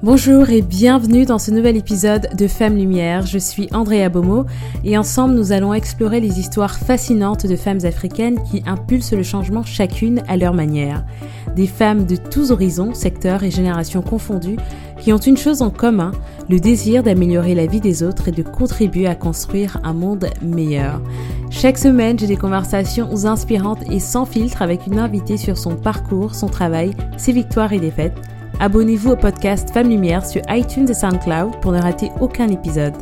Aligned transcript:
Bonjour 0.00 0.48
et 0.50 0.62
bienvenue 0.62 1.24
dans 1.24 1.40
ce 1.40 1.50
nouvel 1.50 1.76
épisode 1.76 2.28
de 2.36 2.46
Femmes 2.46 2.76
Lumière. 2.76 3.26
Je 3.26 3.36
suis 3.36 3.68
Andrea 3.72 4.08
Bomo 4.08 4.46
et 4.84 4.96
ensemble 4.96 5.34
nous 5.34 5.50
allons 5.50 5.74
explorer 5.74 6.20
les 6.20 6.38
histoires 6.38 6.78
fascinantes 6.78 7.46
de 7.46 7.56
femmes 7.56 7.84
africaines 7.84 8.40
qui 8.48 8.62
impulsent 8.64 9.14
le 9.14 9.24
changement 9.24 9.64
chacune 9.64 10.22
à 10.28 10.36
leur 10.36 10.54
manière. 10.54 11.04
Des 11.56 11.66
femmes 11.66 12.06
de 12.06 12.14
tous 12.14 12.52
horizons, 12.52 12.94
secteurs 12.94 13.42
et 13.42 13.50
générations 13.50 14.00
confondues 14.00 14.58
qui 15.00 15.12
ont 15.12 15.18
une 15.18 15.36
chose 15.36 15.62
en 15.62 15.70
commun, 15.70 16.12
le 16.48 16.60
désir 16.60 17.02
d'améliorer 17.02 17.56
la 17.56 17.66
vie 17.66 17.80
des 17.80 18.04
autres 18.04 18.28
et 18.28 18.32
de 18.32 18.44
contribuer 18.44 19.08
à 19.08 19.16
construire 19.16 19.80
un 19.82 19.94
monde 19.94 20.30
meilleur. 20.40 21.02
Chaque 21.50 21.76
semaine, 21.76 22.16
j'ai 22.20 22.28
des 22.28 22.36
conversations 22.36 23.26
inspirantes 23.26 23.82
et 23.90 23.98
sans 23.98 24.26
filtre 24.26 24.62
avec 24.62 24.86
une 24.86 25.00
invitée 25.00 25.38
sur 25.38 25.58
son 25.58 25.74
parcours, 25.74 26.36
son 26.36 26.46
travail, 26.46 26.92
ses 27.16 27.32
victoires 27.32 27.72
et 27.72 27.80
défaites 27.80 28.14
Abonnez-vous 28.60 29.12
au 29.12 29.16
podcast 29.16 29.70
Femmes 29.70 29.88
Lumière 29.88 30.26
sur 30.26 30.42
iTunes 30.48 30.88
et 30.88 30.94
SoundCloud 30.94 31.60
pour 31.60 31.72
ne 31.72 31.80
rater 31.80 32.10
aucun 32.20 32.48
épisode. 32.48 32.94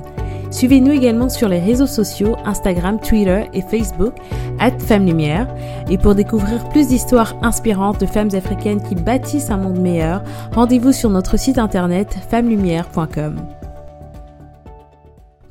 Suivez-nous 0.51 0.93
également 0.93 1.29
sur 1.29 1.49
les 1.49 1.59
réseaux 1.59 1.87
sociaux 1.87 2.37
Instagram, 2.45 3.01
Twitter 3.01 3.45
et 3.53 3.63
Facebook 3.63 4.15
at 4.59 4.79
Femmes 4.79 5.07
Lumière. 5.07 5.49
Et 5.91 5.99
pour 5.99 6.15
découvrir 6.15 6.69
plus 6.69 6.89
d'histoires 6.89 7.35
inspirantes 7.43 8.01
de 8.01 8.07
femmes 8.07 8.35
africaines 8.35 8.83
qui 8.83 8.95
bâtissent 8.95 9.51
un 9.51 9.57
monde 9.57 9.79
meilleur, 9.79 10.23
rendez-vous 10.55 10.93
sur 10.93 11.11
notre 11.11 11.37
site 11.39 11.59
internet 11.59 12.17
femmelumière.com. 12.31 13.56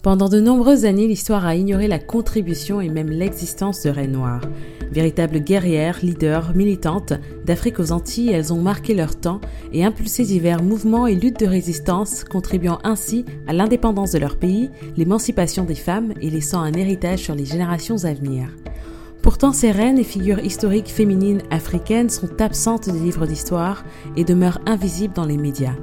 Pendant 0.06 0.30
de 0.30 0.40
nombreuses 0.40 0.86
années, 0.86 1.08
l'histoire 1.08 1.48
a 1.48 1.56
ignoré 1.56 1.88
la 1.88 1.98
contribution 1.98 2.80
et 2.80 2.90
même 2.90 3.10
l'existence 3.10 3.82
de 3.82 3.90
Reines 3.90 4.12
Noires. 4.12 4.48
Véritables 4.92 5.40
guerrières, 5.40 5.98
leaders, 6.04 6.56
militantes, 6.56 7.14
d'Afrique 7.44 7.80
aux 7.80 7.92
Antilles, 7.92 8.30
elles 8.30 8.54
ont 8.54 8.62
marqué 8.62 8.94
leur 8.94 9.16
temps 9.16 9.42
et 9.74 9.84
impulsé 9.84 10.24
divers 10.24 10.62
mouvements 10.62 11.08
et 11.08 11.16
luttes 11.16 11.40
de 11.40 11.48
résistance, 11.48 12.24
contribuant 12.24 12.78
ainsi 12.84 13.26
à 13.48 13.54
l'indépendance 13.54 14.12
de 14.12 14.20
leur 14.20 14.38
pays, 14.38 14.70
l'émancipation 14.96 15.64
des 15.64 15.74
femmes 15.74 16.14
et 16.22 16.30
laissant 16.30 16.62
un 16.62 16.74
héritage 16.74 17.22
sur 17.22 17.34
les 17.34 17.46
générations 17.46 18.04
à 18.04 18.14
venir. 18.14 18.50
Pourtant, 19.24 19.54
ces 19.54 19.72
reines 19.72 19.98
et 19.98 20.04
figures 20.04 20.46
historiques 20.46 20.92
féminines 20.92 21.42
africaines 21.50 22.12
sont 22.12 22.44
absentes 22.44 22.92
des 22.92 23.00
livres 23.00 23.26
d'histoire 23.26 23.84
et 24.16 24.24
demeurent 24.24 24.62
invisibles 24.68 25.16
dans 25.16 25.26
les 25.26 25.38
médias. 25.38 25.74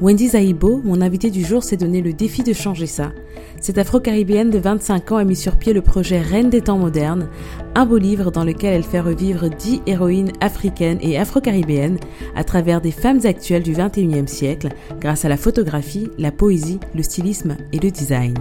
Wendy 0.00 0.28
Zaibo, 0.28 0.80
mon 0.82 1.02
invitée 1.02 1.30
du 1.30 1.44
jour, 1.44 1.62
s'est 1.62 1.76
donné 1.76 2.00
le 2.00 2.14
défi 2.14 2.42
de 2.42 2.54
changer 2.54 2.86
ça. 2.86 3.12
Cette 3.60 3.76
afro-caribéenne 3.76 4.48
de 4.48 4.58
25 4.58 5.12
ans 5.12 5.16
a 5.18 5.24
mis 5.24 5.36
sur 5.36 5.56
pied 5.56 5.74
le 5.74 5.82
projet 5.82 6.22
Reine 6.22 6.48
des 6.48 6.62
temps 6.62 6.78
modernes, 6.78 7.28
un 7.74 7.84
beau 7.84 7.98
livre 7.98 8.30
dans 8.30 8.44
lequel 8.44 8.72
elle 8.72 8.82
fait 8.82 9.00
revivre 9.00 9.50
10 9.50 9.82
héroïnes 9.86 10.32
africaines 10.40 10.96
et 11.02 11.18
afro-caribéennes 11.18 11.98
à 12.34 12.44
travers 12.44 12.80
des 12.80 12.92
femmes 12.92 13.20
actuelles 13.24 13.62
du 13.62 13.74
21e 13.74 14.26
siècle 14.26 14.70
grâce 15.00 15.26
à 15.26 15.28
la 15.28 15.36
photographie, 15.36 16.08
la 16.16 16.32
poésie, 16.32 16.80
le 16.94 17.02
stylisme 17.02 17.58
et 17.74 17.78
le 17.78 17.90
design. 17.90 18.34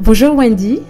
Bonjour 0.00 0.36
Wendy. 0.36 0.80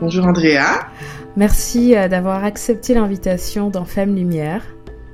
Bonjour 0.00 0.24
Andrea. 0.24 0.88
Merci 1.36 1.94
euh, 1.94 2.08
d'avoir 2.08 2.44
accepté 2.44 2.94
l'invitation 2.94 3.68
dans 3.68 3.84
Femmes 3.84 4.16
Lumière. 4.16 4.62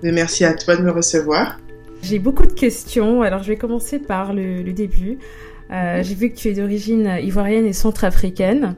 merci 0.05 0.45
à 0.45 0.55
toi 0.55 0.77
de 0.77 0.83
me 0.83 0.93
recevoir. 0.93 1.59
J'ai 2.03 2.19
beaucoup 2.19 2.47
de 2.47 2.53
questions, 2.53 3.23
alors 3.23 3.43
je 3.43 3.49
vais 3.49 3.57
commencer 3.57 3.99
par 3.99 4.33
le, 4.33 4.63
début. 4.73 5.19
Euh, 5.73 6.03
j'ai 6.03 6.15
vu 6.15 6.31
que 6.31 6.37
tu 6.37 6.49
es 6.49 6.55
d'origine 6.55 7.19
ivoirienne 7.23 7.67
et 7.67 7.73
centrafricaine 7.73 8.77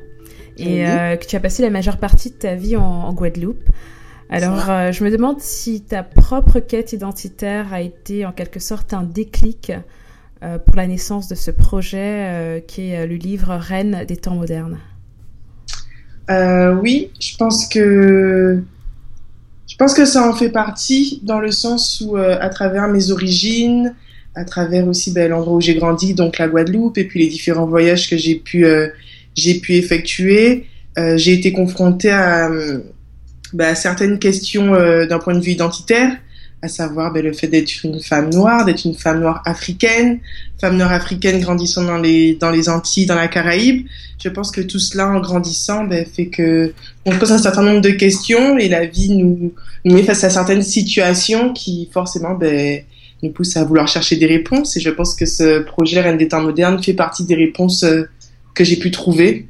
et 0.57 0.89
euh, 0.89 1.17
que 1.17 1.27
tu 1.27 1.37
as 1.37 1.41
passé 1.41 1.63
la 1.63 1.71
majeure 1.71 1.99
partie 1.99 2.31
de 2.31 2.37
ta 2.37 2.55
vie 2.55 2.77
en, 2.77 3.13
Guadeloupe. 3.13 3.63
Alors, 4.31 4.69
euh, 4.71 4.93
je 4.93 5.05
me 5.05 5.11
demande 5.11 5.41
si 5.41 5.83
ta 5.83 6.03
propre 6.03 6.61
quête 6.61 6.93
identitaire 6.93 7.73
a 7.73 7.81
été 7.81 8.27
en 8.27 8.33
quelque 8.33 8.61
sorte 8.61 8.93
un 8.95 9.03
déclic 9.03 9.73
pour 10.67 10.77
la 10.77 10.87
naissance 10.87 11.27
de 11.27 11.35
ce 11.35 11.51
projet 11.51 12.63
qui 12.69 12.91
est 12.91 13.09
le 13.09 13.17
livre 13.17 13.55
Reine 13.57 14.05
des 14.07 14.17
temps 14.17 14.37
modernes. 14.37 14.79
oui, 16.29 17.11
je 17.21 17.37
pense 17.37 17.67
que 17.67 18.63
pense 19.79 19.95
que 19.95 20.05
ça 20.05 20.29
en 20.29 20.35
fait 20.35 20.51
partie 20.51 21.21
dans 21.23 21.41
le 21.41 21.53
sens 21.53 22.03
où, 22.05 22.17
euh, 22.17 22.37
à 22.41 22.49
travers 22.49 22.89
mes 22.89 23.11
origines, 23.11 23.95
à 24.35 24.45
travers 24.45 24.87
aussi 24.87 25.13
ben, 25.13 25.31
l'endroit 25.31 25.55
où 25.55 25.61
j'ai 25.61 25.77
grandi, 25.77 26.15
donc 26.15 26.39
la 26.39 26.49
Guadeloupe, 26.49 26.99
et 26.99 27.05
puis 27.05 27.21
les 27.21 27.29
différents 27.29 27.67
voyages 27.67 28.11
que 28.11 28.17
j'ai 28.17 28.35
pu, 28.35 28.67
euh, 28.67 28.89
j'ai 29.35 29.55
pu 29.61 29.75
effectuer, 29.75 30.67
euh, 30.99 31.17
j'ai 31.17 31.33
été 31.33 31.53
confrontée 31.53 32.11
à, 32.11 32.51
ben, 33.53 33.69
à 33.69 33.75
certaines 33.75 34.19
questions 34.19 34.73
d'un 35.07 35.19
point 35.19 35.35
de 35.35 35.41
vue 35.41 35.53
identitaire 35.53 36.17
à 36.61 36.69
savoir 36.69 37.13
ben, 37.13 37.23
le 37.23 37.33
fait 37.33 37.47
d'être 37.47 37.85
une 37.85 38.01
femme 38.01 38.31
noire, 38.31 38.65
d'être 38.65 38.85
une 38.85 38.95
femme 38.95 39.21
noire 39.21 39.43
africaine, 39.45 40.19
femme 40.61 40.77
noire 40.77 40.93
africaine 40.93 41.41
grandissant 41.41 41.85
dans 41.85 41.99
les 41.99 42.35
dans 42.35 42.51
les 42.51 42.69
Antilles, 42.69 43.07
dans 43.07 43.15
la 43.15 43.29
Caraïbe. 43.29 43.87
Je 44.23 44.29
pense 44.29 44.51
que 44.51 44.61
tout 44.61 44.81
cela, 44.81 45.09
en 45.09 45.21
grandissant, 45.21 45.85
ben, 45.85 46.05
fait 46.05 46.27
que 46.27 46.73
on 47.07 47.13
se 47.13 47.19
pose 47.19 47.33
un 47.33 47.39
certain 47.39 47.63
nombre 47.63 47.81
de 47.81 47.91
questions 47.91 48.59
et 48.59 48.69
la 48.69 48.87
vie 48.87 49.11
nous, 49.11 49.53
nous 49.85 49.95
met 49.95 50.03
face 50.03 50.25
à 50.25 50.31
certaines 50.31 50.63
situations 50.63 51.53
qui 51.53 51.89
forcément 51.93 52.35
ben, 52.35 52.83
nous 53.23 53.31
poussent 53.31 53.57
à 53.57 53.65
vouloir 53.65 53.87
chercher 53.87 54.17
des 54.17 54.27
réponses. 54.27 54.77
Et 54.77 54.81
je 54.81 54.91
pense 54.91 55.15
que 55.15 55.27
ce 55.27 55.61
projet 55.61 56.01
Reine 56.01 56.19
des 56.19 56.29
temps 56.29 56.43
modernes 56.43 56.83
fait 56.83 56.95
partie 56.95 57.25
des 57.25 57.37
réponses 57.37 57.85
euh, 57.85 58.09
que 58.55 58.65
j'ai 58.65 58.77
pu 58.77 58.91
trouver 58.91 59.47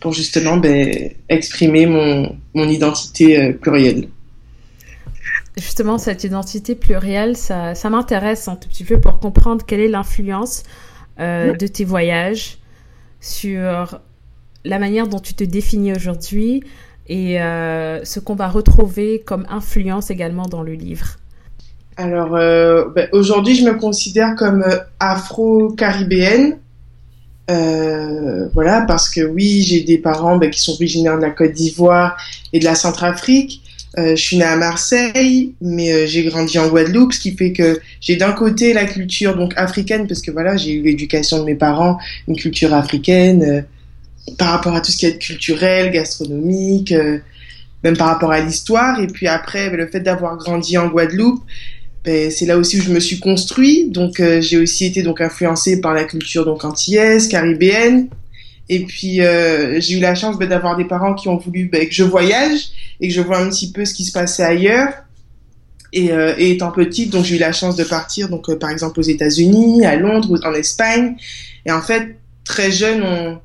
pour 0.00 0.12
justement 0.12 0.56
ben, 0.56 1.10
exprimer 1.28 1.86
mon, 1.86 2.36
mon 2.54 2.68
identité 2.68 3.40
euh, 3.40 3.52
plurielle 3.52 4.08
justement 5.58 5.98
cette 5.98 6.24
identité 6.24 6.74
plurielle, 6.74 7.36
ça, 7.36 7.74
ça 7.74 7.90
m'intéresse 7.90 8.48
un 8.48 8.56
tout 8.56 8.68
petit 8.68 8.84
peu 8.84 9.00
pour 9.00 9.20
comprendre 9.20 9.64
quelle 9.64 9.80
est 9.80 9.88
l'influence 9.88 10.62
euh, 11.20 11.56
de 11.56 11.66
tes 11.66 11.84
voyages 11.84 12.58
sur 13.20 14.00
la 14.64 14.78
manière 14.78 15.08
dont 15.08 15.18
tu 15.18 15.34
te 15.34 15.42
définis 15.42 15.92
aujourd'hui 15.92 16.62
et 17.08 17.40
euh, 17.40 18.04
ce 18.04 18.20
qu'on 18.20 18.36
va 18.36 18.48
retrouver 18.48 19.22
comme 19.26 19.44
influence 19.48 20.10
également 20.10 20.46
dans 20.46 20.62
le 20.62 20.74
livre. 20.74 21.16
Alors 21.96 22.36
euh, 22.36 22.84
ben, 22.94 23.08
aujourd'hui, 23.10 23.56
je 23.56 23.64
me 23.64 23.74
considère 23.74 24.36
comme 24.36 24.64
afro-caribéenne. 25.00 26.58
voilà, 27.48 28.82
parce 28.86 29.08
que 29.08 29.22
oui, 29.26 29.62
j'ai 29.62 29.82
des 29.82 29.98
parents 29.98 30.36
ben, 30.36 30.50
qui 30.50 30.60
sont 30.60 30.74
originaires 30.74 31.16
de 31.16 31.22
la 31.22 31.30
Côte 31.30 31.52
d'Ivoire 31.52 32.16
et 32.52 32.60
de 32.60 32.64
la 32.64 32.76
Centrafrique, 32.76 33.62
euh, 33.96 34.14
je 34.14 34.22
suis 34.22 34.36
née 34.36 34.44
à 34.44 34.56
Marseille, 34.56 35.54
mais 35.62 35.92
euh, 35.92 36.06
j'ai 36.06 36.24
grandi 36.24 36.58
en 36.58 36.68
Guadeloupe, 36.68 37.14
ce 37.14 37.20
qui 37.20 37.32
fait 37.32 37.52
que 37.52 37.80
j'ai 38.00 38.16
d'un 38.16 38.32
côté 38.32 38.74
la 38.74 38.84
culture 38.84 39.34
donc 39.34 39.54
africaine, 39.56 40.06
parce 40.06 40.20
que 40.20 40.30
voilà, 40.30 40.56
j'ai 40.56 40.72
eu 40.72 40.82
l'éducation 40.82 41.38
de 41.38 41.44
mes 41.44 41.54
parents, 41.54 41.98
une 42.28 42.36
culture 42.36 42.74
africaine, 42.74 43.42
euh, 43.42 44.32
par 44.36 44.50
rapport 44.50 44.74
à 44.74 44.82
tout 44.82 44.92
ce 44.92 44.98
qui 44.98 45.06
est 45.06 45.18
culturel, 45.18 45.90
gastronomique, 45.90 46.92
même 47.82 47.96
par 47.96 48.08
rapport 48.08 48.30
à 48.30 48.40
l'histoire. 48.40 49.00
Et 49.00 49.06
puis 49.06 49.26
après, 49.26 49.70
ben, 49.70 49.76
le 49.76 49.86
fait 49.86 50.00
d'avoir 50.00 50.36
grandi 50.36 50.76
en 50.76 50.88
Guadeloupe, 50.88 51.42
ben, 52.04 52.30
c'est 52.30 52.44
là 52.44 52.58
aussi 52.58 52.78
où 52.78 52.82
je 52.82 52.90
me 52.90 53.00
suis 53.00 53.20
construit. 53.20 53.88
Donc 53.88 54.20
j'ai 54.40 54.58
aussi 54.58 54.84
été 54.84 55.02
donc 55.02 55.22
influencée 55.22 55.80
par 55.80 55.94
la 55.94 56.04
culture 56.04 56.44
donc 56.44 56.66
antillaise, 56.66 57.26
caribéenne. 57.26 58.08
Et 58.68 58.84
puis 58.84 59.20
euh, 59.22 59.80
j'ai 59.80 59.96
eu 59.96 60.00
la 60.00 60.14
chance 60.14 60.38
ben, 60.38 60.48
d'avoir 60.48 60.76
des 60.76 60.84
parents 60.84 61.14
qui 61.14 61.28
ont 61.28 61.36
voulu 61.36 61.66
ben, 61.66 61.86
que 61.86 61.94
je 61.94 62.04
voyage 62.04 62.70
et 63.00 63.08
que 63.08 63.14
je 63.14 63.20
vois 63.20 63.38
un 63.38 63.48
petit 63.48 63.72
peu 63.72 63.84
ce 63.84 63.94
qui 63.94 64.04
se 64.04 64.12
passait 64.12 64.44
ailleurs. 64.44 64.92
Et, 65.94 66.12
euh, 66.12 66.34
et 66.36 66.50
étant 66.50 66.70
petite, 66.70 67.10
donc 67.10 67.24
j'ai 67.24 67.36
eu 67.36 67.38
la 67.38 67.52
chance 67.52 67.74
de 67.74 67.84
partir, 67.84 68.28
donc 68.28 68.50
euh, 68.50 68.58
par 68.58 68.68
exemple 68.68 69.00
aux 69.00 69.04
États-Unis, 69.04 69.86
à 69.86 69.96
Londres, 69.96 70.30
ou 70.30 70.46
en 70.46 70.52
Espagne. 70.52 71.16
Et 71.64 71.72
en 71.72 71.80
fait, 71.80 72.18
très 72.44 72.70
jeune, 72.70 73.02
on, 73.02 73.38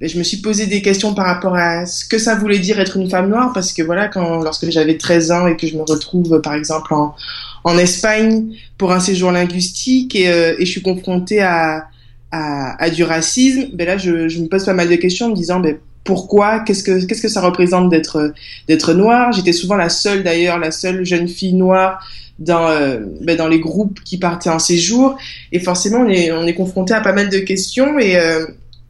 ben, 0.00 0.08
je 0.08 0.16
me 0.16 0.22
suis 0.22 0.36
posé 0.36 0.66
des 0.66 0.82
questions 0.82 1.14
par 1.14 1.26
rapport 1.26 1.56
à 1.56 1.86
ce 1.86 2.04
que 2.04 2.18
ça 2.18 2.36
voulait 2.36 2.60
dire 2.60 2.78
être 2.78 2.96
une 2.96 3.10
femme 3.10 3.28
noire, 3.28 3.50
parce 3.52 3.72
que 3.72 3.82
voilà, 3.82 4.06
quand 4.06 4.40
lorsque 4.42 4.70
j'avais 4.70 4.96
13 4.96 5.32
ans 5.32 5.46
et 5.48 5.56
que 5.56 5.66
je 5.66 5.76
me 5.76 5.82
retrouve 5.82 6.40
par 6.40 6.54
exemple 6.54 6.94
en, 6.94 7.16
en 7.64 7.76
Espagne 7.76 8.54
pour 8.78 8.92
un 8.92 9.00
séjour 9.00 9.32
linguistique 9.32 10.14
et, 10.14 10.28
euh, 10.28 10.54
et 10.58 10.64
je 10.64 10.70
suis 10.70 10.82
confrontée 10.82 11.40
à 11.40 11.88
à, 12.30 12.82
à, 12.82 12.90
du 12.90 13.02
racisme, 13.02 13.70
ben 13.72 13.86
là, 13.86 13.98
je, 13.98 14.28
je, 14.28 14.40
me 14.40 14.48
pose 14.48 14.64
pas 14.64 14.72
mal 14.72 14.88
de 14.88 14.96
questions 14.96 15.26
en 15.26 15.30
me 15.30 15.34
disant, 15.34 15.60
ben, 15.60 15.78
pourquoi? 16.04 16.60
Qu'est-ce 16.60 16.82
que 16.82 17.04
qu'est-ce 17.04 17.22
que 17.22 17.28
ça 17.28 17.40
représente 17.40 17.90
d'être 17.90 18.32
d'être 18.68 18.94
noire 18.94 19.32
J'étais 19.32 19.52
souvent 19.52 19.76
la 19.76 19.88
seule 19.88 20.22
d'ailleurs, 20.22 20.58
la 20.58 20.70
seule 20.70 21.04
jeune 21.04 21.28
fille 21.28 21.52
noire 21.54 22.04
dans 22.38 22.68
euh, 22.68 23.00
ben, 23.20 23.36
dans 23.36 23.48
les 23.48 23.60
groupes 23.60 24.00
qui 24.02 24.18
partaient 24.18 24.50
en 24.50 24.58
séjour. 24.58 25.18
Et 25.52 25.60
forcément, 25.60 25.98
on 25.98 26.08
est 26.08 26.32
on 26.32 26.44
est 26.46 26.54
confronté 26.54 26.94
à 26.94 27.00
pas 27.00 27.12
mal 27.12 27.28
de 27.28 27.38
questions. 27.38 27.98
Et 27.98 28.16
euh, 28.16 28.46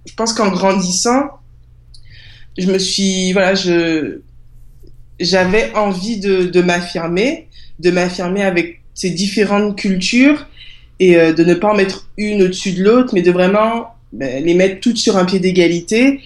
je 0.07 0.15
pense 0.15 0.33
qu'en 0.33 0.51
grandissant, 0.51 1.31
je 2.57 2.71
me 2.71 2.79
suis 2.79 3.33
voilà, 3.33 3.55
je 3.55 4.21
j'avais 5.19 5.73
envie 5.75 6.19
de, 6.19 6.45
de 6.45 6.63
m'affirmer, 6.63 7.49
de 7.81 7.91
m'affirmer 7.91 8.43
avec 8.43 8.81
ces 8.95 9.11
différentes 9.11 9.77
cultures 9.77 10.47
et 11.01 11.17
euh, 11.17 11.33
de 11.33 11.43
ne 11.43 11.55
pas 11.55 11.73
en 11.73 11.75
mettre 11.75 12.09
une 12.17 12.43
au-dessus 12.43 12.73
de 12.73 12.85
l'autre, 12.85 13.11
mais 13.15 13.23
de 13.23 13.33
vraiment 13.33 13.89
ben, 14.13 14.45
les 14.45 14.55
mettre 14.55 14.81
toutes 14.81 14.99
sur 14.99 15.17
un 15.17 15.25
pied 15.25 15.41
d'égalité. 15.41 16.21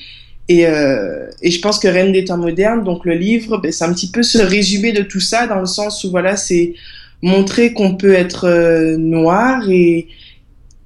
Et, 0.49 0.67
euh, 0.67 1.31
et, 1.41 1.50
je 1.50 1.61
pense 1.61 1.79
que 1.79 1.88
Reine 1.88 2.12
des 2.12 2.25
temps 2.25 2.37
modernes, 2.37 2.85
donc 2.85 3.06
le 3.06 3.15
livre, 3.15 3.56
ben, 3.59 3.73
c'est 3.73 3.85
un 3.85 3.94
petit 3.94 4.11
peu 4.11 4.23
ce 4.23 4.38
résumé 4.38 4.93
de 4.93 5.03
tout 5.03 5.21
ça, 5.21 5.47
dans 5.47 5.61
le 5.61 5.67
sens 5.67 6.05
où 6.05 6.11
voilà, 6.11 6.37
c'est 6.37 6.75
montrer 7.23 7.73
qu'on 7.73 7.94
peut 7.94 8.12
être 8.12 8.97
noir 8.99 9.71
et 9.71 10.09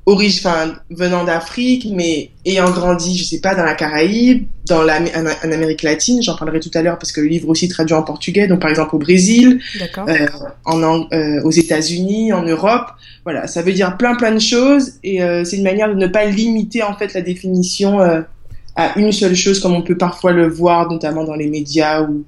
origine, 0.09 0.75
venant 0.91 1.25
d'Afrique, 1.25 1.87
mais 1.93 2.31
ayant 2.47 2.71
grandi, 2.71 3.17
je 3.19 3.25
sais 3.25 3.41
pas, 3.41 3.55
dans 3.55 3.65
la 3.65 3.75
Caraïbe, 3.75 4.47
dans 4.67 4.83
la, 4.83 5.01
en, 5.01 5.53
Amérique 5.53 5.83
latine, 5.83 6.23
j'en 6.23 6.35
parlerai 6.35 6.61
tout 6.61 6.71
à 6.75 6.83
l'heure 6.83 6.99
parce 6.99 7.13
que 7.13 7.21
le 7.21 7.27
livre 7.27 7.49
aussi 7.51 7.69
traduit 7.69 7.95
en 7.95 8.03
portugais, 8.03 8.47
donc 8.47 8.61
par 8.61 8.71
exemple 8.71 8.97
au 8.97 8.99
Brésil, 8.99 9.61
euh, 9.99 10.27
en, 10.65 10.83
euh, 10.83 11.43
aux 11.43 11.51
États-Unis, 11.51 12.33
en 12.33 12.43
Europe, 12.43 12.87
voilà, 13.25 13.47
ça 13.47 13.61
veut 13.61 13.75
dire 13.75 13.99
plein 13.99 14.17
plein 14.17 14.33
de 14.33 14.39
choses 14.39 14.95
et 15.05 15.23
euh, 15.23 15.45
c'est 15.45 15.59
une 15.59 15.63
manière 15.63 15.91
de 15.91 15.95
ne 15.95 16.07
pas 16.07 16.25
limiter 16.25 16.83
en 16.83 16.97
fait 16.97 17.13
la 17.13 17.21
définition 17.21 18.01
à 18.01 18.99
une 18.99 19.13
seule 19.13 19.35
chose 19.35 19.61
comme 19.61 19.75
on 19.75 19.83
peut 19.83 19.99
parfois 19.99 20.33
le 20.33 20.49
voir 20.49 20.91
notamment 20.91 21.25
dans 21.25 21.35
les 21.35 21.49
médias 21.49 22.03
ou 22.03 22.25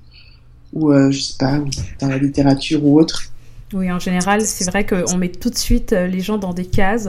ou 0.75 0.93
je 1.11 1.19
sais 1.19 1.35
pas, 1.39 1.59
dans 1.99 2.09
la 2.09 2.19
littérature 2.19 2.85
ou 2.85 3.01
autre. 3.01 3.25
Oui, 3.73 3.91
en 3.91 3.99
général, 3.99 4.43
c'est 4.43 4.69
vrai 4.71 4.85
qu'on 4.85 5.17
met 5.17 5.29
tout 5.29 5.51
de 5.51 5.57
suite 5.57 5.93
les 5.93 6.21
gens 6.21 6.39
dans 6.39 6.53
des 6.53 6.67
cases. 6.67 7.09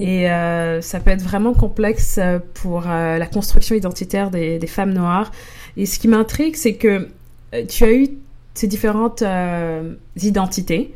Et 0.00 0.30
euh, 0.30 0.80
ça 0.80 1.00
peut 1.00 1.10
être 1.10 1.22
vraiment 1.22 1.54
complexe 1.54 2.18
euh, 2.18 2.38
pour 2.54 2.84
euh, 2.86 3.18
la 3.18 3.26
construction 3.26 3.74
identitaire 3.74 4.30
des, 4.30 4.58
des, 4.58 4.66
femmes 4.66 4.92
noires. 4.92 5.30
Et 5.76 5.86
ce 5.86 5.98
qui 5.98 6.08
m'intrigue, 6.08 6.56
c'est 6.56 6.74
que 6.74 7.08
tu 7.68 7.84
as 7.84 7.92
eu 7.92 8.08
ces 8.54 8.66
différentes 8.66 9.22
identités. 10.16 10.94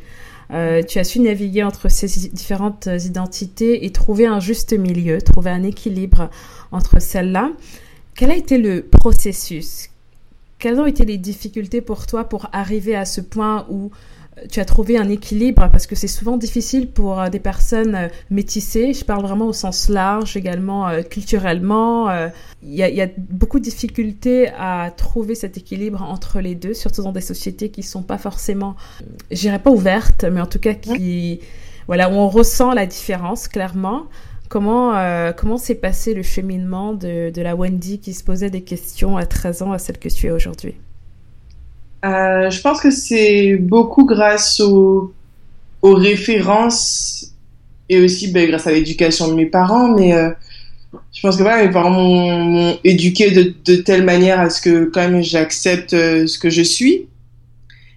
tu 0.51 0.99
as 0.99 1.05
su 1.05 1.21
naviguer 1.21 1.63
entre 1.63 1.89
ces 1.89 2.29
différentes 2.31 2.87
identités 2.87 3.85
et 3.85 3.91
trouver 3.91 4.27
un 4.27 4.41
juste 4.41 4.73
milieu, 4.73 5.21
trouver 5.21 5.51
un 5.51 5.63
équilibre 5.63 6.31
entre 6.73 7.01
celles-là. 7.01 7.51
Quel 8.15 8.31
a 8.31 8.37
été 8.37 8.59
le 8.59 8.83
processus? 8.83 9.91
Quelles 10.59 10.81
ont 10.81 10.87
été 10.87 11.05
les 11.05 11.19
difficultés 11.19 11.81
pour 11.81 12.07
toi 12.07 12.25
pour 12.25 12.49
arriver 12.53 12.97
à 12.97 13.05
ce 13.05 13.21
point 13.21 13.67
où 13.71 13.91
tu 14.51 14.61
as 14.61 14.65
trouvé 14.65 14.99
un 14.99 15.09
équilibre 15.09 15.69
parce 15.71 15.87
que 15.87 15.95
c'est 15.95 16.09
souvent 16.09 16.37
difficile 16.37 16.91
pour 16.91 17.21
euh, 17.21 17.29
des 17.29 17.39
personnes 17.41 17.95
euh, 17.95 18.09
métissées. 18.31 18.93
Je 18.93 19.05
parle 19.05 19.23
vraiment 19.23 19.47
au 19.47 19.53
sens 19.53 19.89
large, 19.89 20.37
également 20.37 20.89
euh, 20.89 21.03
culturellement. 21.03 22.09
Il 22.63 22.75
y, 22.75 23.01
a 23.01 23.07
beaucoup 23.17 23.59
de 23.59 23.65
difficultés 23.65 24.49
à 24.59 24.91
trouver 24.97 25.35
cet 25.35 25.57
équilibre 25.57 26.03
entre 26.03 26.41
les 26.41 26.55
deux, 26.55 26.75
surtout 26.75 27.03
dans 27.03 27.13
des 27.13 27.21
sociétés 27.21 27.71
qui 27.71 27.83
sont 27.83 28.03
pas 28.03 28.19
forcément, 28.19 28.75
je 29.31 29.41
dirais 29.41 29.59
pas 29.59 29.71
ouvertes, 29.71 30.25
mais 30.25 30.41
en 30.41 30.47
tout 30.47 30.59
cas 30.59 30.75
qui, 30.75 31.41
voilà, 31.87 32.11
où 32.11 32.15
on 32.15 32.29
ressent 32.29 32.73
la 32.75 32.87
différence 32.87 33.49
clairement. 33.49 34.07
Comment 34.49 34.95
comment 35.37 35.59
s'est 35.59 35.75
passé 35.75 36.15
le 36.15 36.23
cheminement 36.23 36.95
de, 36.95 37.31
de 37.31 37.43
la 37.43 37.55
Wendy 37.55 38.01
qui 38.01 38.15
se 38.15 38.25
posait 38.25 38.51
des 38.51 38.63
questions 38.63 39.17
à 39.17 39.27
13 39.27 39.63
ans 39.63 39.73
à 39.73 39.79
celle 39.79 39.99
que 39.99 40.09
tu 40.09 40.27
es 40.27 40.31
aujourd'hui? 40.31 40.75
Euh, 42.05 42.51
je 42.51 42.61
pense 42.61 42.81
que 42.81 42.91
c'est 42.91 43.57
beaucoup 43.57 44.05
grâce 44.05 44.61
aux, 44.61 45.13
aux 45.83 45.95
références 45.95 47.33
et 47.89 48.01
aussi 48.01 48.31
ben, 48.31 48.49
grâce 48.49 48.67
à 48.67 48.73
l'éducation 48.73 49.29
de 49.29 49.35
mes 49.35 49.47
parents. 49.47 49.89
Mais 49.89 50.15
euh, 50.15 50.31
je 51.13 51.21
pense 51.21 51.37
que 51.37 51.43
voilà, 51.43 51.65
mes 51.65 51.73
parents 51.73 51.91
m'ont 51.91 52.79
éduqué 52.85 53.31
de, 53.31 53.55
de, 53.65 53.77
telle 53.77 54.05
manière 54.05 54.39
à 54.41 54.51
ce 54.51 54.61
que 54.61 54.85
quand 54.85 55.09
même 55.09 55.23
j'accepte 55.23 55.95
euh, 55.95 56.27
ce 56.27 56.39
que 56.39 56.51
je 56.51 56.63
suis 56.63 57.07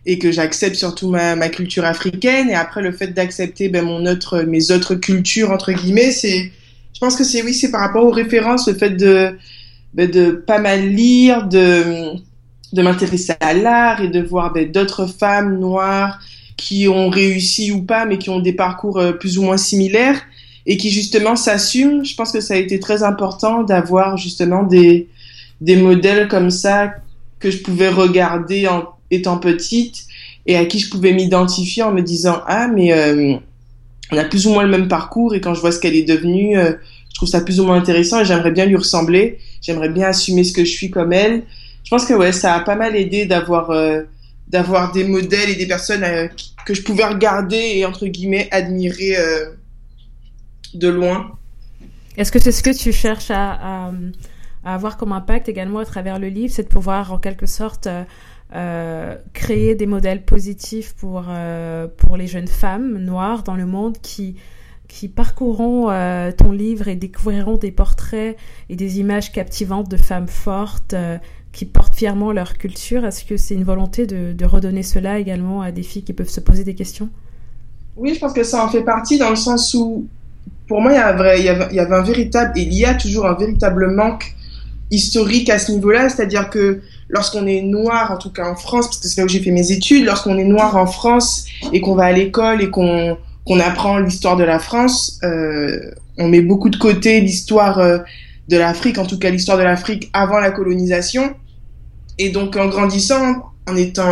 et 0.07 0.17
que 0.17 0.31
j'accepte 0.31 0.75
surtout 0.75 1.09
ma, 1.09 1.35
ma, 1.35 1.49
culture 1.49 1.85
africaine. 1.85 2.49
Et 2.49 2.55
après, 2.55 2.81
le 2.81 2.91
fait 2.91 3.07
d'accepter 3.07 3.69
ben, 3.69 3.85
mon 3.85 4.07
autre, 4.07 4.41
mes 4.41 4.71
autres 4.71 4.95
cultures 4.95 5.51
entre 5.51 5.71
guillemets, 5.73 6.11
c'est, 6.11 6.51
je 6.93 6.99
pense 6.99 7.15
que 7.15 7.23
c'est 7.23 7.43
oui, 7.43 7.53
c'est 7.53 7.69
par 7.69 7.81
rapport 7.81 8.03
aux 8.03 8.11
références, 8.11 8.67
le 8.67 8.73
fait 8.73 8.91
de 8.91 9.37
ben, 9.93 10.09
de 10.09 10.31
pas 10.31 10.57
mal 10.57 10.89
lire, 10.89 11.47
de 11.47 12.15
de 12.73 12.81
m'intéresser 12.81 13.33
à 13.39 13.53
l'art 13.53 14.01
et 14.01 14.07
de 14.07 14.21
voir 14.21 14.53
ben, 14.53 14.71
d'autres 14.71 15.05
femmes 15.05 15.59
noires 15.59 16.19
qui 16.57 16.87
ont 16.87 17.09
réussi 17.09 17.71
ou 17.71 17.81
pas, 17.81 18.05
mais 18.05 18.17
qui 18.17 18.29
ont 18.29 18.39
des 18.39 18.53
parcours 18.53 18.99
euh, 18.99 19.11
plus 19.13 19.37
ou 19.37 19.43
moins 19.43 19.57
similaires 19.57 20.21
et 20.65 20.77
qui 20.77 20.91
justement 20.91 21.35
s'assument. 21.35 22.03
Je 22.03 22.15
pense 22.15 22.31
que 22.31 22.39
ça 22.39 22.53
a 22.53 22.57
été 22.57 22.79
très 22.79 23.03
important 23.03 23.63
d'avoir 23.63 24.17
justement 24.17 24.63
des, 24.63 25.07
des 25.59 25.75
modèles 25.75 26.27
comme 26.27 26.51
ça 26.51 26.93
que 27.39 27.49
je 27.49 27.57
pouvais 27.57 27.89
regarder 27.89 28.67
en 28.67 28.89
étant 29.09 29.37
petite 29.37 30.05
et 30.45 30.55
à 30.55 30.65
qui 30.65 30.79
je 30.79 30.89
pouvais 30.89 31.13
m'identifier 31.13 31.83
en 31.83 31.91
me 31.91 32.01
disant 32.01 32.41
ah 32.47 32.67
mais 32.67 32.93
euh, 32.93 33.35
on 34.11 34.17
a 34.17 34.23
plus 34.23 34.45
ou 34.47 34.51
moins 34.51 34.63
le 34.63 34.69
même 34.69 34.87
parcours 34.87 35.33
et 35.33 35.41
quand 35.41 35.53
je 35.53 35.61
vois 35.61 35.71
ce 35.71 35.79
qu'elle 35.79 35.95
est 35.95 36.07
devenue, 36.07 36.57
euh, 36.57 36.73
je 37.09 37.15
trouve 37.15 37.29
ça 37.29 37.41
plus 37.41 37.59
ou 37.59 37.65
moins 37.65 37.75
intéressant 37.75 38.21
et 38.21 38.25
j'aimerais 38.25 38.51
bien 38.51 38.65
lui 38.65 38.75
ressembler. 38.75 39.39
J'aimerais 39.61 39.89
bien 39.89 40.07
assumer 40.07 40.43
ce 40.43 40.53
que 40.53 40.63
je 40.63 40.71
suis 40.71 40.89
comme 40.89 41.11
elle 41.11 41.43
pense 41.91 42.05
que 42.05 42.13
ouais, 42.13 42.31
ça 42.31 42.55
a 42.55 42.61
pas 42.61 42.75
mal 42.75 42.95
aidé 42.95 43.25
d'avoir 43.25 43.69
euh, 43.69 44.03
d'avoir 44.47 44.93
des 44.93 45.03
modèles 45.03 45.49
et 45.49 45.55
des 45.55 45.67
personnes 45.67 46.03
euh, 46.03 46.27
que 46.65 46.73
je 46.73 46.83
pouvais 46.83 47.05
regarder 47.05 47.57
et 47.57 47.85
entre 47.85 48.07
guillemets 48.07 48.47
admirer 48.51 49.17
euh, 49.17 49.51
de 50.73 50.87
loin. 50.87 51.37
Est-ce 52.15 52.31
que 52.31 52.39
c'est 52.39 52.53
ce 52.53 52.63
que 52.63 52.75
tu 52.75 52.93
cherches 52.93 53.29
à, 53.29 53.91
avoir 54.63 54.95
comme 54.95 55.11
impact 55.11 55.49
également 55.49 55.79
à 55.79 55.85
travers 55.85 56.17
le 56.17 56.27
livre, 56.27 56.53
c'est 56.53 56.63
de 56.63 56.69
pouvoir 56.69 57.11
en 57.11 57.17
quelque 57.17 57.45
sorte 57.45 57.89
créer 59.33 59.75
des 59.75 59.85
modèles 59.85 60.23
positifs 60.23 60.93
pour 60.93 61.23
pour 61.97 62.17
les 62.17 62.27
jeunes 62.27 62.49
femmes 62.49 62.97
noires 62.97 63.43
dans 63.43 63.55
le 63.55 63.65
monde 63.65 63.97
qui 64.01 64.35
qui 64.87 65.07
parcourront 65.07 65.87
ton 66.37 66.51
livre 66.51 66.89
et 66.89 66.95
découvriront 66.95 67.57
des 67.57 67.71
portraits 67.71 68.37
et 68.69 68.75
des 68.75 68.99
images 68.99 69.31
captivantes 69.31 69.89
de 69.89 69.97
femmes 69.97 70.27
fortes, 70.27 70.93
qui 71.51 71.65
portent 71.65 71.95
fièrement 71.95 72.31
leur 72.31 72.57
culture. 72.57 73.05
Est-ce 73.05 73.25
que 73.25 73.37
c'est 73.37 73.55
une 73.55 73.63
volonté 73.63 74.07
de, 74.07 74.45
redonner 74.45 74.83
cela 74.83 75.19
également 75.19 75.61
à 75.61 75.71
des 75.71 75.83
filles 75.83 76.03
qui 76.03 76.13
peuvent 76.13 76.29
se 76.29 76.39
poser 76.39 76.63
des 76.63 76.75
questions? 76.75 77.09
Oui, 77.97 78.13
je 78.13 78.19
pense 78.19 78.33
que 78.33 78.43
ça 78.43 78.63
en 78.63 78.69
fait 78.69 78.83
partie 78.83 79.17
dans 79.17 79.29
le 79.29 79.35
sens 79.35 79.73
où, 79.73 80.07
pour 80.67 80.81
moi, 80.81 80.91
il 80.91 80.95
y, 80.95 80.97
a 80.97 81.07
avait, 81.07 81.93
un 81.93 82.01
véritable, 82.01 82.53
il 82.55 82.73
y 82.73 82.85
a 82.85 82.93
toujours 82.93 83.25
un 83.25 83.33
véritable 83.33 83.93
manque 83.93 84.33
historique 84.91 85.49
à 85.49 85.59
ce 85.59 85.71
niveau-là, 85.71 86.09
c'est-à-dire 86.09 86.49
que 86.49 86.81
lorsqu'on 87.09 87.45
est 87.47 87.61
noir, 87.61 88.11
en 88.11 88.17
tout 88.17 88.31
cas 88.31 88.49
en 88.49 88.55
France, 88.55 88.87
parce 88.87 88.99
que 88.99 89.07
c'est 89.07 89.21
là 89.21 89.25
où 89.25 89.29
j'ai 89.29 89.41
fait 89.41 89.51
mes 89.51 89.71
études, 89.71 90.05
lorsqu'on 90.05 90.37
est 90.37 90.45
noir 90.45 90.75
en 90.77 90.85
France 90.85 91.45
et 91.73 91.81
qu'on 91.81 91.95
va 91.95 92.05
à 92.05 92.11
l'école 92.11 92.61
et 92.61 92.69
qu'on 92.69 93.17
qu'on 93.45 93.59
apprend 93.59 93.97
l'histoire 93.97 94.37
de 94.37 94.43
la 94.43 94.59
France, 94.59 95.19
euh, 95.23 95.79
on 96.17 96.27
met 96.27 96.41
beaucoup 96.41 96.69
de 96.69 96.77
côté 96.77 97.21
l'histoire 97.21 97.79
euh, 97.79 97.97
de 98.49 98.57
l'Afrique, 98.57 98.97
en 98.97 99.05
tout 99.05 99.17
cas 99.17 99.29
l'histoire 99.29 99.57
de 99.57 99.63
l'Afrique 99.63 100.09
avant 100.13 100.39
la 100.39 100.51
colonisation. 100.51 101.35
Et 102.21 102.29
donc 102.29 102.55
en 102.55 102.67
grandissant, 102.67 103.51
en 103.67 103.75
étant 103.75 104.11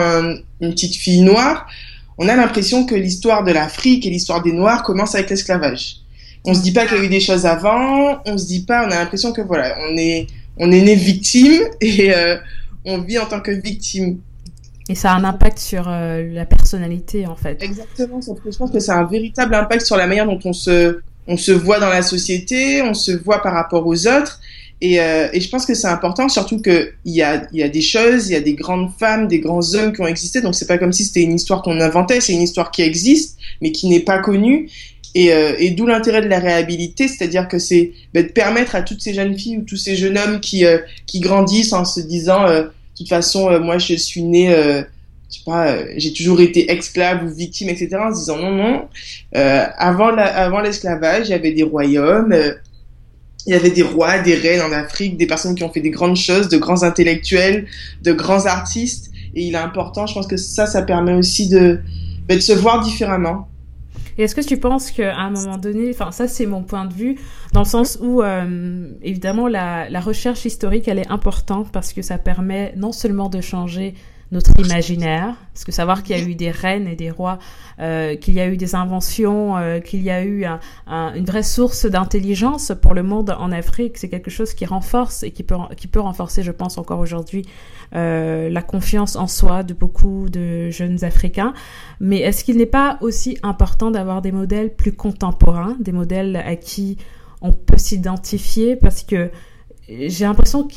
une 0.62 0.72
petite 0.72 0.96
fille 0.96 1.22
noire, 1.22 1.68
on 2.18 2.28
a 2.28 2.36
l'impression 2.36 2.88
que 2.88 2.96
l'histoire 2.96 3.44
de 3.44 3.52
l'Afrique 3.52 4.04
et 4.04 4.10
l'histoire 4.10 4.42
des 4.42 4.51
Noirs 4.51 4.82
commence 4.82 5.13
avec 5.13 5.30
l'esclavage. 5.30 5.98
On 6.44 6.56
se 6.56 6.62
dit 6.63 6.72
pas 6.72 6.88
qu'il 6.88 6.98
y 6.98 7.01
a 7.01 7.04
eu 7.04 7.08
des 7.08 7.20
choses 7.20 7.46
avant, 7.46 8.20
on 8.25 8.36
se 8.36 8.48
dit 8.48 8.62
pas, 8.62 8.84
on 8.84 8.92
a 8.92 8.96
l'impression 8.96 9.32
que 9.32 9.42
voilà, 9.42 9.78
on 9.88 9.96
est 9.96 10.25
on 10.58 10.72
est 10.72 10.82
né 10.82 10.96
victime 10.96 11.62
et 11.82 12.12
euh, 12.16 12.38
on 12.84 12.98
vit 12.98 13.20
en 13.20 13.28
tant 13.28 13.42
que 13.42 13.51
victime. 13.51 14.18
Et 14.89 14.96
ça 14.96 15.12
a 15.12 15.16
un 15.16 15.24
impact 15.24 15.60
sur 15.60 15.88
euh, 15.88 16.34
la 16.34 16.48
personnalité 16.48 17.28
en 17.28 17.36
fait. 17.36 17.62
Exactement, 17.62 18.22
je 18.22 18.58
pense 18.58 18.72
que 18.72 18.80
ça 18.80 18.96
a 18.96 19.01
un 19.01 19.06
véritable 19.06 19.54
impact 19.54 19.86
sur 19.86 19.98
la 19.98 20.08
manière 20.08 20.25
dont 20.25 20.39
on 20.46 20.54
se 20.54 21.00
on 21.28 21.38
se 21.38 21.51
voit 21.51 21.80
dans 21.80 21.89
la 21.89 22.01
société, 22.01 22.82
on 22.82 22.96
se 22.96 23.12
voit 23.12 23.44
par 23.44 23.54
rapport 23.54 23.86
aux 23.86 24.08
autres. 24.08 24.42
Et, 24.81 25.01
euh, 25.01 25.27
et 25.33 25.41
je 25.41 25.50
pense 25.50 25.65
que 25.65 25.74
c'est 25.74 25.88
important, 25.88 26.29
surtout 26.29 26.62
qu'il 26.62 26.93
y 27.05 27.21
a, 27.21 27.48
y 27.51 27.63
a 27.63 27.69
des 27.69 27.81
choses, 27.81 28.29
il 28.29 28.33
y 28.33 28.36
a 28.36 28.41
des 28.41 28.53
grandes 28.53 28.91
femmes, 28.98 29.27
des 29.27 29.39
grands 29.39 29.75
hommes 29.75 29.93
qui 29.93 30.01
ont 30.01 30.07
existé. 30.07 30.41
Donc 30.41 30.55
c'est 30.55 30.67
pas 30.67 30.77
comme 30.77 30.93
si 30.93 31.03
c'était 31.03 31.21
une 31.21 31.36
histoire 31.36 31.62
qu'on 31.62 31.79
inventait, 31.81 32.21
c'est 32.21 32.33
une 32.33 32.41
histoire 32.41 32.71
qui 32.71 32.81
existe, 32.81 33.38
mais 33.62 33.71
qui 33.71 33.88
n'est 33.88 34.00
pas 34.00 34.19
connue. 34.19 34.69
Et, 35.15 35.33
euh, 35.33 35.55
et 35.57 35.71
d'où 35.71 35.88
l'intérêt 35.88 36.21
de 36.21 36.27
la 36.27 36.39
réhabilité, 36.39 37.07
c'est-à-dire 37.07 37.48
que 37.48 37.57
c'est 37.57 37.91
bah, 38.13 38.21
de 38.21 38.27
permettre 38.27 38.75
à 38.75 38.83
toutes 38.83 39.01
ces 39.01 39.13
jeunes 39.13 39.38
filles 39.38 39.57
ou 39.57 39.63
tous 39.63 39.77
ces 39.77 39.95
jeunes 39.95 40.17
hommes 40.17 40.39
qui, 40.39 40.65
euh, 40.65 40.77
qui 41.07 41.19
grandissent 41.19 41.74
en 41.74 41.83
se 41.83 42.00
disant, 42.00 42.45
euh, 42.45 42.63
de 42.63 42.69
toute 42.95 43.09
façon, 43.09 43.59
moi 43.59 43.79
je 43.79 43.95
suis 43.95 44.24
né 44.24 44.53
je 45.29 45.38
sais 45.38 45.43
pas, 45.45 45.67
euh, 45.67 45.86
j'ai 45.98 46.12
toujours 46.12 46.41
été 46.41 46.71
esclave 46.71 47.24
ou 47.24 47.29
victime, 47.29 47.69
etc. 47.69 47.98
En 48.00 48.13
se 48.13 48.19
disant 48.19 48.38
non, 48.38 48.51
non. 48.51 48.88
Euh, 49.36 49.65
avant 49.77 50.09
la, 50.09 50.25
avant 50.25 50.59
l'esclavage, 50.59 51.27
il 51.27 51.31
y 51.31 51.33
avait 51.33 51.51
des 51.51 51.63
royaumes, 51.63 52.33
euh, 52.33 52.53
il 53.46 53.53
y 53.53 53.55
avait 53.55 53.72
des 53.72 53.84
rois, 53.84 54.19
des 54.19 54.36
reines 54.36 54.62
en 54.62 54.72
Afrique, 54.72 55.17
des 55.17 55.27
personnes 55.27 55.55
qui 55.55 55.63
ont 55.63 55.72
fait 55.72 55.81
des 55.81 55.91
grandes 55.91 56.17
choses, 56.17 56.50
de 56.50 56.58
grands 56.58 56.84
intellectuels, 56.84 57.67
de 58.03 58.12
grands 58.12 58.46
artistes. 58.46 59.12
Et 59.36 59.43
il 59.43 59.53
est 59.53 59.60
important, 59.60 60.05
je 60.05 60.13
pense 60.13 60.27
que 60.27 60.38
ça, 60.38 60.65
ça 60.65 60.81
permet 60.81 61.13
aussi 61.13 61.48
de, 61.50 61.79
bah, 62.27 62.39
se 62.39 62.53
voir 62.53 62.84
différemment. 62.84 63.48
Et 64.17 64.24
est-ce 64.24 64.36
que 64.36 64.41
tu 64.41 64.58
penses 64.58 64.91
qu'à 64.91 65.15
un 65.15 65.29
moment 65.29 65.58
donné, 65.58 65.91
enfin 65.91 66.12
ça 66.12 66.27
c'est 66.27 66.46
mon 66.46 66.62
point 66.62 66.86
de 66.86 66.93
vue, 66.93 67.15
dans 67.53 67.62
le 67.62 67.65
sens 67.65 67.98
où 68.01 68.22
euh, 68.22 68.89
évidemment 69.01 69.48
la 69.48 70.00
recherche 70.01 70.43
historique 70.43 70.89
elle 70.89 71.00
est 71.00 71.10
importante 71.10 71.72
parce 71.72 71.93
que 71.93 72.01
ça 72.01 72.17
permet 72.17 72.74
non 72.75 72.91
seulement 72.91 73.29
de 73.29 73.39
changer 73.39 73.93
notre 74.31 74.51
imaginaire, 74.59 75.36
parce 75.53 75.65
que 75.65 75.71
savoir 75.71 76.03
qu'il 76.03 76.15
y 76.15 76.21
a 76.21 76.24
eu 76.24 76.36
des 76.36 76.51
reines 76.51 76.88
et 76.88 76.95
des 76.95 77.09
rois, 77.09 77.39
euh, 77.79 78.15
qu'il 78.15 78.36
y 78.36 78.39
a 78.39 78.48
eu 78.48 78.57
des 78.57 78.75
inventions, 78.75 79.57
euh, 79.57 79.79
qu'il 79.79 80.03
y 80.03 80.12
a 80.12 80.24
eu 80.24 80.45
un, 80.45 80.59
un, 80.86 81.13
une 81.15 81.25
vraie 81.25 81.43
source 81.43 81.88
d'intelligence 81.88 82.71
pour 82.79 82.93
le 82.93 83.01
monde 83.01 83.36
en 83.39 83.51
Afrique, 83.51 83.98
c'est 83.98 84.09
quelque 84.09 84.29
chose 84.29 84.53
qui 84.53 84.65
renforce 84.65 85.24
et 85.24 85.31
qui 85.31 85.43
peut, 85.43 86.00
renforcer, 86.00 86.43
je 86.43 86.51
pense, 86.51 86.77
encore 86.77 87.00
aujourd'hui 87.00 87.43
euh, 87.95 88.50
la 88.50 88.62
confiance 88.62 89.15
en 89.15 89.27
soi 89.27 89.63
de 89.63 89.74
beaucoup 89.74 90.29
de 90.29 90.69
jeunes 90.69 91.03
Africains. 91.03 91.53
Mais 92.00 92.19
est-ce 92.19 92.43
qu'il 92.43 92.57
n'est 92.57 92.67
pas 92.67 93.00
aussi 93.01 93.38
important 93.41 93.89
d'avoir 93.89 94.21
des 94.21 94.31
modèles 94.31 94.75
plus 94.75 94.93
contemporains, 94.93 95.75
des 95.79 95.91
modèles 95.91 96.36
à 96.36 96.55
qui 96.55 96.98
on 97.41 97.51
peut 97.51 97.77
s'identifier, 97.77 98.75
parce 98.75 99.01
que 99.01 99.31
j'ai 99.88 100.25
l'impression 100.25 100.67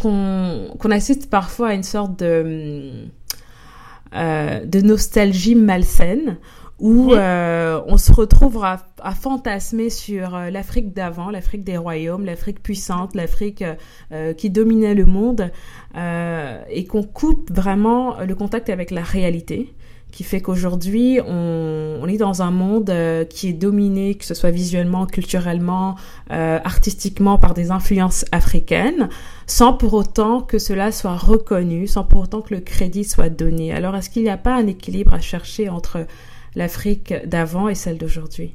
qu'on 0.00 0.90
assiste 0.90 1.30
parfois 1.30 1.68
à 1.68 1.74
une 1.74 1.82
sorte 1.82 2.18
de, 2.18 3.06
euh, 4.14 4.64
de 4.64 4.80
nostalgie 4.80 5.54
malsaine 5.54 6.38
où 6.80 7.12
euh, 7.12 7.80
on 7.86 7.98
se 7.98 8.10
retrouve 8.10 8.64
à, 8.64 8.86
à 9.02 9.14
fantasmer 9.14 9.90
sur 9.90 10.34
euh, 10.34 10.50
l'Afrique 10.50 10.94
d'avant, 10.94 11.30
l'Afrique 11.30 11.62
des 11.62 11.76
royaumes, 11.76 12.24
l'Afrique 12.24 12.62
puissante, 12.62 13.14
l'Afrique 13.14 13.62
euh, 14.12 14.32
qui 14.32 14.48
dominait 14.48 14.94
le 14.94 15.04
monde, 15.04 15.50
et 15.94 16.84
qu'on 16.84 17.02
coupe 17.02 17.50
vraiment 17.50 18.20
le 18.20 18.34
contact 18.36 18.70
avec 18.70 18.92
la 18.92 19.02
réalité 19.02 19.74
qui 20.10 20.24
fait 20.24 20.40
qu'aujourd'hui, 20.40 21.20
on, 21.26 22.06
est 22.08 22.16
dans 22.16 22.42
un 22.42 22.50
monde 22.50 22.90
euh, 22.90 23.24
qui 23.24 23.48
est 23.48 23.52
dominé, 23.52 24.14
que 24.14 24.24
ce 24.24 24.34
soit 24.34 24.50
visuellement, 24.50 25.06
culturellement, 25.06 25.96
euh, 26.30 26.58
artistiquement, 26.64 27.38
par 27.38 27.54
des 27.54 27.70
influences 27.70 28.24
africaines, 28.32 29.08
sans 29.46 29.72
pour 29.72 29.94
autant 29.94 30.40
que 30.40 30.58
cela 30.58 30.92
soit 30.92 31.16
reconnu, 31.16 31.86
sans 31.86 32.04
pour 32.04 32.22
autant 32.22 32.40
que 32.40 32.54
le 32.54 32.60
crédit 32.60 33.04
soit 33.04 33.28
donné. 33.28 33.72
Alors, 33.72 33.96
est-ce 33.96 34.10
qu'il 34.10 34.22
n'y 34.22 34.30
a 34.30 34.36
pas 34.36 34.54
un 34.54 34.66
équilibre 34.66 35.14
à 35.14 35.20
chercher 35.20 35.68
entre 35.68 36.06
l'Afrique 36.54 37.14
d'avant 37.26 37.68
et 37.68 37.74
celle 37.74 37.98
d'aujourd'hui? 37.98 38.54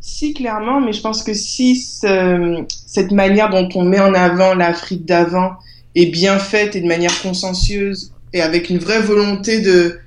Si, 0.00 0.34
clairement, 0.34 0.80
mais 0.80 0.92
je 0.92 1.00
pense 1.00 1.22
que 1.22 1.34
si 1.34 1.76
ce, 1.76 2.64
cette 2.86 3.10
manière 3.10 3.50
dont 3.50 3.68
on 3.74 3.84
met 3.84 4.00
en 4.00 4.14
avant 4.14 4.54
l'Afrique 4.54 5.04
d'avant 5.04 5.52
est 5.94 6.06
bien 6.06 6.38
faite 6.38 6.76
et 6.76 6.80
de 6.80 6.86
manière 6.86 7.20
consciencieuse 7.22 8.12
et 8.32 8.40
avec 8.40 8.70
une 8.70 8.78
vraie 8.78 9.00
volonté 9.00 9.60
de 9.60 9.98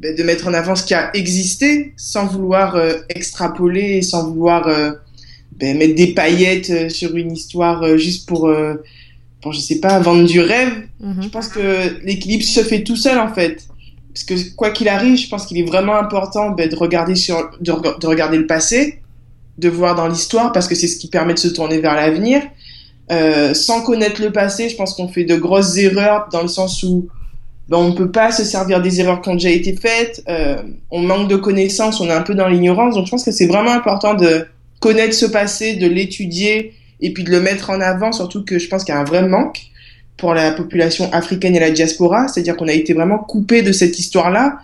de 0.00 0.22
mettre 0.22 0.46
en 0.46 0.54
avant 0.54 0.76
ce 0.76 0.84
qui 0.84 0.94
a 0.94 1.10
existé 1.14 1.92
sans 1.96 2.26
vouloir 2.26 2.76
euh, 2.76 2.98
extrapoler, 3.08 4.02
sans 4.02 4.28
vouloir 4.28 4.68
euh, 4.68 4.92
ben, 5.58 5.76
mettre 5.76 5.96
des 5.96 6.14
paillettes 6.14 6.70
euh, 6.70 6.88
sur 6.88 7.16
une 7.16 7.32
histoire 7.32 7.82
euh, 7.82 7.96
juste 7.96 8.28
pour, 8.28 8.46
euh, 8.48 8.74
pour, 9.42 9.52
je 9.52 9.60
sais 9.60 9.80
pas, 9.80 9.98
vendre 9.98 10.24
du 10.24 10.40
rêve. 10.40 10.72
Mm 11.00 11.12
-hmm. 11.12 11.22
Je 11.24 11.28
pense 11.28 11.48
que 11.48 12.04
l'équilibre 12.04 12.44
se 12.44 12.60
fait 12.60 12.82
tout 12.84 12.96
seul 12.96 13.18
en 13.18 13.32
fait. 13.34 13.56
Parce 14.12 14.24
que 14.24 14.54
quoi 14.54 14.70
qu'il 14.70 14.88
arrive, 14.88 15.16
je 15.16 15.28
pense 15.28 15.46
qu'il 15.46 15.58
est 15.58 15.68
vraiment 15.74 15.96
important 15.96 16.50
ben, 16.50 16.68
de 16.68 16.76
regarder 16.76 17.16
sur, 17.16 17.36
de, 17.60 17.72
de, 18.02 18.06
regarder 18.06 18.38
le 18.38 18.46
passé, 18.46 18.80
de 19.58 19.68
voir 19.68 19.94
dans 19.94 20.08
l'histoire 20.08 20.52
parce 20.52 20.68
que 20.68 20.76
c'est 20.80 20.90
ce 20.94 20.96
qui 21.00 21.08
permet 21.08 21.34
de 21.34 21.42
se 21.46 21.48
tourner 21.56 21.78
vers 21.86 21.94
l'avenir. 21.94 22.42
Euh, 23.10 23.54
sans 23.54 23.80
connaître 23.82 24.20
le 24.26 24.30
passé, 24.32 24.68
je 24.68 24.76
pense 24.76 24.92
qu'on 24.94 25.08
fait 25.08 25.24
de 25.24 25.36
grosses 25.36 25.76
erreurs 25.78 26.28
dans 26.34 26.42
le 26.42 26.52
sens 26.58 26.82
où 26.82 27.08
ben, 27.68 27.76
on 27.76 27.90
ne 27.90 27.94
peut 27.94 28.10
pas 28.10 28.32
se 28.32 28.44
servir 28.44 28.80
des 28.80 29.00
erreurs 29.00 29.20
qui 29.20 29.28
ont 29.28 29.34
déjà 29.34 29.50
été 29.50 29.76
faites, 29.76 30.22
euh, 30.28 30.56
on 30.90 31.00
manque 31.00 31.28
de 31.28 31.36
connaissances, 31.36 32.00
on 32.00 32.06
est 32.06 32.12
un 32.12 32.22
peu 32.22 32.34
dans 32.34 32.48
l'ignorance. 32.48 32.94
Donc 32.94 33.06
je 33.06 33.10
pense 33.10 33.24
que 33.24 33.32
c'est 33.32 33.46
vraiment 33.46 33.72
important 33.72 34.14
de 34.14 34.46
connaître 34.80 35.14
ce 35.14 35.26
passé, 35.26 35.74
de 35.74 35.86
l'étudier 35.86 36.72
et 37.00 37.12
puis 37.12 37.24
de 37.24 37.30
le 37.30 37.40
mettre 37.40 37.70
en 37.70 37.80
avant, 37.80 38.12
surtout 38.12 38.44
que 38.44 38.58
je 38.58 38.68
pense 38.68 38.84
qu'il 38.84 38.94
y 38.94 38.96
a 38.96 39.00
un 39.00 39.04
vrai 39.04 39.26
manque 39.26 39.60
pour 40.16 40.34
la 40.34 40.50
population 40.50 41.12
africaine 41.12 41.54
et 41.56 41.60
la 41.60 41.70
diaspora, 41.70 42.26
c'est-à-dire 42.26 42.56
qu'on 42.56 42.68
a 42.68 42.72
été 42.72 42.94
vraiment 42.94 43.18
coupé 43.18 43.62
de 43.62 43.70
cette 43.72 43.98
histoire-là. 43.98 44.58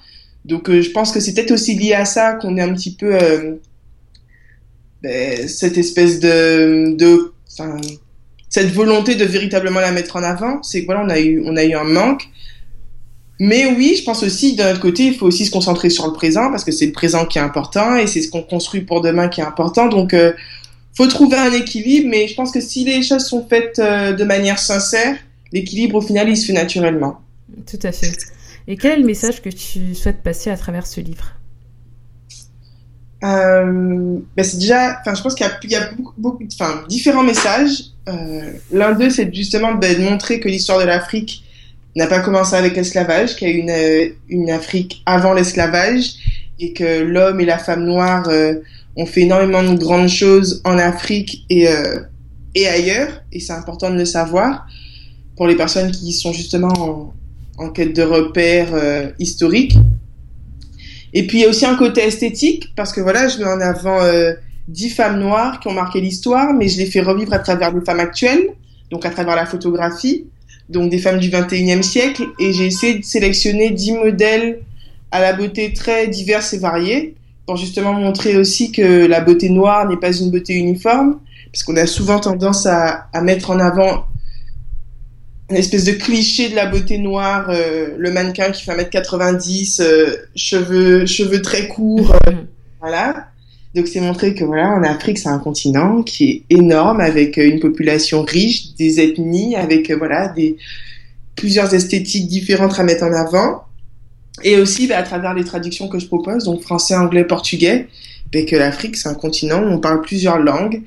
Donc 0.47 0.71
euh, 0.71 0.81
je 0.81 0.91
pense 0.91 1.13
que 1.13 1.21
c'est 1.21 1.35
peut-être 1.35 1.53
aussi 1.53 1.75
lié 1.75 1.93
à 1.93 2.07
ça 2.07 2.33
qu'on 2.33 2.57
est 2.57 2.63
un 2.63 2.73
petit 2.73 2.95
peu 2.95 3.15
euh, 3.15 3.57
ben, 5.03 5.47
cette 5.47 5.77
espèce 5.77 6.21
de, 6.21 6.97
de 6.97 7.33
cette 8.49 8.73
volonté 8.73 9.15
de 9.15 9.25
véritablement 9.25 9.81
la 9.81 9.93
mettre 9.93 10.17
en 10.17 10.23
avant, 10.23 10.63
c'est 10.63 10.81
que 10.81 10.87
voilà, 10.87 11.03
on 11.05 11.11
a 11.11 11.21
eu 11.21 11.43
on 11.45 11.57
a 11.57 11.65
eu 11.65 11.75
un 11.75 11.85
manque 11.85 12.29
mais 13.41 13.67
oui, 13.67 13.97
je 13.99 14.05
pense 14.05 14.23
aussi 14.23 14.55
d'un 14.55 14.73
autre 14.73 14.81
côté, 14.81 15.07
il 15.07 15.15
faut 15.15 15.27
aussi 15.27 15.47
se 15.47 15.51
concentrer 15.51 15.91
sur 15.91 16.07
le 16.07 16.13
présent 16.13 16.51
parce 16.51 16.65
que 16.65 16.73
c'est 16.73 16.87
le 16.87 16.93
présent 16.93 17.27
qui 17.27 17.39
est 17.39 17.43
important 17.43 17.97
et 17.97 18.07
c'est 18.07 18.23
ce 18.23 18.31
qu'on 18.31 18.43
construit 18.43 18.83
pour 18.83 19.01
demain 19.01 19.29
qui 19.29 19.41
est 19.41 19.45
important. 19.45 19.89
Donc, 19.89 20.15
euh, 20.15 20.33
faut 20.95 21.07
trouver 21.09 21.37
un 21.37 21.53
équilibre, 21.53 22.09
mais 22.09 22.29
je 22.29 22.35
pense 22.35 22.53
que 22.53 22.61
si 22.61 22.85
les 22.85 23.03
choses 23.03 23.27
sont 23.27 23.45
faites 23.49 23.79
euh, 23.81 24.13
de 24.13 24.25
manière 24.25 24.59
sincère, 24.59 25.17
l'équilibre 25.53 25.97
au 25.97 26.01
final 26.01 26.29
il 26.29 26.37
se 26.37 26.47
fait 26.47 26.53
naturellement. 26.53 27.21
Tout 27.67 27.79
à 27.83 27.93
fait. 27.93 28.13
Et 28.67 28.77
quel 28.77 28.93
est 28.93 28.97
le 29.01 29.07
message 29.07 29.43
que 29.43 29.51
tu 29.51 29.95
souhaites 29.95 30.23
passer 30.23 30.51
à 30.51 30.57
travers 30.57 30.87
ce 30.87 31.01
livre? 31.01 31.33
Euh, 33.25 34.19
ben 34.37 34.45
c'est 34.45 34.59
déjà, 34.59 34.99
enfin, 35.01 35.15
je 35.15 35.23
pense 35.23 35.35
qu'il 35.35 35.47
y, 35.47 35.73
y 35.73 35.77
a, 35.77 35.93
beaucoup, 35.93 36.13
beaucoup, 36.19 36.45
enfin, 36.53 36.85
différents 36.89 37.23
messages. 37.23 37.85
Euh, 38.09 38.53
L'un 38.71 38.93
d'eux, 38.93 39.11
c'est 39.11 39.35
justement 39.35 39.75
ben, 39.75 39.99
de 39.99 40.03
montrer 40.03 40.41
que 40.41 40.49
l'histoire 40.49 40.79
de 40.79 40.85
l'Afrique 40.85 41.44
n'a 41.97 42.07
pas 42.07 42.21
commencé 42.21 42.55
avec 42.57 42.77
l'esclavage, 42.77 43.37
qu'il 43.37 43.49
y 43.49 43.53
a 43.53 43.55
une, 43.55 43.71
euh, 43.71 44.09
une 44.29 44.51
Afrique 44.51 45.03
avant 45.07 45.33
l'esclavage 45.33 46.15
et 46.59 46.73
que 46.73 47.03
l'homme 47.03 47.41
et 47.41 47.45
la 47.45 47.59
femme 47.59 47.85
noire 47.85 48.29
euh, 48.29 48.55
ont 48.97 49.07
fait 49.07 49.23
énormément 49.23 49.63
de 49.63 49.77
grandes 49.77 50.09
choses 50.09 50.61
en 50.65 50.79
Afrique 50.79 51.45
et, 51.51 51.69
euh, 51.69 52.01
et 52.55 52.67
ailleurs. 52.67 53.23
Et 53.33 53.41
c'est 53.41 53.53
important 53.53 53.91
de 53.91 53.97
le 53.97 54.05
savoir 54.05 54.67
pour 55.37 55.47
les 55.47 55.57
personnes 55.57 55.91
qui 55.91 56.13
sont 56.13 56.33
justement 56.33 56.73
en, 56.79 57.15
en 57.59 57.71
quête 57.71 57.95
de 57.95 58.03
repères 58.03 58.75
euh, 58.75 59.11
historiques. 59.19 59.77
Et 61.13 61.27
puis 61.27 61.39
il 61.39 61.41
y 61.43 61.45
a 61.45 61.49
aussi 61.49 61.65
un 61.65 61.77
côté 61.77 62.03
esthétique 62.03 62.75
parce 62.77 62.93
que 62.93 63.01
voilà, 63.01 63.29
je 63.29 63.39
mets 63.39 63.47
en 63.47 63.61
avant 63.61 64.01
euh, 64.03 64.33
dix 64.69 64.91
femmes 64.91 65.21
noires 65.21 65.61
qui 65.61 65.69
ont 65.69 65.73
marqué 65.75 66.01
l'histoire, 66.01 66.53
mais 66.53 66.69
je 66.69 66.79
les 66.79 66.87
fais 66.87 67.01
revivre 67.01 67.33
à 67.33 67.39
travers 67.39 67.73
des 67.73 67.85
femmes 67.85 68.01
actuelles, 68.01 68.49
donc 68.91 69.07
à 69.07 69.11
travers 69.11 69.37
la 69.37 69.47
photographie 69.47 70.27
donc 70.69 70.91
des 70.91 70.99
femmes 70.99 71.19
du 71.19 71.31
21e 71.31 71.83
siècle, 71.83 72.27
et 72.39 72.53
j'ai 72.53 72.67
essayé 72.67 72.99
de 72.99 73.05
sélectionner 73.05 73.71
10 73.71 73.93
modèles 73.93 74.61
à 75.11 75.21
la 75.21 75.33
beauté 75.33 75.73
très 75.73 76.09
diverse 76.09 76.53
et 76.55 76.59
variée, 76.59 77.15
pour 77.47 77.57
justement 77.57 77.93
montrer 77.93 78.37
aussi 78.37 78.73
que 78.73 79.07
la 79.07 79.21
beauté 79.21 79.51
noire 79.51 79.89
n'est 79.89 79.99
pas 79.99 80.13
une 80.13 80.31
beauté 80.31 80.55
uniforme, 80.55 81.21
parce 81.53 81.63
qu'on 81.63 81.77
a 81.77 81.87
souvent 81.87 82.19
tendance 82.19 82.67
à, 82.67 83.07
à, 83.13 83.21
mettre 83.21 83.51
en 83.51 83.61
avant 83.61 84.07
une 85.51 85.57
espèce 85.57 85.85
de 85.85 85.93
cliché 85.93 86.49
de 86.49 86.57
la 86.57 86.67
beauté 86.67 86.99
noire, 86.99 87.47
euh, 87.51 87.95
le 87.99 88.11
mannequin 88.11 88.51
qui 88.51 88.65
fait 88.65 88.73
1m90, 88.73 89.83
euh, 89.83 90.17
cheveux, 90.35 91.07
cheveux 91.07 91.43
très 91.43 91.69
courts, 91.69 92.17
euh, 92.27 92.33
voilà. 92.81 93.29
Donc 93.75 93.89
c'est 93.89 94.01
montrer 94.01 94.35
que 94.35 94.45
voilà, 94.45 94.71
en 94.71 94.83
Afrique, 94.85 95.19
c'est 95.19 95.29
un 95.29 95.39
continent 95.39 96.03
qui 96.03 96.31
est 96.31 96.43
énorme 96.57 97.01
avec 97.01 97.37
une 97.39 97.59
population 97.59 98.23
riche, 98.23 98.75
des 98.75 99.01
ethnies, 99.01 99.57
avec 99.57 99.91
voilà 99.91 100.29
des 100.29 100.57
plusieurs 101.35 101.75
esthétiques 101.75 102.29
différentes 102.29 102.79
à 102.79 102.85
mettre 102.85 103.03
en 103.03 103.13
avant. 103.13 103.65
Et 104.43 104.57
aussi 104.57 104.87
bah, 104.87 104.99
à 104.99 105.03
travers 105.03 105.35
les 105.35 105.45
traductions 105.45 105.89
que 105.89 105.99
je 105.99 106.07
propose, 106.07 106.45
donc 106.45 106.63
français, 106.63 106.95
anglais, 106.95 107.25
portugais, 107.25 107.89
bah, 108.33 108.43
que 108.43 108.55
l'Afrique 108.57 108.97
c'est 108.97 109.09
un 109.09 109.15
continent 109.15 109.63
où 109.63 109.67
on 109.67 109.81
parle 109.81 110.01
plusieurs 110.03 110.39
langues. 110.39 110.83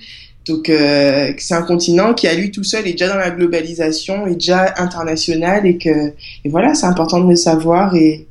Donc 0.46 0.70
euh, 0.70 1.34
c'est 1.38 1.56
un 1.56 1.64
continent 1.64 2.14
qui 2.14 2.26
à 2.28 2.34
lui 2.34 2.52
tout 2.52 2.64
seul 2.64 2.88
est 2.88 2.94
déjà 2.94 3.10
dans 3.10 3.18
la 3.18 3.32
globalisation, 3.32 4.28
est 4.28 4.36
déjà 4.36 4.76
international 4.78 5.66
et 5.66 5.78
que 5.78 6.14
et 6.46 6.50
voilà, 6.50 6.74
c'est 6.74 6.86
important 6.86 7.20
de 7.20 7.30
le 7.30 7.36
savoir 7.36 7.96
et, 7.96 8.28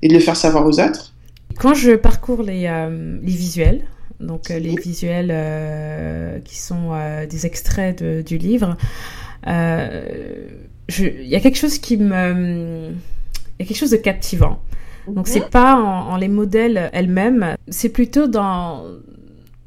et 0.00 0.08
de 0.08 0.14
le 0.14 0.20
faire 0.20 0.36
savoir 0.36 0.66
aux 0.66 0.80
autres. 0.80 1.09
Quand 1.60 1.74
je 1.74 1.92
parcours 1.92 2.42
les, 2.42 2.66
euh, 2.66 3.18
les 3.22 3.34
visuels, 3.34 3.82
donc 4.18 4.50
euh, 4.50 4.58
les 4.58 4.76
visuels 4.76 5.28
euh, 5.30 6.38
qui 6.40 6.56
sont 6.56 6.92
des 7.28 7.44
extraits 7.44 8.02
de, 8.02 8.22
du 8.22 8.38
livre, 8.38 8.78
il 9.46 9.52
y 10.88 11.36
a 11.36 11.40
quelque 11.40 11.58
chose 11.58 11.78
qui 11.78 11.98
me, 11.98 12.88
il 12.88 13.60
y 13.60 13.62
a 13.62 13.66
quelque 13.66 13.76
chose 13.76 13.90
de 13.90 13.98
captivant. 13.98 14.62
Donc 15.06 15.28
c'est 15.28 15.50
pas 15.50 15.76
en, 15.76 16.12
en, 16.12 16.16
les 16.16 16.28
modèles 16.28 16.88
elles-mêmes, 16.94 17.56
c'est 17.68 17.90
plutôt 17.90 18.26
dans 18.26 18.84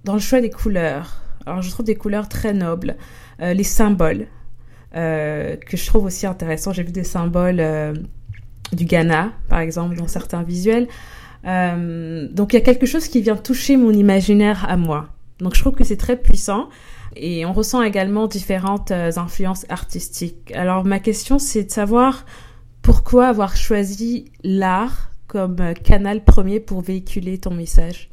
dans 0.03 0.13
le 0.13 0.19
choix 0.19 0.41
des 0.41 0.49
couleurs. 0.49 1.21
Alors 1.45 1.61
je 1.61 1.69
trouve 1.69 1.85
des 1.85 1.95
couleurs 1.95 2.27
très 2.27 2.53
nobles, 2.53 2.95
les 3.39 3.63
symboles 3.63 4.25
que 4.93 5.77
je 5.77 5.85
trouve 5.85 6.05
aussi 6.05 6.25
intéressants. 6.25 6.73
J'ai 6.73 6.83
vu 6.83 6.91
des 6.91 7.03
symboles 7.03 7.61
du 8.71 8.85
Ghana, 8.85 9.31
par 9.47 9.59
exemple, 9.59 9.95
dans 9.95 10.07
certains 10.07 10.41
visuels. 10.41 10.87
Euh, 11.45 12.27
donc 12.29 12.53
il 12.53 12.55
y 12.55 12.59
a 12.59 12.63
quelque 12.63 12.85
chose 12.85 13.07
qui 13.07 13.21
vient 13.21 13.35
toucher 13.35 13.77
mon 13.77 13.91
imaginaire 13.91 14.65
à 14.69 14.77
moi. 14.77 15.09
Donc 15.39 15.55
je 15.55 15.61
trouve 15.61 15.73
que 15.73 15.83
c'est 15.83 15.97
très 15.97 16.15
puissant 16.15 16.69
et 17.15 17.45
on 17.45 17.53
ressent 17.53 17.81
également 17.81 18.27
différentes 18.27 18.91
euh, 18.91 19.11
influences 19.17 19.65
artistiques. 19.69 20.51
Alors 20.53 20.85
ma 20.85 20.99
question 20.99 21.39
c'est 21.39 21.65
de 21.65 21.71
savoir 21.71 22.25
pourquoi 22.81 23.27
avoir 23.27 23.57
choisi 23.57 24.25
l'art 24.43 25.11
comme 25.27 25.73
canal 25.83 26.23
premier 26.23 26.59
pour 26.59 26.81
véhiculer 26.81 27.37
ton 27.37 27.53
message. 27.53 28.09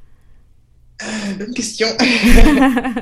Euh, 1.03 1.07
bonne 1.39 1.55
question. 1.55 1.87
je 2.01 3.01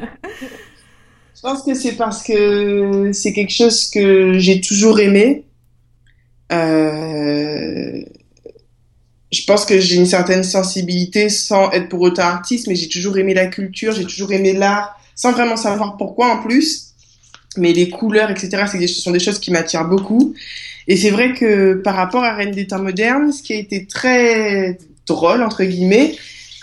pense 1.42 1.62
que 1.62 1.74
c'est 1.74 1.96
parce 1.96 2.22
que 2.22 3.10
c'est 3.12 3.32
quelque 3.32 3.52
chose 3.52 3.90
que 3.90 4.38
j'ai 4.38 4.60
toujours 4.60 5.00
aimé 5.00 5.44
Euh, 6.52 8.02
je 9.30 9.44
pense 9.44 9.64
que 9.64 9.78
j'ai 9.78 9.96
une 9.96 10.06
certaine 10.06 10.42
sensibilité 10.42 11.28
sans 11.28 11.70
être 11.72 11.88
pour 11.88 12.00
autant 12.00 12.22
artiste, 12.22 12.66
mais 12.66 12.74
j'ai 12.74 12.88
toujours 12.88 13.18
aimé 13.18 13.34
la 13.34 13.46
culture, 13.46 13.92
j'ai 13.92 14.04
toujours 14.04 14.32
aimé 14.32 14.54
l'art, 14.54 14.98
sans 15.14 15.32
vraiment 15.32 15.56
savoir 15.56 15.96
pourquoi 15.96 16.32
en 16.32 16.42
plus. 16.42 16.94
Mais 17.56 17.72
les 17.72 17.88
couleurs, 17.88 18.30
etc., 18.30 18.64
ce 18.66 18.86
sont 18.86 19.10
des 19.10 19.18
choses 19.18 19.38
qui 19.38 19.50
m'attirent 19.50 19.86
beaucoup. 19.86 20.34
Et 20.86 20.96
c'est 20.96 21.10
vrai 21.10 21.34
que 21.34 21.74
par 21.74 21.94
rapport 21.94 22.24
à 22.24 22.34
Reine 22.34 22.52
des 22.52 22.66
temps 22.66 22.80
modernes, 22.80 23.32
ce 23.32 23.42
qui 23.42 23.52
a 23.52 23.56
été 23.56 23.86
très 23.86 24.78
drôle, 25.06 25.42
entre 25.42 25.64
guillemets, 25.64 26.16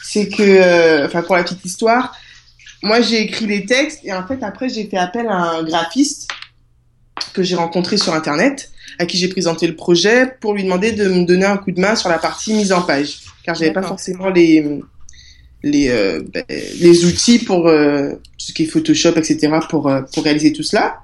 c'est 0.03 0.29
que, 0.29 0.41
euh, 0.41 1.05
enfin 1.05 1.21
pour 1.21 1.35
la 1.35 1.43
petite 1.43 1.63
histoire, 1.65 2.15
moi 2.81 3.01
j'ai 3.01 3.21
écrit 3.21 3.45
les 3.45 3.65
textes 3.65 3.99
et 4.03 4.13
en 4.13 4.25
fait 4.25 4.41
après 4.43 4.69
j'ai 4.69 4.85
fait 4.85 4.97
appel 4.97 5.27
à 5.27 5.35
un 5.35 5.63
graphiste 5.63 6.27
que 7.33 7.43
j'ai 7.43 7.55
rencontré 7.55 7.97
sur 7.97 8.13
internet, 8.13 8.71
à 8.99 9.05
qui 9.05 9.17
j'ai 9.17 9.27
présenté 9.27 9.67
le 9.67 9.75
projet 9.75 10.25
pour 10.39 10.53
lui 10.53 10.63
demander 10.63 10.91
de 10.91 11.07
me 11.07 11.25
donner 11.25 11.45
un 11.45 11.57
coup 11.57 11.71
de 11.71 11.79
main 11.79 11.95
sur 11.95 12.09
la 12.09 12.17
partie 12.17 12.53
mise 12.53 12.71
en 12.71 12.81
page, 12.81 13.19
car 13.43 13.55
j'avais 13.55 13.73
pas 13.73 13.83
forcément 13.83 14.29
les 14.29 14.81
les 15.65 15.89
euh, 15.89 16.21
ben, 16.33 16.45
les 16.47 17.05
outils 17.05 17.39
pour 17.39 17.67
euh, 17.67 18.13
ce 18.37 18.53
qui 18.53 18.63
est 18.63 18.67
Photoshop, 18.67 19.13
etc. 19.17 19.49
pour 19.69 19.89
euh, 19.89 20.01
pour 20.13 20.23
réaliser 20.23 20.53
tout 20.53 20.63
cela. 20.63 20.99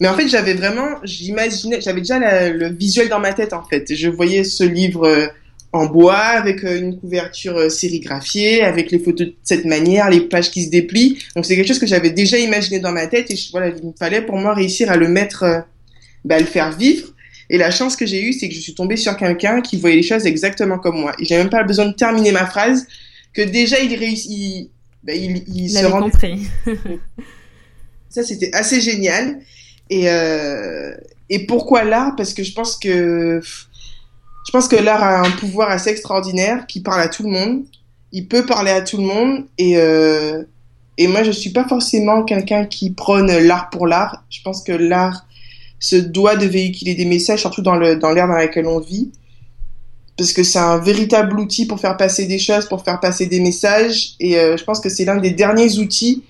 Mais 0.00 0.08
en 0.08 0.14
fait, 0.14 0.26
j'avais 0.26 0.54
vraiment, 0.54 0.96
j'imaginais, 1.04 1.80
j'avais 1.80 2.00
déjà 2.00 2.18
le 2.50 2.68
visuel 2.68 3.08
dans 3.08 3.20
ma 3.20 3.32
tête 3.32 3.52
en 3.52 3.62
fait. 3.62 3.94
Je 3.94 4.08
voyais 4.08 4.42
ce 4.42 4.64
livre 4.64 5.30
en 5.72 5.86
bois 5.86 6.16
avec 6.16 6.64
une 6.64 6.98
couverture 6.98 7.70
sérigraphiée, 7.70 8.62
avec 8.62 8.90
les 8.90 8.98
photos 8.98 9.28
de 9.28 9.34
cette 9.44 9.64
manière, 9.64 10.10
les 10.10 10.22
pages 10.22 10.50
qui 10.50 10.64
se 10.64 10.70
déplient. 10.70 11.18
Donc 11.36 11.46
c'est 11.46 11.54
quelque 11.54 11.68
chose 11.68 11.78
que 11.78 11.86
j'avais 11.86 12.10
déjà 12.10 12.38
imaginé 12.38 12.80
dans 12.80 12.90
ma 12.90 13.06
tête 13.06 13.30
et 13.30 13.36
voilà, 13.52 13.68
il 13.68 13.86
me 13.86 13.92
fallait 13.96 14.22
pour 14.22 14.36
moi 14.36 14.52
réussir 14.52 14.90
à 14.90 14.96
le 14.96 15.06
mettre, 15.06 15.44
bah, 16.24 16.34
à 16.34 16.40
le 16.40 16.44
faire 16.44 16.76
vivre. 16.76 17.13
Et 17.50 17.58
la 17.58 17.70
chance 17.70 17.96
que 17.96 18.06
j'ai 18.06 18.22
eue, 18.22 18.32
c'est 18.32 18.48
que 18.48 18.54
je 18.54 18.60
suis 18.60 18.74
tombée 18.74 18.96
sur 18.96 19.16
quelqu'un 19.16 19.60
qui 19.60 19.76
voyait 19.76 19.96
les 19.96 20.02
choses 20.02 20.26
exactement 20.26 20.78
comme 20.78 21.00
moi. 21.00 21.12
Et 21.18 21.24
j'ai 21.24 21.36
même 21.36 21.50
pas 21.50 21.62
besoin 21.62 21.86
de 21.86 21.92
terminer 21.92 22.32
ma 22.32 22.46
phrase, 22.46 22.86
que 23.32 23.42
déjà 23.42 23.80
il 23.80 23.94
réussit, 23.94 24.30
il, 24.30 24.70
ben, 25.02 25.16
il, 25.16 25.44
il, 25.54 25.70
se 25.70 25.84
rend 25.86 26.02
compris. 26.02 26.46
ça, 28.08 28.22
c'était 28.22 28.54
assez 28.54 28.80
génial. 28.80 29.40
Et, 29.90 30.08
euh, 30.08 30.94
et 31.28 31.46
pourquoi 31.46 31.84
l'art? 31.84 32.16
Parce 32.16 32.32
que 32.32 32.42
je 32.42 32.52
pense 32.52 32.76
que 32.76 33.40
je 34.46 34.50
pense 34.50 34.68
que 34.68 34.76
l'art 34.76 35.02
a 35.02 35.20
un 35.20 35.30
pouvoir 35.32 35.70
assez 35.70 35.90
extraordinaire 35.90 36.66
qui 36.66 36.80
parle 36.80 37.00
à 37.00 37.08
tout 37.08 37.22
le 37.22 37.30
monde. 37.30 37.64
Il 38.12 38.28
peut 38.28 38.46
parler 38.46 38.70
à 38.70 38.82
tout 38.82 38.98
le 38.98 39.04
monde 39.04 39.46
et 39.58 39.78
euh, 39.78 40.44
et 40.96 41.08
moi 41.08 41.24
je 41.24 41.32
suis 41.32 41.50
pas 41.50 41.66
forcément 41.66 42.22
quelqu'un 42.22 42.64
qui 42.64 42.90
prône 42.90 43.36
l'art 43.38 43.70
pour 43.70 43.86
l'art. 43.86 44.24
Je 44.30 44.40
pense 44.42 44.62
que 44.62 44.72
l'art 44.72 45.26
se 45.84 45.96
doit 45.96 46.36
de 46.36 46.46
véhiculer 46.46 46.94
des 46.94 47.04
messages, 47.04 47.40
surtout 47.40 47.60
dans 47.60 47.76
le 47.76 47.96
dans 47.96 48.10
l'ère 48.10 48.26
dans 48.26 48.34
laquelle 48.34 48.66
on 48.66 48.80
vit, 48.80 49.12
parce 50.16 50.32
que 50.32 50.42
c'est 50.42 50.58
un 50.58 50.78
véritable 50.78 51.38
outil 51.38 51.66
pour 51.66 51.78
faire 51.78 51.98
passer 51.98 52.24
des 52.26 52.38
choses, 52.38 52.66
pour 52.66 52.82
faire 52.82 53.00
passer 53.00 53.26
des 53.26 53.38
messages, 53.38 54.14
et 54.18 54.38
euh, 54.38 54.56
je 54.56 54.64
pense 54.64 54.80
que 54.80 54.88
c'est 54.88 55.04
l'un 55.04 55.18
des 55.18 55.32
derniers 55.32 55.78
outils 55.78 56.24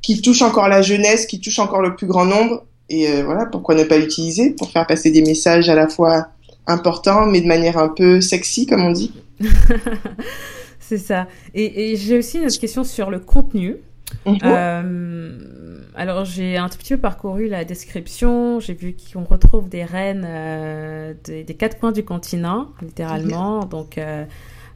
qui 0.00 0.22
touche 0.22 0.42
encore 0.42 0.68
la 0.68 0.80
jeunesse, 0.80 1.26
qui 1.26 1.40
touche 1.40 1.58
encore 1.58 1.82
le 1.82 1.96
plus 1.96 2.06
grand 2.06 2.24
nombre, 2.24 2.64
et 2.88 3.08
euh, 3.08 3.24
voilà, 3.24 3.46
pourquoi 3.46 3.74
ne 3.74 3.82
pas 3.82 3.98
l'utiliser 3.98 4.50
pour 4.50 4.70
faire 4.70 4.86
passer 4.86 5.10
des 5.10 5.22
messages 5.22 5.68
à 5.68 5.74
la 5.74 5.88
fois 5.88 6.28
importants, 6.68 7.26
mais 7.26 7.40
de 7.40 7.48
manière 7.48 7.78
un 7.78 7.88
peu 7.88 8.20
sexy, 8.20 8.64
comme 8.64 8.84
on 8.84 8.92
dit. 8.92 9.12
c'est 10.78 10.98
ça. 10.98 11.26
Et, 11.52 11.90
et 11.90 11.96
j'ai 11.96 12.16
aussi 12.16 12.38
une 12.38 12.46
autre 12.46 12.60
question 12.60 12.84
sur 12.84 13.10
le 13.10 13.18
contenu. 13.18 13.78
Mhm. 14.26 14.38
Euh, 14.44 15.78
alors 15.94 16.24
j'ai 16.24 16.56
un 16.56 16.68
tout 16.68 16.78
petit 16.78 16.94
peu 16.94 17.00
parcouru 17.00 17.48
la 17.48 17.64
description, 17.64 18.60
j'ai 18.60 18.74
vu 18.74 18.94
qu'on 19.12 19.24
retrouve 19.24 19.68
des 19.68 19.84
reines 19.84 20.26
euh, 20.26 21.14
des, 21.24 21.44
quatre 21.54 21.78
coins 21.78 21.92
du 21.92 22.04
continent, 22.04 22.68
littéralement, 22.82 23.64
donc 23.64 23.98
euh, 23.98 24.24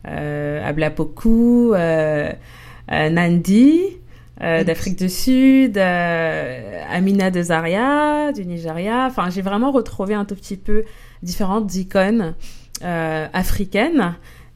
euh 0.07 0.67
Ablapoku, 0.67 1.75
Nandi, 2.88 3.81
d'Afrique 4.41 4.99
du 4.99 5.09
Sud, 5.09 5.79
Amina 5.79 7.31
de 7.31 7.43
Zaria, 7.43 8.33
du 8.33 8.45
Nigeria, 8.45 9.07
enfin 9.07 9.31
j'ai 9.31 9.43
vraiment 9.43 9.73
retrouvé 9.73 10.14
un 10.14 10.25
tout 10.25 10.35
petit 10.35 10.57
peu 10.57 10.85
différentes 11.23 11.75
icônes 11.75 12.35
africaines. 12.83 14.14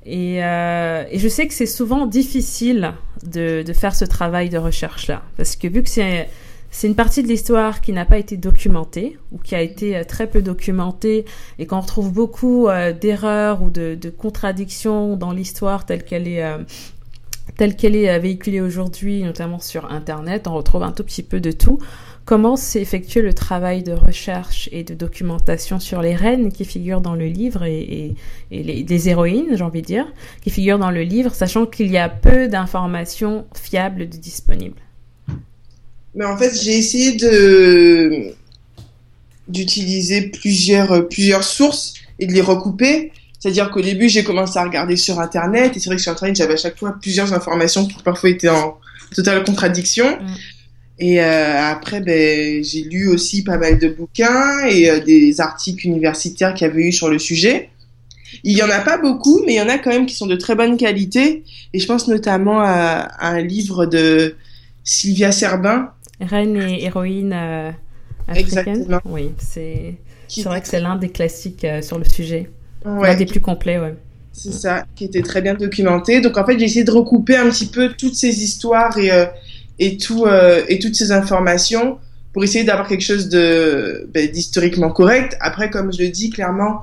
Et, 0.08 0.42
euh, 0.42 1.04
et, 1.10 1.18
je 1.18 1.28
sais 1.28 1.46
que 1.46 1.52
c'est 1.52 1.66
souvent 1.66 2.06
difficile 2.06 2.94
de, 3.24 3.62
faire 3.74 3.94
ce 3.94 4.06
travail 4.06 4.48
de 4.48 4.56
recherche-là, 4.56 5.22
parce 5.36 5.54
que 5.54 5.68
vu 5.68 5.82
que 5.82 5.90
c'est 5.90 6.26
une 6.82 6.94
partie 6.94 7.22
de 7.22 7.28
l'histoire 7.28 7.82
qui 7.82 7.92
n'a 7.92 8.06
pas 8.06 8.16
été 8.16 8.38
documentée 8.38 9.18
ou 9.32 9.38
qui 9.38 9.54
a 9.54 9.60
été 9.60 9.98
euh, 9.98 10.04
très 10.04 10.26
peu 10.26 10.40
documentée 10.40 11.26
et 11.58 11.66
qu'on 11.66 11.80
retrouve 11.80 12.10
beaucoup 12.10 12.68
euh, 12.68 12.94
d'erreurs 12.94 13.60
ou 13.60 13.68
de, 13.68 13.98
contradictions 14.16 15.16
dans 15.16 15.32
l'histoire 15.32 15.84
telle 15.84 16.04
qu'elle 16.04 16.26
est 16.26 16.42
telle 17.56 17.76
qu'elle 17.76 17.96
est 17.96 18.18
véhiculée 18.18 18.60
aujourd'hui, 18.60 19.22
notamment 19.22 19.58
sur 19.58 19.90
Internet, 19.90 20.46
on 20.46 20.54
retrouve 20.54 20.82
un 20.84 20.92
tout 20.92 21.04
petit 21.04 21.22
peu 21.22 21.40
de 21.40 21.50
tout. 21.50 21.78
Comment 22.28 22.56
s'est 22.56 22.82
effectué 22.82 23.22
le 23.22 23.32
travail 23.32 23.82
de 23.82 23.92
recherche 23.92 24.68
et 24.70 24.84
de 24.84 24.92
documentation 24.92 25.80
sur 25.80 26.02
les 26.02 26.14
reines 26.14 26.52
qui 26.52 26.66
figurent 26.66 27.00
dans 27.00 27.14
le 27.14 27.24
livre 27.24 27.64
et, 27.64 28.14
et, 28.50 28.62
les, 28.62 28.82
les, 28.82 29.08
héroïnes, 29.08 29.46
j'ai 29.56 29.64
envie 29.64 29.80
de 29.80 29.86
dire, 29.86 30.06
qui 30.42 30.50
figurent 30.50 30.78
dans 30.78 30.90
le 30.90 31.00
livre, 31.00 31.34
sachant 31.34 31.64
qu'il 31.64 31.90
y 31.90 31.96
a 31.96 32.10
peu 32.10 32.46
d'informations 32.46 33.46
fiables 33.54 34.06
disponibles? 34.10 34.76
Mais 36.14 36.26
en 36.26 36.36
fait, 36.36 36.54
j'ai 36.54 36.76
essayé 36.76 37.16
de 37.16 38.34
d'utiliser 39.48 40.28
plusieurs, 40.28 41.08
plusieurs 41.08 41.44
sources 41.44 41.94
et 42.18 42.26
de 42.26 42.34
les 42.34 42.42
recouper. 42.42 43.10
C'est-à-dire 43.40 43.70
qu'au 43.70 43.80
début, 43.80 44.10
j'ai 44.10 44.22
commencé 44.22 44.58
à 44.58 44.64
regarder 44.64 44.96
sur 44.96 45.18
Internet, 45.18 45.74
et 45.74 45.80
c'est 45.80 45.88
vrai 45.88 45.96
que 45.96 46.02
sur 46.02 46.12
Internet, 46.12 46.36
j'avais 46.36 46.52
à 46.52 46.58
chaque 46.58 46.76
fois 46.76 46.94
plusieurs 47.00 47.32
informations 47.32 47.86
qui 47.86 48.02
parfois 48.02 48.28
étaient 48.28 48.50
en 48.50 48.78
totale 49.14 49.44
contradiction. 49.44 50.20
Mm. 50.20 50.57
Et 50.98 51.22
euh, 51.22 51.62
après, 51.62 52.00
ben, 52.00 52.62
j'ai 52.64 52.82
lu 52.82 53.08
aussi 53.08 53.44
pas 53.44 53.56
mal 53.56 53.78
de 53.78 53.88
bouquins 53.88 54.66
et 54.68 54.90
euh, 54.90 55.00
des 55.00 55.40
articles 55.40 55.86
universitaires 55.86 56.54
qu'il 56.54 56.66
y 56.66 56.70
avait 56.70 56.88
eu 56.88 56.92
sur 56.92 57.08
le 57.08 57.18
sujet. 57.18 57.70
Il 58.44 58.56
y 58.56 58.62
en 58.62 58.70
a 58.70 58.80
pas 58.80 58.98
beaucoup, 58.98 59.42
mais 59.46 59.54
il 59.54 59.56
y 59.56 59.60
en 59.60 59.68
a 59.68 59.78
quand 59.78 59.90
même 59.90 60.06
qui 60.06 60.14
sont 60.14 60.26
de 60.26 60.36
très 60.36 60.54
bonne 60.54 60.76
qualité. 60.76 61.44
Et 61.72 61.78
je 61.78 61.86
pense 61.86 62.08
notamment 62.08 62.60
à, 62.60 63.08
un 63.20 63.40
livre 63.40 63.86
de 63.86 64.34
Sylvia 64.84 65.32
Serbin. 65.32 65.90
Reine 66.20 66.56
et 66.56 66.84
héroïne 66.84 67.32
euh, 67.32 67.70
africaine. 68.26 68.68
Exactement. 68.68 69.00
Oui, 69.04 69.30
c'est 69.38 69.96
vrai 70.42 70.60
que 70.60 70.68
c'est 70.68 70.80
l'un 70.80 70.96
des 70.96 71.10
classiques 71.10 71.64
euh, 71.64 71.80
sur 71.80 71.98
le 71.98 72.04
sujet. 72.04 72.50
Ouais. 72.84 73.08
L'un 73.08 73.14
des 73.14 73.26
plus 73.26 73.40
complets, 73.40 73.78
ouais. 73.78 73.94
C'est 74.32 74.52
ça, 74.52 74.84
qui 74.94 75.04
était 75.04 75.22
très 75.22 75.42
bien 75.42 75.54
documenté. 75.54 76.20
Donc 76.20 76.36
en 76.36 76.46
fait, 76.46 76.58
j'ai 76.58 76.66
essayé 76.66 76.84
de 76.84 76.90
recouper 76.90 77.36
un 77.36 77.48
petit 77.50 77.66
peu 77.66 77.92
toutes 77.98 78.14
ces 78.14 78.42
histoires 78.42 78.96
et 78.98 79.10
et 79.78 79.96
tout 79.96 80.26
euh, 80.26 80.62
et 80.68 80.78
toutes 80.78 80.94
ces 80.94 81.12
informations 81.12 81.98
pour 82.32 82.44
essayer 82.44 82.64
d'avoir 82.64 82.88
quelque 82.88 83.02
chose 83.02 83.28
de 83.28 84.08
ben, 84.12 84.30
d'historiquement 84.30 84.90
correct. 84.90 85.36
Après, 85.40 85.70
comme 85.70 85.92
je 85.92 86.02
le 86.02 86.08
dis 86.08 86.30
clairement, 86.30 86.82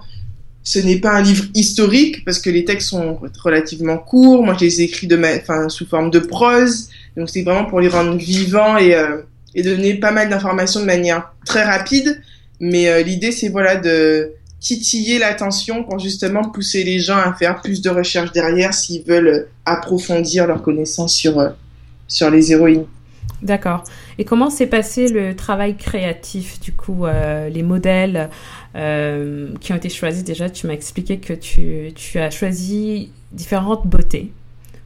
ce 0.64 0.80
n'est 0.80 0.98
pas 0.98 1.12
un 1.12 1.22
livre 1.22 1.46
historique 1.54 2.26
parce 2.26 2.40
que 2.40 2.50
les 2.50 2.66
textes 2.66 2.90
sont 2.90 3.20
relativement 3.44 3.98
courts. 3.98 4.44
Moi, 4.44 4.56
je 4.60 4.66
les 4.66 4.82
ai 4.82 4.86
écrits 4.86 5.08
de 5.08 5.16
ma, 5.16 5.36
enfin, 5.36 5.70
sous 5.70 5.86
forme 5.86 6.10
de 6.10 6.20
prose, 6.20 6.90
donc 7.16 7.30
c'est 7.30 7.44
vraiment 7.44 7.66
pour 7.66 7.80
les 7.80 7.88
rendre 7.88 8.16
vivants 8.16 8.78
et 8.78 8.96
euh, 8.96 9.18
et 9.54 9.64
donner 9.64 9.94
pas 9.94 10.12
mal 10.12 10.30
d'informations 10.30 10.82
de 10.82 10.86
manière 10.86 11.32
très 11.46 11.64
rapide. 11.64 12.22
Mais 12.60 12.90
euh, 12.90 13.04
l'idée, 13.04 13.32
c'est 13.32 13.50
voilà 13.50 13.76
de 13.76 14.32
titiller 14.60 15.20
l'attention 15.20 15.84
pour 15.84 16.00
justement 16.00 16.44
pousser 16.50 16.84
les 16.84 17.00
gens 17.00 17.18
à 17.18 17.34
faire 17.34 17.62
plus 17.62 17.82
de 17.82 17.90
recherches 17.90 18.32
derrière 18.32 18.74
s'ils 18.74 19.04
veulent 19.04 19.48
approfondir 19.64 20.48
leurs 20.48 20.64
connaissances 20.64 21.16
sur 21.16 21.54
sur 22.08 22.30
les 22.30 22.52
héroïnes. 22.52 22.86
D'accord. 23.42 23.84
Et 24.18 24.26
comment 24.26 24.50
s'est 24.50 24.68
passé 24.68 25.08
le 25.08 25.36
travail 25.36 25.76
créatif 25.76 26.60
du 26.60 26.72
coup 26.72 27.06
euh, 27.06 27.50
Les 27.50 27.64
modèles 27.64 28.30
euh, 28.76 29.50
qui 29.60 29.74
ont 29.74 29.76
été 29.76 29.90
choisis? 29.90 30.24
Déjà, 30.24 30.50
tu 30.50 30.68
m'as 30.68 30.74
expliqué 30.74 31.18
que 31.18 31.34
tu, 31.34 31.92
tu, 31.96 32.20
as 32.20 32.32
choisi 32.32 33.12
différentes 33.32 33.86
beautés 33.88 34.32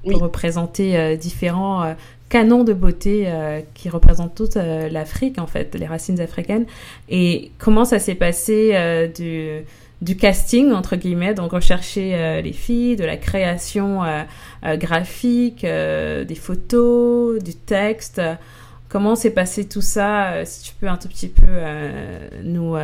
pour 0.04 0.22
représenter 0.22 0.98
euh, 0.98 1.16
différents 1.16 1.96
canons 2.30 2.64
de 2.64 2.74
beauté 2.74 3.28
qui 3.74 3.90
représentent 3.90 4.36
toute 4.36 4.56
l'Afrique 4.56 5.40
en 5.40 5.48
fait, 5.48 5.74
les 5.76 5.88
racines 5.88 6.20
africaines. 6.20 6.66
Et 7.10 7.52
comment 7.58 7.86
ça 7.86 7.98
s'est 7.98 8.14
passé 8.14 9.10
du 9.16 9.64
du 10.02 10.16
casting 10.16 10.72
entre 10.72 10.96
guillemets, 10.96 11.34
donc 11.34 11.52
rechercher 11.52 12.16
euh, 12.16 12.42
les 12.42 12.54
filles, 12.54 12.96
de 12.96 13.04
la 13.04 13.18
création 13.18 14.04
euh, 14.04 14.24
euh, 14.66 14.78
graphique, 14.78 15.66
des 15.66 16.36
photos, 16.36 17.42
du 17.44 17.54
texte. 17.54 18.22
Comment 18.88 19.16
s'est 19.16 19.32
passé 19.32 19.68
tout 19.68 19.82
ça 19.82 20.44
Si 20.46 20.64
tu 20.64 20.72
peux 20.80 20.88
un 20.88 20.98
tout 20.98 21.08
petit 21.08 21.28
peu 21.28 21.46
nous, 22.44 22.76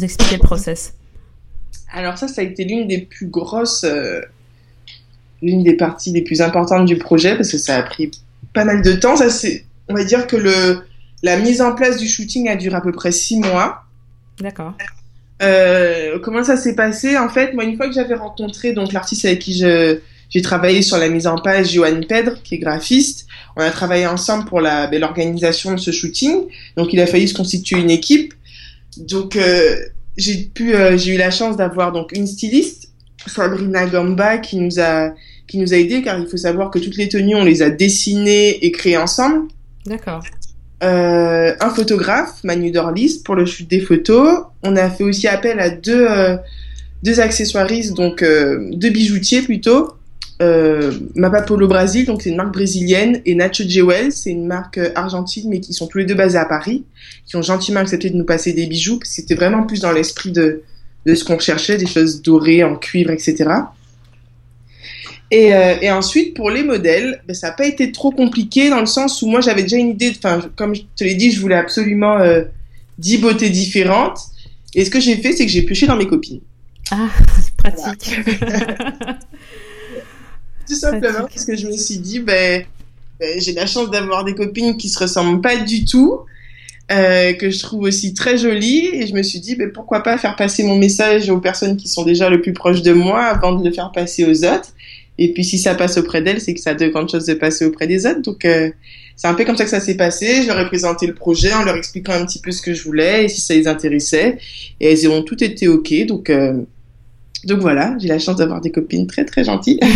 expliquer 0.00 0.36
le 0.36 0.42
process? 0.42 0.94
Alors 1.92 2.16
ça, 2.16 2.26
ça 2.26 2.40
a 2.40 2.44
été 2.44 2.64
l'une 2.64 2.88
des 2.88 3.02
plus 3.02 3.26
grosses, 3.26 3.84
l'une 5.42 5.62
des 5.62 5.76
parties 5.76 6.10
les 6.10 6.22
plus 6.22 6.40
importantes 6.40 6.86
du 6.86 6.96
projet 6.96 7.36
parce 7.36 7.52
que 7.52 7.58
ça 7.58 7.76
a 7.76 7.82
pris 7.82 8.12
pas 8.54 8.64
mal 8.64 8.80
de 8.80 8.92
temps. 8.94 9.16
Ça, 9.16 9.28
c'est, 9.28 9.66
on 9.88 9.94
va 9.94 10.04
dire 10.04 10.26
que 10.26 10.36
le 10.36 10.82
la 11.22 11.38
mise 11.38 11.60
en 11.60 11.74
place 11.74 11.98
du 11.98 12.06
shooting 12.06 12.48
a 12.48 12.56
duré 12.56 12.76
à 12.76 12.80
peu 12.80 12.92
près 12.92 13.10
six 13.10 13.38
mois. 13.38 13.84
D'accord. 14.40 14.74
Euh, 15.44 16.18
comment 16.20 16.42
ça 16.42 16.56
s'est 16.56 16.74
passé? 16.74 17.16
En 17.18 17.28
fait, 17.28 17.52
moi, 17.52 17.64
une 17.64 17.76
fois 17.76 17.88
que 17.88 17.94
j'avais 17.94 18.14
rencontré 18.14 18.72
donc 18.72 18.92
l'artiste 18.92 19.24
avec 19.24 19.40
qui 19.40 19.56
je 19.56 19.98
j'ai 20.30 20.42
travaillé 20.42 20.82
sur 20.82 20.98
la 20.98 21.08
mise 21.08 21.28
en 21.28 21.38
page, 21.38 21.72
Johan 21.72 22.00
Pedre, 22.08 22.42
qui 22.42 22.56
est 22.56 22.58
graphiste. 22.58 23.26
On 23.56 23.60
a 23.60 23.70
travaillé 23.70 24.06
ensemble 24.06 24.46
pour 24.46 24.60
la 24.60 24.90
l'organisation 24.90 25.72
de 25.72 25.76
ce 25.76 25.92
shooting. 25.92 26.46
Donc, 26.76 26.92
il 26.92 27.00
a 27.00 27.06
fallu 27.06 27.28
se 27.28 27.34
constituer 27.34 27.78
une 27.78 27.90
équipe. 27.90 28.34
Donc, 28.96 29.36
euh, 29.36 29.76
j'ai 30.16 30.36
pu, 30.52 30.74
euh, 30.74 30.96
j'ai 30.96 31.14
eu 31.14 31.18
la 31.18 31.30
chance 31.30 31.56
d'avoir 31.56 31.92
donc 31.92 32.12
une 32.12 32.26
styliste, 32.26 32.88
Sabrina 33.26 33.86
Gamba, 33.86 34.38
qui 34.38 34.56
nous 34.56 34.80
a 34.80 35.10
qui 35.46 35.58
nous 35.58 35.72
a 35.74 35.76
car 36.02 36.18
il 36.18 36.26
faut 36.26 36.36
savoir 36.36 36.70
que 36.70 36.78
toutes 36.78 36.96
les 36.96 37.08
tenues, 37.08 37.36
on 37.36 37.44
les 37.44 37.62
a 37.62 37.70
dessinées 37.70 38.64
et 38.64 38.72
créées 38.72 38.96
ensemble. 38.96 39.48
D'accord. 39.86 40.22
Euh, 40.84 41.54
un 41.60 41.70
photographe, 41.70 42.44
Manu 42.44 42.70
Dorlis, 42.70 43.22
pour 43.24 43.34
le 43.34 43.46
shoot 43.46 43.66
des 43.66 43.80
photos. 43.80 44.40
On 44.62 44.76
a 44.76 44.90
fait 44.90 45.04
aussi 45.04 45.26
appel 45.26 45.58
à 45.58 45.70
deux, 45.70 46.06
euh, 46.08 46.36
deux 47.02 47.20
accessoiristes, 47.20 47.94
donc 47.94 48.22
euh, 48.22 48.68
deux 48.72 48.90
bijoutiers 48.90 49.42
plutôt. 49.42 49.94
Euh, 50.42 50.92
Mapa 51.14 51.42
Polo 51.42 51.68
Brasil, 51.68 52.04
donc 52.04 52.20
c'est 52.20 52.30
une 52.30 52.36
marque 52.36 52.52
brésilienne, 52.52 53.22
et 53.24 53.34
Nacho 53.34 53.64
Jewel, 53.66 54.12
c'est 54.12 54.30
une 54.30 54.46
marque 54.46 54.80
argentine, 54.94 55.48
mais 55.48 55.60
qui 55.60 55.72
sont 55.72 55.86
tous 55.86 55.98
les 55.98 56.04
deux 56.04 56.14
basés 56.14 56.38
à 56.38 56.44
Paris, 56.44 56.84
qui 57.24 57.36
ont 57.36 57.42
gentiment 57.42 57.80
accepté 57.80 58.10
de 58.10 58.16
nous 58.16 58.24
passer 58.24 58.52
des 58.52 58.66
bijoux, 58.66 58.98
parce 58.98 59.10
que 59.10 59.14
c'était 59.14 59.36
vraiment 59.36 59.62
plus 59.62 59.80
dans 59.80 59.92
l'esprit 59.92 60.32
de, 60.32 60.62
de 61.06 61.14
ce 61.14 61.24
qu'on 61.24 61.38
cherchait, 61.38 61.78
des 61.78 61.86
choses 61.86 62.20
dorées, 62.20 62.64
en 62.64 62.76
cuivre, 62.76 63.10
etc. 63.10 63.48
Et, 65.30 65.54
euh, 65.54 65.76
et 65.80 65.90
ensuite, 65.90 66.34
pour 66.34 66.50
les 66.50 66.62
modèles, 66.62 67.22
ben, 67.26 67.34
ça 67.34 67.48
n'a 67.48 67.54
pas 67.54 67.66
été 67.66 67.92
trop 67.92 68.10
compliqué 68.10 68.70
dans 68.70 68.80
le 68.80 68.86
sens 68.86 69.22
où 69.22 69.26
moi 69.26 69.40
j'avais 69.40 69.62
déjà 69.62 69.76
une 69.76 69.90
idée, 69.90 70.12
enfin, 70.16 70.40
comme 70.56 70.74
je 70.74 70.82
te 70.96 71.04
l'ai 71.04 71.14
dit, 71.14 71.30
je 71.32 71.40
voulais 71.40 71.56
absolument 71.56 72.18
euh, 72.18 72.44
10 72.98 73.18
beautés 73.18 73.50
différentes. 73.50 74.18
Et 74.74 74.84
ce 74.84 74.90
que 74.90 75.00
j'ai 75.00 75.16
fait, 75.16 75.32
c'est 75.32 75.46
que 75.46 75.52
j'ai 75.52 75.62
pioché 75.62 75.86
dans 75.86 75.96
mes 75.96 76.06
copines. 76.06 76.40
Ah, 76.90 77.08
c'est 77.40 77.54
pratique. 77.56 78.20
Tout 80.66 80.74
simplement 80.74 81.26
parce 81.28 81.44
que 81.44 81.56
je 81.56 81.66
me 81.66 81.76
suis 81.76 81.98
dit, 81.98 82.20
ben, 82.20 82.64
ben, 83.20 83.40
j'ai 83.40 83.52
la 83.52 83.66
chance 83.66 83.90
d'avoir 83.90 84.24
des 84.24 84.34
copines 84.34 84.76
qui 84.76 84.88
se 84.88 84.98
ressemblent 84.98 85.40
pas 85.40 85.56
du 85.56 85.84
tout, 85.84 86.20
euh, 86.90 87.32
que 87.34 87.50
je 87.50 87.60
trouve 87.60 87.82
aussi 87.82 88.14
très 88.14 88.38
jolies, 88.38 88.88
et 88.92 89.06
je 89.06 89.14
me 89.14 89.22
suis 89.22 89.40
dit, 89.40 89.56
ben, 89.56 89.70
pourquoi 89.72 90.02
pas 90.02 90.18
faire 90.18 90.36
passer 90.36 90.62
mon 90.64 90.76
message 90.76 91.28
aux 91.28 91.38
personnes 91.38 91.76
qui 91.76 91.88
sont 91.88 92.04
déjà 92.04 92.28
le 92.30 92.40
plus 92.40 92.52
proches 92.52 92.82
de 92.82 92.92
moi 92.92 93.22
avant 93.24 93.52
de 93.52 93.64
le 93.66 93.72
faire 93.74 93.92
passer 93.92 94.24
aux 94.24 94.44
autres. 94.44 94.72
Et 95.18 95.32
puis 95.32 95.44
si 95.44 95.58
ça 95.58 95.74
passe 95.74 95.96
auprès 95.96 96.22
d'elles, 96.22 96.40
c'est 96.40 96.54
que 96.54 96.60
ça 96.60 96.70
a 96.70 96.74
de 96.74 96.88
grandes 96.88 97.08
chances 97.08 97.26
de 97.26 97.34
passer 97.34 97.64
auprès 97.64 97.86
des 97.86 98.06
autres. 98.06 98.22
Donc 98.22 98.44
euh, 98.44 98.70
c'est 99.16 99.28
un 99.28 99.34
peu 99.34 99.44
comme 99.44 99.56
ça 99.56 99.64
que 99.64 99.70
ça 99.70 99.80
s'est 99.80 99.96
passé. 99.96 100.42
Je 100.42 100.48
leur 100.48 100.58
ai 100.58 100.66
présenté 100.66 101.06
le 101.06 101.14
projet 101.14 101.52
en 101.52 101.62
leur 101.62 101.76
expliquant 101.76 102.12
un 102.12 102.26
petit 102.26 102.40
peu 102.40 102.50
ce 102.50 102.62
que 102.62 102.74
je 102.74 102.82
voulais 102.82 103.24
et 103.24 103.28
si 103.28 103.40
ça 103.40 103.54
les 103.54 103.68
intéressait. 103.68 104.38
Et 104.80 104.92
elles 104.92 105.08
ont 105.08 105.22
toutes 105.22 105.42
été 105.42 105.68
ok. 105.68 106.06
Donc 106.06 106.30
euh, 106.30 106.54
donc 107.44 107.60
voilà, 107.60 107.94
j'ai 108.00 108.08
la 108.08 108.18
chance 108.18 108.36
d'avoir 108.36 108.60
des 108.60 108.70
copines 108.70 109.06
très 109.06 109.24
très 109.24 109.44
gentilles. 109.44 109.80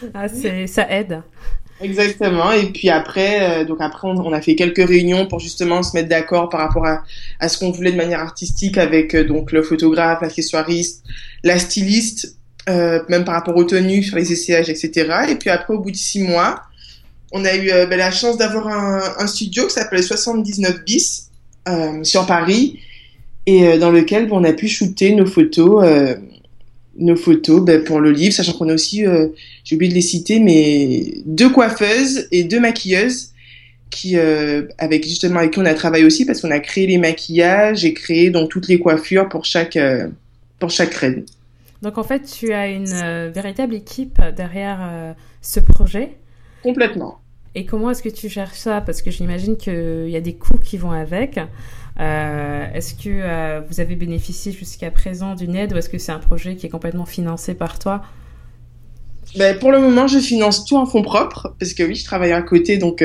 ah, 0.14 0.26
ça 0.66 0.90
aide. 0.90 1.22
Exactement. 1.82 2.52
Et 2.52 2.66
puis 2.66 2.90
après, 2.90 3.62
euh, 3.62 3.64
donc 3.64 3.78
après, 3.80 4.06
on, 4.08 4.16
on, 4.16 4.32
a 4.32 4.40
fait 4.40 4.54
quelques 4.54 4.86
réunions 4.86 5.26
pour 5.26 5.40
justement 5.40 5.82
se 5.82 5.96
mettre 5.96 6.08
d'accord 6.08 6.48
par 6.48 6.60
rapport 6.60 6.86
à, 6.86 7.02
à 7.40 7.48
ce 7.48 7.58
qu'on 7.58 7.70
voulait 7.70 7.92
de 7.92 7.96
manière 7.96 8.20
artistique 8.20 8.78
avec 8.78 9.14
euh, 9.14 9.24
donc 9.24 9.52
le 9.52 9.62
photographe, 9.62 10.20
l'accessoiriste, 10.22 11.04
la 11.42 11.58
styliste, 11.58 12.36
euh, 12.68 13.00
même 13.08 13.24
par 13.24 13.34
rapport 13.34 13.56
aux 13.56 13.64
tenues, 13.64 14.02
sur 14.02 14.16
les 14.16 14.32
essayages, 14.32 14.68
etc. 14.68 15.10
Et 15.28 15.34
puis 15.36 15.50
après, 15.50 15.74
au 15.74 15.78
bout 15.78 15.90
de 15.90 15.96
six 15.96 16.22
mois, 16.22 16.62
on 17.32 17.44
a 17.44 17.54
eu 17.54 17.70
euh, 17.70 17.86
ben, 17.86 17.98
la 17.98 18.10
chance 18.10 18.36
d'avoir 18.36 18.68
un, 18.68 19.00
un, 19.18 19.26
studio 19.26 19.66
qui 19.66 19.74
s'appelait 19.74 20.02
79 20.02 20.84
bis 20.84 21.30
euh, 21.68 22.04
sur 22.04 22.26
Paris 22.26 22.78
et 23.46 23.78
dans 23.78 23.90
lequel 23.90 24.28
ben, 24.28 24.36
on 24.36 24.44
a 24.44 24.52
pu 24.52 24.68
shooter 24.68 25.14
nos 25.14 25.26
photos 25.26 25.82
nos 26.96 27.16
photos 27.16 27.62
ben, 27.62 27.82
pour 27.82 28.00
le 28.00 28.10
livre, 28.10 28.34
sachant 28.34 28.52
qu'on 28.52 28.68
a 28.68 28.74
aussi, 28.74 29.06
euh, 29.06 29.28
j'ai 29.64 29.76
oublié 29.76 29.90
de 29.90 29.94
les 29.94 30.02
citer, 30.02 30.40
mais 30.40 31.14
deux 31.24 31.50
coiffeuses 31.50 32.28
et 32.30 32.44
deux 32.44 32.60
maquilleuses 32.60 33.30
qui, 33.90 34.16
euh, 34.16 34.62
avec 34.78 35.04
justement 35.04 35.40
avec 35.40 35.52
qui 35.52 35.58
on 35.58 35.66
a 35.66 35.74
travaillé 35.74 36.04
aussi 36.04 36.24
parce 36.24 36.40
qu'on 36.40 36.50
a 36.50 36.60
créé 36.60 36.86
les 36.86 36.98
maquillages 36.98 37.84
et 37.84 37.92
créé 37.92 38.30
donc 38.30 38.50
toutes 38.50 38.68
les 38.68 38.78
coiffures 38.78 39.28
pour 39.28 39.44
chaque 39.44 39.76
euh, 39.76 40.08
pour 40.58 40.70
chaque 40.70 40.94
reine. 40.94 41.24
Donc 41.82 41.98
en 41.98 42.02
fait, 42.02 42.22
tu 42.22 42.52
as 42.52 42.68
une 42.68 43.30
véritable 43.30 43.74
équipe 43.74 44.20
derrière 44.36 45.14
ce 45.40 45.60
projet. 45.60 46.16
Complètement. 46.62 47.18
Et 47.54 47.66
comment 47.66 47.90
est-ce 47.90 48.02
que 48.02 48.08
tu 48.08 48.28
gères 48.28 48.54
ça? 48.54 48.80
Parce 48.80 49.02
que 49.02 49.10
j'imagine 49.10 49.56
qu'il 49.56 50.08
y 50.08 50.16
a 50.16 50.20
des 50.20 50.34
coûts 50.34 50.58
qui 50.58 50.78
vont 50.78 50.92
avec. 50.92 51.38
Euh, 52.00 52.66
est-ce 52.72 52.94
que 52.94 53.10
euh, 53.10 53.60
vous 53.68 53.80
avez 53.80 53.96
bénéficié 53.96 54.52
jusqu'à 54.52 54.90
présent 54.90 55.34
d'une 55.34 55.54
aide 55.54 55.74
ou 55.74 55.76
est-ce 55.76 55.90
que 55.90 55.98
c'est 55.98 56.12
un 56.12 56.18
projet 56.18 56.56
qui 56.56 56.66
est 56.66 56.70
complètement 56.70 57.04
financé 57.04 57.54
par 57.54 57.78
toi? 57.78 58.02
Ben, 59.36 59.58
Pour 59.58 59.70
le 59.70 59.80
moment, 59.80 60.06
je 60.06 60.18
finance 60.18 60.64
tout 60.64 60.76
en 60.76 60.86
fonds 60.86 61.02
propres 61.02 61.54
parce 61.58 61.74
que 61.74 61.82
oui, 61.82 61.94
je 61.94 62.04
travaille 62.04 62.32
à 62.32 62.40
côté, 62.40 62.78
donc 62.78 63.02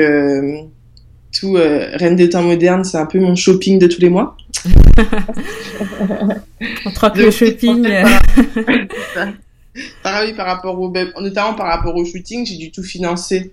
euh, 1.44 1.90
tout 1.90 1.98
Reine 1.98 2.16
des 2.16 2.28
temps 2.28 2.42
modernes, 2.42 2.84
c'est 2.84 2.98
un 2.98 3.06
peu 3.06 3.18
mon 3.20 3.34
shopping 3.36 3.78
de 3.78 3.86
tous 3.86 4.00
les 4.00 4.10
mois. 4.10 4.36
On 6.86 6.90
troque 6.90 7.16
le 7.16 7.30
shopping. 7.30 7.88
Pareil, 10.02 10.32
par 10.36 10.46
rapport 10.46 10.80
au, 10.80 10.88
ben, 10.88 11.12
notamment 11.20 11.54
par 11.54 11.66
rapport 11.66 11.94
au 11.96 12.04
shooting, 12.04 12.44
j'ai 12.46 12.56
du 12.56 12.70
tout 12.70 12.82
financé 12.82 13.52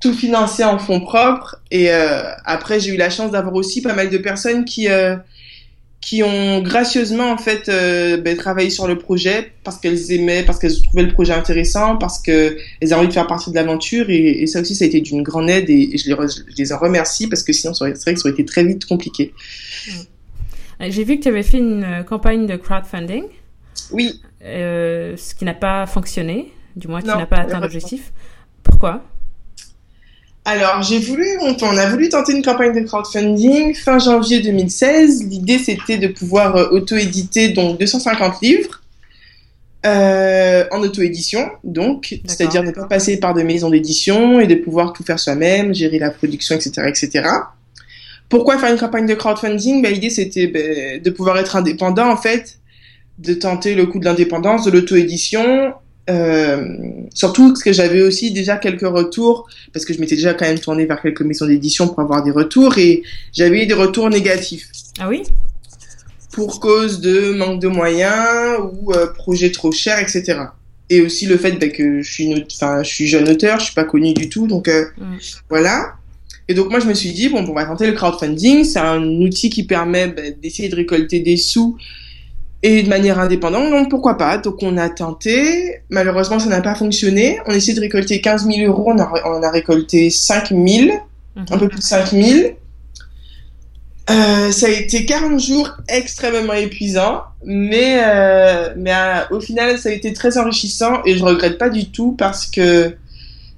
tout 0.00 0.14
financé 0.14 0.64
en 0.64 0.78
fonds 0.78 1.00
propres. 1.00 1.60
Et 1.70 1.92
euh, 1.92 2.22
après, 2.44 2.80
j'ai 2.80 2.94
eu 2.94 2.96
la 2.96 3.10
chance 3.10 3.30
d'avoir 3.30 3.54
aussi 3.54 3.82
pas 3.82 3.94
mal 3.94 4.08
de 4.10 4.18
personnes 4.18 4.64
qui 4.64 4.88
euh, 4.88 5.16
qui 6.00 6.22
ont 6.22 6.62
gracieusement 6.62 7.30
en 7.30 7.36
fait 7.36 7.68
euh, 7.68 8.16
ben, 8.16 8.36
travaillé 8.36 8.70
sur 8.70 8.88
le 8.88 8.96
projet 8.96 9.52
parce 9.64 9.78
qu'elles 9.78 10.12
aimaient, 10.12 10.42
parce 10.42 10.58
qu'elles 10.58 10.80
trouvaient 10.82 11.02
le 11.02 11.12
projet 11.12 11.34
intéressant, 11.34 11.96
parce 11.96 12.18
que 12.18 12.56
elles 12.80 12.92
avaient 12.92 13.00
envie 13.00 13.08
de 13.08 13.12
faire 13.12 13.26
partie 13.26 13.50
de 13.50 13.54
l'aventure. 13.54 14.08
Et, 14.08 14.42
et, 14.42 14.46
ça 14.46 14.60
aussi, 14.60 14.74
ça 14.74 14.84
a 14.84 14.88
été 14.88 15.00
d'une 15.00 15.22
grande 15.22 15.50
aide 15.50 15.68
et, 15.68 15.94
et 15.94 15.98
je, 15.98 16.08
les 16.08 16.16
je, 16.28 16.56
les 16.56 16.72
en 16.72 16.78
remercie 16.78 17.28
parce 17.28 17.42
que 17.42 17.52
sinon, 17.52 17.74
c'est 17.74 17.84
vrai 17.84 17.92
que 17.92 18.20
ça 18.20 18.28
aurait 18.28 18.32
été 18.32 18.44
très 18.44 18.64
vite 18.64 18.86
compliqué. 18.86 19.34
J'ai 20.80 21.04
vu 21.04 21.18
que 21.18 21.22
tu 21.24 21.28
avais 21.28 21.42
fait 21.42 21.58
une 21.58 22.04
campagne 22.08 22.46
de 22.46 22.56
crowdfunding. 22.56 23.24
Oui. 23.92 24.20
Euh, 24.42 25.16
ce 25.16 25.34
qui 25.34 25.44
n'a 25.44 25.54
pas 25.54 25.86
fonctionné, 25.86 26.52
du 26.76 26.88
moins 26.88 27.00
qui 27.00 27.08
n'a 27.08 27.26
pas 27.26 27.40
atteint 27.40 27.60
l'objectif. 27.60 28.12
Pourquoi? 28.62 29.04
Alors, 30.44 30.82
j'ai 30.82 30.98
voulu, 30.98 31.26
on, 31.42 31.54
on, 31.60 31.76
a 31.76 31.86
voulu 31.90 32.08
tenter 32.08 32.32
une 32.32 32.42
campagne 32.42 32.72
de 32.72 32.86
crowdfunding 32.86 33.74
fin 33.74 33.98
janvier 33.98 34.40
2016. 34.40 35.24
L'idée, 35.28 35.58
c'était 35.58 35.98
de 35.98 36.08
pouvoir 36.08 36.56
euh, 36.56 36.70
auto-éditer 36.70 37.50
donc 37.50 37.78
250 37.78 38.40
livres 38.40 38.80
euh, 39.86 40.64
en 40.70 40.82
auto-édition, 40.82 41.50
donc, 41.64 42.18
c'est-à-dire 42.26 42.62
ne 42.62 42.70
pas 42.70 42.84
passer 42.84 43.18
par 43.18 43.32
des 43.32 43.44
maisons 43.44 43.70
d'édition 43.70 44.38
et 44.38 44.46
de 44.46 44.54
pouvoir 44.54 44.92
tout 44.92 45.02
faire 45.02 45.18
soi-même, 45.18 45.74
gérer 45.74 45.98
la 45.98 46.10
production, 46.10 46.54
etc., 46.54 46.88
etc. 46.88 47.28
Pourquoi 48.28 48.58
faire 48.58 48.72
une 48.72 48.78
campagne 48.78 49.06
de 49.06 49.14
crowdfunding? 49.14 49.82
Ben, 49.82 49.92
L'idée, 49.92 50.10
c'était 50.10 50.46
ben, 50.46 51.02
de 51.02 51.10
pouvoir 51.10 51.38
être 51.38 51.56
indépendant, 51.56 52.10
en 52.10 52.16
fait, 52.16 52.58
de 53.18 53.34
tenter 53.34 53.74
le 53.74 53.86
coup 53.86 53.98
de 53.98 54.04
l'indépendance, 54.04 54.64
de 54.64 54.70
l'auto-édition 54.70 55.74
surtout 57.14 57.48
parce 57.48 57.62
que 57.62 57.72
j'avais 57.72 58.02
aussi 58.02 58.32
déjà 58.32 58.56
quelques 58.56 58.86
retours, 58.86 59.48
parce 59.72 59.84
que 59.84 59.92
je 59.92 60.00
m'étais 60.00 60.16
déjà 60.16 60.34
quand 60.34 60.46
même 60.46 60.58
tournée 60.58 60.86
vers 60.86 61.00
quelques 61.00 61.22
maisons 61.22 61.46
d'édition 61.46 61.88
pour 61.88 62.00
avoir 62.00 62.22
des 62.22 62.30
retours, 62.30 62.78
et 62.78 63.02
j'avais 63.32 63.64
eu 63.64 63.66
des 63.66 63.74
retours 63.74 64.08
négatifs. 64.10 64.68
Ah 64.98 65.08
oui? 65.08 65.22
Pour 66.32 66.60
cause 66.60 67.00
de 67.00 67.32
manque 67.32 67.60
de 67.60 67.68
moyens 67.68 68.58
ou 68.72 68.92
euh, 68.92 69.06
projet 69.12 69.50
trop 69.50 69.72
cher, 69.72 69.98
etc. 69.98 70.38
Et 70.88 71.00
aussi 71.00 71.26
le 71.26 71.36
fait 71.36 71.52
bah, 71.52 71.68
que 71.68 72.02
je 72.02 72.12
suis, 72.12 72.24
une, 72.24 72.44
enfin, 72.52 72.82
je 72.82 72.88
suis 72.88 73.06
jeune 73.06 73.28
auteur, 73.28 73.58
je 73.58 73.66
suis 73.66 73.74
pas 73.74 73.84
connue 73.84 74.14
du 74.14 74.28
tout, 74.28 74.46
donc 74.46 74.68
euh, 74.68 74.86
mm. 74.98 75.16
voilà. 75.48 75.94
Et 76.48 76.54
donc 76.54 76.68
moi 76.68 76.80
je 76.80 76.86
me 76.86 76.94
suis 76.94 77.12
dit 77.12 77.28
bon, 77.28 77.46
on 77.48 77.52
va 77.52 77.64
tenter 77.64 77.86
le 77.86 77.92
crowdfunding, 77.92 78.64
c'est 78.64 78.80
un 78.80 79.02
outil 79.02 79.50
qui 79.50 79.64
permet 79.64 80.08
bah, 80.08 80.22
d'essayer 80.42 80.68
de 80.68 80.74
récolter 80.74 81.20
des 81.20 81.36
sous 81.36 81.76
et 82.62 82.82
de 82.82 82.88
manière 82.88 83.18
indépendante, 83.18 83.70
donc 83.70 83.88
pourquoi 83.88 84.18
pas. 84.18 84.38
Donc 84.38 84.62
on 84.62 84.76
a 84.76 84.88
tenté, 84.90 85.80
malheureusement 85.88 86.38
ça 86.38 86.48
n'a 86.48 86.60
pas 86.60 86.74
fonctionné. 86.74 87.38
On 87.46 87.52
a 87.52 87.56
essayé 87.56 87.74
de 87.74 87.80
récolter 87.80 88.20
15 88.20 88.46
000 88.46 88.70
euros, 88.70 88.92
on 88.94 88.98
a, 88.98 89.10
on 89.24 89.42
a 89.42 89.50
récolté 89.50 90.10
5 90.10 90.50
000, 90.50 90.60
mmh. 90.60 91.44
un 91.50 91.58
peu 91.58 91.68
plus 91.68 91.78
de 91.78 91.84
5 91.84 92.10
000. 92.10 92.50
Euh, 94.10 94.50
ça 94.50 94.66
a 94.66 94.70
été 94.70 95.06
40 95.06 95.40
jours 95.40 95.70
extrêmement 95.88 96.52
épuisants, 96.52 97.22
mais, 97.44 98.02
euh, 98.04 98.74
mais 98.76 98.92
euh, 98.92 99.36
au 99.36 99.40
final 99.40 99.78
ça 99.78 99.88
a 99.88 99.92
été 99.92 100.12
très 100.12 100.36
enrichissant 100.36 101.00
et 101.06 101.16
je 101.16 101.24
regrette 101.24 101.58
pas 101.58 101.70
du 101.70 101.90
tout 101.90 102.12
parce 102.18 102.46
que 102.46 102.96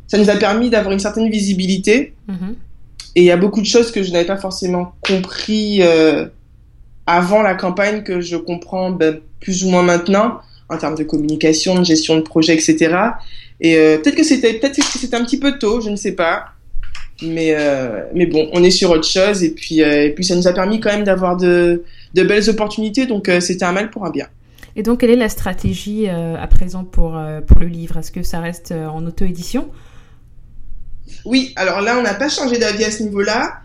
ça 0.07 0.19
nous 0.19 0.29
a 0.29 0.37
permis 0.37 0.69
d'avoir 0.69 0.93
une 0.93 1.01
certaine 1.01 1.31
visibilité. 1.31 2.15
Mmh. 2.29 2.53
Et 3.15 3.23
il 3.23 3.25
y 3.25 3.31
a 3.31 3.37
beaucoup 3.37 3.61
de 3.61 3.67
choses 3.67 3.91
que 3.91 4.03
je 4.03 4.13
n'avais 4.13 4.27
pas 4.27 4.37
forcément 4.37 4.95
compris 5.01 5.83
avant 7.07 7.43
la 7.43 7.55
campagne 7.55 8.03
que 8.03 8.21
je 8.21 8.37
comprends 8.37 8.91
ben, 8.91 9.21
plus 9.41 9.65
ou 9.65 9.71
moins 9.71 9.83
maintenant 9.83 10.41
en 10.69 10.79
termes 10.79 10.95
de 10.95 11.05
communication, 11.05 11.79
de 11.79 11.85
gestion 11.85 12.17
de 12.17 12.23
projet, 12.23 12.55
etc. 12.55 12.97
Et 13.61 13.77
euh, 13.77 13.99
peut-être 13.99 14.17
que 14.17 14.25
c'était 14.25 14.55
peut-être 14.55 14.77
que 14.77 14.83
c'était 14.83 15.17
un 15.17 15.25
petit 15.25 15.39
peu 15.39 15.59
tôt, 15.59 15.81
je 15.81 15.91
ne 15.91 15.97
sais 15.97 16.13
pas. 16.13 16.47
Mais 17.23 17.55
euh, 17.55 18.05
mais 18.15 18.27
bon, 18.27 18.49
on 18.53 18.65
est 18.65 18.71
sur 18.71 18.91
autre 18.91 19.07
chose 19.07 19.45
et 19.45 19.51
puis 19.51 19.83
euh, 19.83 20.07
et 20.07 20.11
puis 20.11 20.25
ça 20.25 20.35
nous 20.35 20.49
a 20.49 20.53
permis 20.53 20.81
quand 20.81 20.91
même 20.91 21.05
d'avoir 21.05 21.37
de 21.37 21.85
de 22.15 22.23
belles 22.23 22.49
opportunités. 22.49 23.07
Donc 23.07 23.31
c'était 23.41 23.65
un 23.65 23.73
mal 23.73 23.91
pour 23.91 24.05
un 24.05 24.11
bien. 24.11 24.27
Et 24.75 24.83
donc, 24.83 25.01
quelle 25.01 25.11
est 25.11 25.17
la 25.17 25.29
stratégie 25.29 26.09
à 26.09 26.47
présent 26.47 26.83
pour, 26.85 27.21
pour 27.47 27.61
le 27.61 27.67
livre? 27.67 27.99
Est-ce 27.99 28.11
que 28.11 28.23
ça 28.23 28.41
reste 28.41 28.73
en 28.73 29.05
auto-édition? 29.05 29.69
Oui, 31.27 31.53
alors 31.57 31.83
là, 31.83 31.99
on 31.99 32.03
n'a 32.03 32.15
pas 32.15 32.31
changé 32.31 32.59
d'avis 32.59 32.85
à 32.85 32.91
ce 32.91 33.03
niveau-là. 33.03 33.61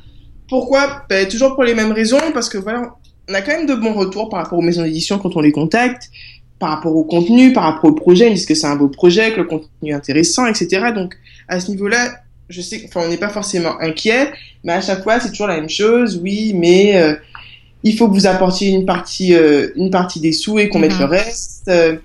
Pourquoi? 0.50 1.04
Ben, 1.10 1.26
Toujours 1.28 1.56
pour 1.56 1.64
les 1.64 1.76
mêmes 1.76 1.94
raisons, 1.94 2.20
parce 2.34 2.50
que 2.50 2.58
voilà, 2.58 2.96
on 3.30 3.34
a 3.34 3.42
quand 3.42 3.52
même 3.52 3.66
de 3.66 3.76
bons 3.76 3.94
retours 3.94 4.30
par 4.30 4.44
rapport 4.44 4.58
aux 4.58 4.64
maisons 4.64 4.84
d'édition 4.84 5.20
quand 5.20 5.36
on 5.36 5.42
les 5.42 5.52
contacte, 5.52 6.10
par 6.60 6.70
rapport 6.70 6.96
au 6.96 7.04
contenu, 7.04 7.54
par 7.54 7.64
rapport 7.64 7.92
au 7.92 7.94
projet, 7.94 8.30
ils 8.30 8.36
disent 8.36 8.46
que 8.46 8.56
c'est 8.56 8.68
un 8.68 8.76
beau 8.76 8.88
projet, 8.88 9.32
que 9.32 9.38
le 9.38 9.44
contenu 9.44 9.92
est 9.92 9.94
intéressant, 9.94 10.46
etc. 10.48 10.92
Donc 10.96 11.16
à 11.48 11.60
ce 11.60 11.70
niveau-là, 11.70 12.12
je 12.50 12.62
sais, 12.62 12.84
enfin 12.86 13.02
on 13.06 13.10
n'est 13.10 13.18
pas 13.18 13.30
forcément 13.30 13.80
inquiet, 13.80 14.32
mais 14.64 14.74
à 14.74 14.82
chaque 14.82 15.04
fois 15.04 15.20
c'est 15.20 15.30
toujours 15.30 15.48
la 15.48 15.56
même 15.56 15.70
chose. 15.70 16.20
Oui, 16.24 16.54
mais 16.56 16.98
euh, 16.98 17.16
il 17.84 17.96
faut 17.96 18.08
que 18.08 18.14
vous 18.14 18.28
apportiez 18.28 18.70
une 18.70 18.86
partie, 18.86 19.36
euh, 19.36 19.70
une 19.76 19.92
partie 19.92 20.20
des 20.20 20.32
sous 20.32 20.58
et 20.58 20.70
qu'on 20.70 20.80
mette 20.80 20.98
le 20.98 21.06
mhm. 21.06 21.12
reste. 21.12 21.66
Euh, 21.68 21.98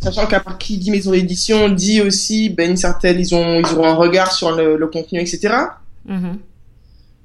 sachant 0.00 0.26
qu'à 0.26 0.40
part 0.40 0.58
qui 0.58 0.76
dit 0.78 0.90
maison 0.90 1.12
d'édition 1.12 1.68
dit 1.68 2.00
aussi 2.00 2.50
ben 2.50 2.70
une 2.70 2.76
certaine, 2.76 3.18
ils 3.20 3.34
ont, 3.34 3.60
ils 3.60 3.66
auront 3.74 3.86
un 3.86 3.94
regard 3.94 4.32
sur 4.32 4.54
le, 4.56 4.76
le 4.76 4.86
contenu, 4.88 5.20
etc. 5.20 5.54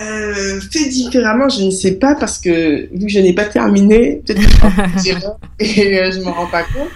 Euh, 0.00 0.60
fait 0.60 0.88
différemment, 0.88 1.48
je 1.48 1.64
ne 1.64 1.70
sais 1.70 1.92
pas 1.92 2.14
parce 2.14 2.38
que 2.38 2.88
vu 2.92 3.06
que 3.06 3.12
je 3.12 3.18
n'ai 3.18 3.32
pas 3.32 3.46
terminé, 3.46 4.22
peut-être 4.24 4.40
que 4.40 4.46
je 5.02 5.14
et 5.58 5.98
euh, 5.98 6.12
je 6.12 6.20
m'en 6.20 6.32
rends 6.32 6.46
pas 6.46 6.62
compte. 6.62 6.88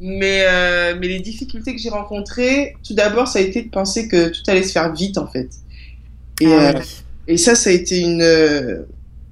Mais, 0.00 0.44
euh, 0.46 0.96
mais 1.00 1.08
les 1.08 1.20
difficultés 1.20 1.74
que 1.74 1.80
j'ai 1.80 1.88
rencontrées, 1.88 2.76
tout 2.86 2.94
d'abord, 2.94 3.26
ça 3.26 3.38
a 3.38 3.42
été 3.42 3.62
de 3.62 3.68
penser 3.68 4.06
que 4.08 4.28
tout 4.28 4.42
allait 4.48 4.62
se 4.62 4.72
faire 4.72 4.92
vite 4.92 5.18
en 5.18 5.26
fait. 5.26 5.48
Et, 6.40 6.52
ah, 6.52 6.74
et 7.26 7.36
ça, 7.36 7.54
ça 7.54 7.70
a 7.70 7.72
été 7.72 8.00
une, 8.00 8.84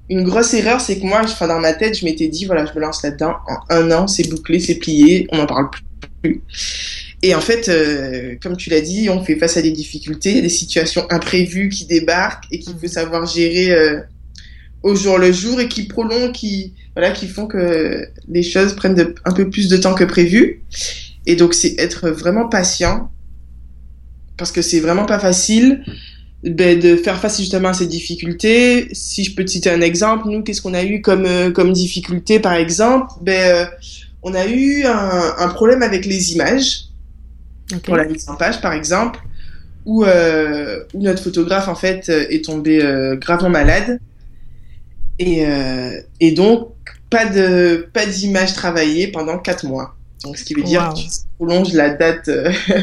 une 0.09 0.25
grosse 0.25 0.53
erreur, 0.55 0.81
c'est 0.81 0.99
que 0.99 1.07
moi, 1.07 1.21
enfin, 1.23 1.49
dans 1.49 1.61
ma 1.61 1.73
tête, 1.73 1.99
je 1.99 2.05
m'étais 2.05 2.29
dit, 2.29 2.45
voilà, 2.45 2.67
je 2.67 2.73
me 2.75 2.81
lance 2.81 3.03
là-dedans, 3.03 3.35
en 3.49 3.75
un 3.75 3.91
an, 3.93 4.07
c'est 4.07 4.29
bouclé, 4.29 4.61
c'est 4.61 4.77
plié, 4.77 5.27
on 5.33 5.39
n'en 5.39 5.47
parle 5.47 5.71
plus. 6.23 6.43
Et 7.23 7.37
en 7.37 7.41
fait, 7.41 7.69
euh, 7.69 8.35
comme 8.43 8.57
tu 8.57 8.69
l'as 8.69 8.81
dit, 8.81 9.09
on 9.09 9.23
fait 9.23 9.37
face 9.37 9.57
à 9.57 9.63
des 9.63 9.71
difficultés, 9.71 10.43
des 10.43 10.49
situations 10.49 11.07
imprévues 11.09 11.69
qui 11.69 11.87
débarquent 11.87 12.47
et 12.51 12.59
qu'il 12.59 12.75
faut 12.77 12.89
savoir 12.89 13.27
gérer 13.27 13.71
euh, 13.71 14.01
au 14.83 14.97
jour 14.97 15.19
le 15.19 15.31
jour 15.33 15.61
et 15.61 15.69
qui 15.69 15.85
prolongent, 15.85 16.33
qui 16.33 16.75
voilà, 16.97 17.13
qui 17.13 17.29
font 17.29 17.47
que 17.47 18.09
les 18.29 18.43
choses 18.43 18.75
prennent 18.75 19.15
un 19.25 19.33
peu 19.33 19.49
plus 19.49 19.69
de 19.69 19.77
temps 19.77 19.95
que 19.95 20.03
prévu. 20.03 20.65
Et 21.25 21.37
donc, 21.37 21.55
c'est 21.55 21.79
être 21.79 22.11
vraiment 22.11 22.49
patient 22.49 23.13
parce 24.37 24.51
que 24.51 24.61
c'est 24.61 24.81
vraiment 24.81 25.07
pas 25.07 25.21
facile 25.21 25.85
ben, 26.43 26.81
de 26.81 26.97
faire 26.97 27.21
face 27.21 27.39
justement 27.39 27.69
à 27.69 27.73
ces 27.73 27.87
difficultés. 27.87 28.89
Si 28.93 29.23
je 29.23 29.37
peux 29.37 29.45
te 29.45 29.51
citer 29.53 29.71
un 29.71 29.81
exemple, 29.81 30.29
nous, 30.29 30.43
qu'est-ce 30.43 30.61
qu'on 30.61 30.75
a 30.75 30.83
eu 30.83 31.01
comme 31.01 31.25
euh, 31.27 31.53
comme 31.53 31.73
difficulté, 31.73 32.41
par 32.41 32.55
exemple? 32.55 33.13
Ben, 33.23 33.69
on 34.25 34.35
a 34.35 34.47
eu 34.47 34.85
un, 34.85 35.35
un 35.39 35.49
problème 35.49 35.83
avec 35.83 36.05
les 36.05 36.33
images 36.33 36.89
pour 37.81 37.97
la 37.97 38.05
mise 38.05 38.29
en 38.29 38.37
page, 38.37 38.61
par 38.61 38.73
exemple, 38.73 39.21
où, 39.85 40.05
euh, 40.05 40.85
où, 40.95 41.03
notre 41.03 41.23
photographe, 41.23 41.69
en 41.69 41.75
fait, 41.75 42.09
euh, 42.09 42.27
est 42.31 42.45
tombé 42.45 42.83
euh, 42.83 43.17
gravement 43.17 43.51
malade. 43.51 44.01
Et, 45.19 45.45
et 46.19 46.33
donc, 46.33 46.73
pas 47.09 47.27
de 47.27 47.87
pas 47.93 48.07
d'image 48.07 48.55
travaillée 48.55 49.07
pendant 49.07 49.39
quatre 49.39 49.65
mois. 49.65 49.95
Donc, 50.25 50.37
ce 50.37 50.43
qui 50.43 50.55
veut 50.55 50.63
dire 50.63 50.89
que 50.89 50.99
tu 50.99 51.09
prolonges 51.39 51.75
la 51.75 51.91
date 51.91 52.29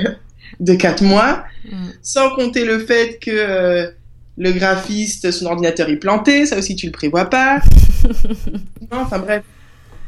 de 0.59 0.73
quatre 0.75 1.03
mois, 1.03 1.43
mm. 1.69 1.87
sans 2.01 2.29
compter 2.35 2.63
le 2.63 2.79
fait 2.79 3.19
que 3.19 3.91
le 4.37 4.51
graphiste, 4.53 5.31
son 5.31 5.47
ordinateur 5.47 5.89
est 5.89 5.97
planté, 5.97 6.45
ça 6.45 6.57
aussi 6.57 6.77
tu 6.77 6.85
le 6.85 6.93
prévois 6.93 7.25
pas. 7.25 7.59
non, 8.91 8.99
enfin 9.01 9.19
bref. 9.19 9.43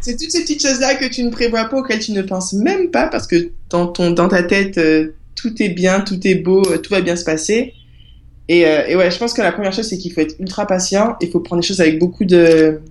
C'est 0.02 0.18
toutes 0.18 0.32
ces 0.32 0.42
petites 0.42 0.62
choses-là 0.62 0.96
que 0.96 1.06
tu 1.06 1.24
ne 1.24 1.30
prévois 1.30 1.66
pas, 1.66 1.78
auxquelles 1.78 2.00
tu 2.00 2.12
ne 2.12 2.22
penses 2.22 2.54
même 2.54 2.90
pas, 2.92 3.08
parce 3.08 3.28
que 3.28 3.52
dans, 3.70 3.88
ton, 3.88 4.12
dans 4.12 4.28
ta 4.28 4.44
tête, 4.44 4.78
euh, 4.78 5.14
tout 5.36 5.62
est 5.62 5.70
bien, 5.70 6.02
tout 6.02 6.20
est 6.28 6.36
beau, 6.36 6.64
euh, 6.70 6.78
tout 6.78 6.92
va 6.94 7.02
bien 7.02 7.16
se 7.16 7.24
passer. 7.24 7.74
Et, 8.48 8.66
euh, 8.66 8.88
et, 8.88 8.96
ouais, 8.96 9.12
je 9.12 9.18
pense 9.18 9.34
que 9.34 9.42
la 9.42 9.52
première 9.52 9.72
chose, 9.72 9.88
c'est 9.88 9.98
qu'il 9.98 10.12
faut 10.12 10.22
être 10.22 10.36
ultra 10.40 10.66
patient, 10.66 11.16
il 11.22 11.30
faut 11.30 11.40
prendre 11.40 11.62
les 11.62 11.68
choses 11.68 11.82
avec 11.82 12.00
beaucoup 12.00 12.26
de, 12.26 12.82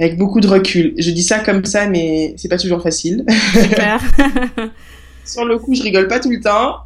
avec 0.00 0.16
beaucoup 0.16 0.40
de 0.40 0.48
recul. 0.48 0.94
Je 0.98 1.10
dis 1.10 1.22
ça 1.22 1.40
comme 1.40 1.64
ça, 1.64 1.86
mais 1.86 2.34
c'est 2.36 2.48
pas 2.48 2.58
toujours 2.58 2.82
facile. 2.82 3.24
Super. 3.52 4.00
Sur 5.24 5.44
le 5.44 5.58
coup, 5.58 5.74
je 5.74 5.82
rigole 5.82 6.08
pas 6.08 6.18
tout 6.18 6.30
le 6.30 6.40
temps. 6.40 6.76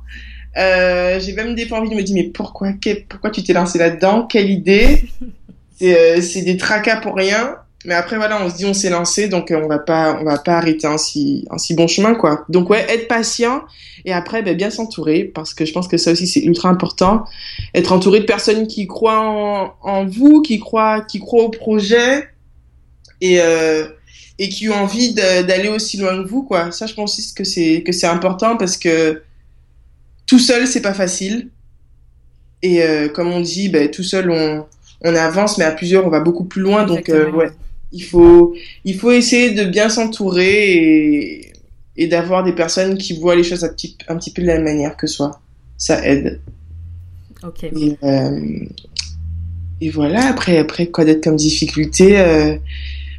Euh, 0.57 1.19
j'ai 1.21 1.33
même 1.33 1.55
des 1.55 1.67
fois 1.67 1.79
envie 1.79 1.91
de 1.91 1.95
me 1.95 2.03
dire, 2.03 2.15
mais 2.15 2.25
pourquoi, 2.25 2.73
pourquoi 3.09 3.31
tu 3.31 3.43
t'es 3.43 3.53
lancé 3.53 3.79
là-dedans? 3.79 4.27
Quelle 4.27 4.51
idée? 4.51 5.05
C'est 5.79 6.43
des 6.43 6.57
tracas 6.57 7.01
pour 7.01 7.15
rien. 7.17 7.57
Mais 7.85 7.95
après 7.95 8.17
voilà, 8.17 8.43
on 8.43 8.49
se 8.49 8.57
dit 8.57 8.65
on 8.65 8.73
s'est 8.73 8.89
lancé, 8.89 9.29
donc 9.29 9.51
euh, 9.51 9.61
on 9.63 9.69
va 9.69 9.79
pas 9.79 10.19
on 10.19 10.25
va 10.25 10.39
pas 10.39 10.57
arrêter 10.57 10.87
un 10.87 10.97
si 10.97 11.47
un 11.51 11.59
si 11.59 11.75
bon 11.75 11.87
chemin 11.87 12.15
quoi. 12.15 12.45
Donc 12.49 12.71
ouais, 12.71 12.87
être 12.89 13.09
patient 13.09 13.63
et 14.07 14.13
après 14.13 14.43
ben, 14.43 14.57
bien 14.57 14.71
s'entourer 14.71 15.25
parce 15.25 15.53
que 15.53 15.67
je 15.67 15.73
pense 15.73 15.87
que 15.87 15.99
ça 15.99 16.13
aussi 16.13 16.27
c'est 16.27 16.41
ultra 16.41 16.71
important. 16.71 17.25
Être 17.75 17.93
entouré 17.93 18.21
de 18.21 18.25
personnes 18.25 18.67
qui 18.67 18.87
croient 18.87 19.21
en, 19.21 19.75
en 19.83 20.07
vous, 20.07 20.41
qui 20.41 20.59
croient 20.61 21.03
qui 21.03 21.21
croient 21.21 21.45
au 21.45 21.51
projet 21.51 22.31
et 23.21 23.41
euh, 23.43 23.87
et 24.39 24.49
qui 24.49 24.71
ont 24.71 24.75
envie 24.75 25.13
d'aller 25.13 25.69
aussi 25.69 25.99
loin 25.99 26.23
que 26.23 26.27
vous 26.27 26.43
quoi. 26.43 26.73
Ça 26.73 26.87
je 26.87 26.95
pense 26.95 27.19
aussi 27.19 27.35
que 27.35 27.45
c'est 27.45 27.83
que 27.85 27.93
c'est 27.93 28.07
important 28.07 28.57
parce 28.57 28.79
que 28.79 29.23
tout 30.27 30.39
seul 30.39 30.67
c'est 30.67 30.83
pas 30.83 30.95
facile. 30.95 31.51
Et 32.63 32.83
euh, 32.83 33.09
comme 33.11 33.31
on 33.31 33.41
dit, 33.41 33.69
ben, 33.69 33.91
tout 33.91 34.03
seul 34.03 34.31
on 34.31 34.65
on 35.03 35.15
avance, 35.15 35.59
mais 35.59 35.67
à 35.67 35.73
plusieurs 35.73 36.07
on 36.07 36.09
va 36.09 36.21
beaucoup 36.21 36.45
plus 36.45 36.63
loin. 36.63 36.85
Donc 36.85 37.11
euh, 37.11 37.31
ouais 37.31 37.51
il 37.95 38.03
faut, 38.03 38.55
il 38.85 38.97
faut 38.99 39.13
essayer 39.13 39.53
de 39.53 39.65
bien 39.65 39.89
s'entourer 39.89 40.73
et, 40.73 41.53
et 41.97 42.07
d'avoir 42.09 42.43
des 42.43 42.53
personnes 42.53 42.99
qui 42.99 43.19
voient 43.19 43.37
les 43.37 43.45
choses 43.45 43.65
un 43.65 43.69
petit, 43.69 43.97
un 44.09 44.17
petit 44.17 44.33
peu 44.33 44.43
de 44.43 44.49
la 44.49 44.55
même 44.55 44.65
manière 44.65 44.97
que 44.97 45.07
soi. 45.07 45.41
Ça 45.79 46.05
aide. 46.07 46.41
Ok. 47.45 47.65
Et, 47.65 47.97
euh, 48.03 48.67
et 49.81 49.91
voilà, 49.91 50.27
après, 50.27 50.59
après 50.59 50.87
quoi 50.87 51.05
d'autre 51.05 51.21
comme 51.21 51.37
difficulté 51.37 52.19
euh, 52.19 52.57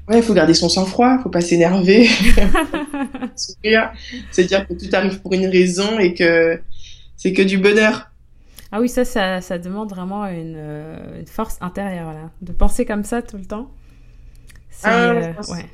Ouais, 0.08 0.18
il 0.18 0.24
faut 0.24 0.34
garder 0.34 0.54
son 0.54 0.70
sang-froid, 0.70 1.20
faut 1.24 1.30
pas 1.30 1.42
s'énerver. 1.42 2.08
Sourire. 3.36 3.92
C'est-à-dire 4.30 4.68
que 4.68 4.74
tout 4.74 4.90
arrive 4.94 5.20
pour 5.22 5.34
une 5.34 5.48
raison 5.48 5.98
et 6.00 6.14
que 6.14 6.60
c'est 7.16 7.34
que 7.34 7.42
du 7.42 7.58
bonheur. 7.58 8.12
Ah 8.72 8.82
oui, 8.82 8.90
ça, 8.90 9.06
ça, 9.06 9.42
ça 9.42 9.58
demande 9.58 9.90
vraiment 9.90 10.26
une, 10.28 10.56
euh, 10.58 11.20
une 11.20 11.28
force 11.28 11.58
intérieure, 11.62 12.14
là. 12.14 12.30
De 12.42 12.52
penser 12.52 12.86
comme 12.86 13.04
ça 13.04 13.22
tout 13.22 13.38
le 13.38 13.46
temps. 13.46 13.72
Ah, 14.84 15.10
euh, 15.12 15.34
ouais. 15.50 15.66